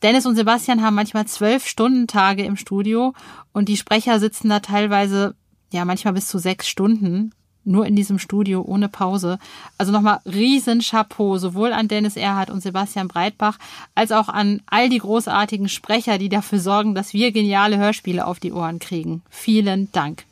Dennis 0.01 0.25
und 0.25 0.35
Sebastian 0.35 0.81
haben 0.81 0.95
manchmal 0.95 1.25
zwölf 1.27 1.67
Stundentage 1.67 2.43
im 2.43 2.55
Studio 2.55 3.13
und 3.51 3.67
die 3.67 3.77
Sprecher 3.77 4.19
sitzen 4.19 4.49
da 4.49 4.59
teilweise, 4.59 5.35
ja, 5.71 5.83
manchmal 5.85 6.13
bis 6.13 6.27
zu 6.27 6.37
sechs 6.39 6.67
Stunden 6.67 7.31
nur 7.65 7.85
in 7.85 7.95
diesem 7.95 8.19
Studio 8.19 8.61
ohne 8.61 8.89
Pause. 8.89 9.37
Also 9.77 9.91
nochmal 9.91 10.19
riesen 10.25 10.81
Chapeau, 10.81 11.37
sowohl 11.37 11.73
an 11.73 11.87
Dennis 11.87 12.15
Erhardt 12.15 12.49
und 12.49 12.61
Sebastian 12.61 13.07
Breitbach, 13.07 13.57
als 13.95 14.11
auch 14.11 14.29
an 14.29 14.61
all 14.65 14.89
die 14.89 14.97
großartigen 14.97 15.69
Sprecher, 15.69 16.17
die 16.17 16.29
dafür 16.29 16.59
sorgen, 16.59 16.95
dass 16.95 17.13
wir 17.13 17.31
geniale 17.31 17.77
Hörspiele 17.77 18.25
auf 18.25 18.39
die 18.39 18.53
Ohren 18.53 18.79
kriegen. 18.79 19.21
Vielen 19.29 19.91
Dank. 19.91 20.23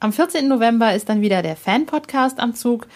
Am 0.00 0.12
14. 0.12 0.48
November 0.48 0.94
ist 0.94 1.08
dann 1.08 1.20
wieder 1.20 1.42
der 1.42 1.56
Fan-Podcast 1.56 2.38
am 2.38 2.54
Zug. 2.54 2.86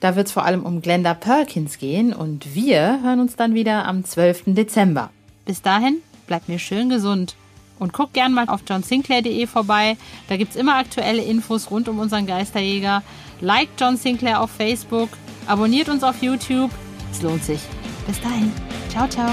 Da 0.00 0.16
wird 0.16 0.28
es 0.28 0.32
vor 0.32 0.44
allem 0.44 0.64
um 0.64 0.80
Glenda 0.82 1.14
Perkins 1.14 1.78
gehen 1.78 2.12
und 2.12 2.54
wir 2.54 3.00
hören 3.02 3.20
uns 3.20 3.36
dann 3.36 3.54
wieder 3.54 3.86
am 3.86 4.04
12. 4.04 4.44
Dezember. 4.46 5.10
Bis 5.50 5.62
dahin, 5.62 6.00
bleibt 6.28 6.48
mir 6.48 6.60
schön 6.60 6.88
gesund. 6.90 7.34
Und 7.80 7.92
guckt 7.92 8.14
gern 8.14 8.32
mal 8.32 8.48
auf 8.48 8.60
johnsinclair.de 8.68 9.48
vorbei. 9.48 9.96
Da 10.28 10.36
gibt's 10.36 10.54
immer 10.54 10.76
aktuelle 10.76 11.24
Infos 11.24 11.72
rund 11.72 11.88
um 11.88 11.98
unseren 11.98 12.24
Geisterjäger. 12.24 13.02
Liked 13.40 13.80
John 13.80 13.96
Sinclair 13.96 14.42
auf 14.42 14.52
Facebook. 14.52 15.08
Abonniert 15.48 15.88
uns 15.88 16.04
auf 16.04 16.22
YouTube. 16.22 16.70
Es 17.10 17.20
lohnt 17.20 17.42
sich. 17.42 17.62
Bis 18.06 18.20
dahin. 18.20 18.52
Ciao, 18.90 19.08
ciao. 19.08 19.32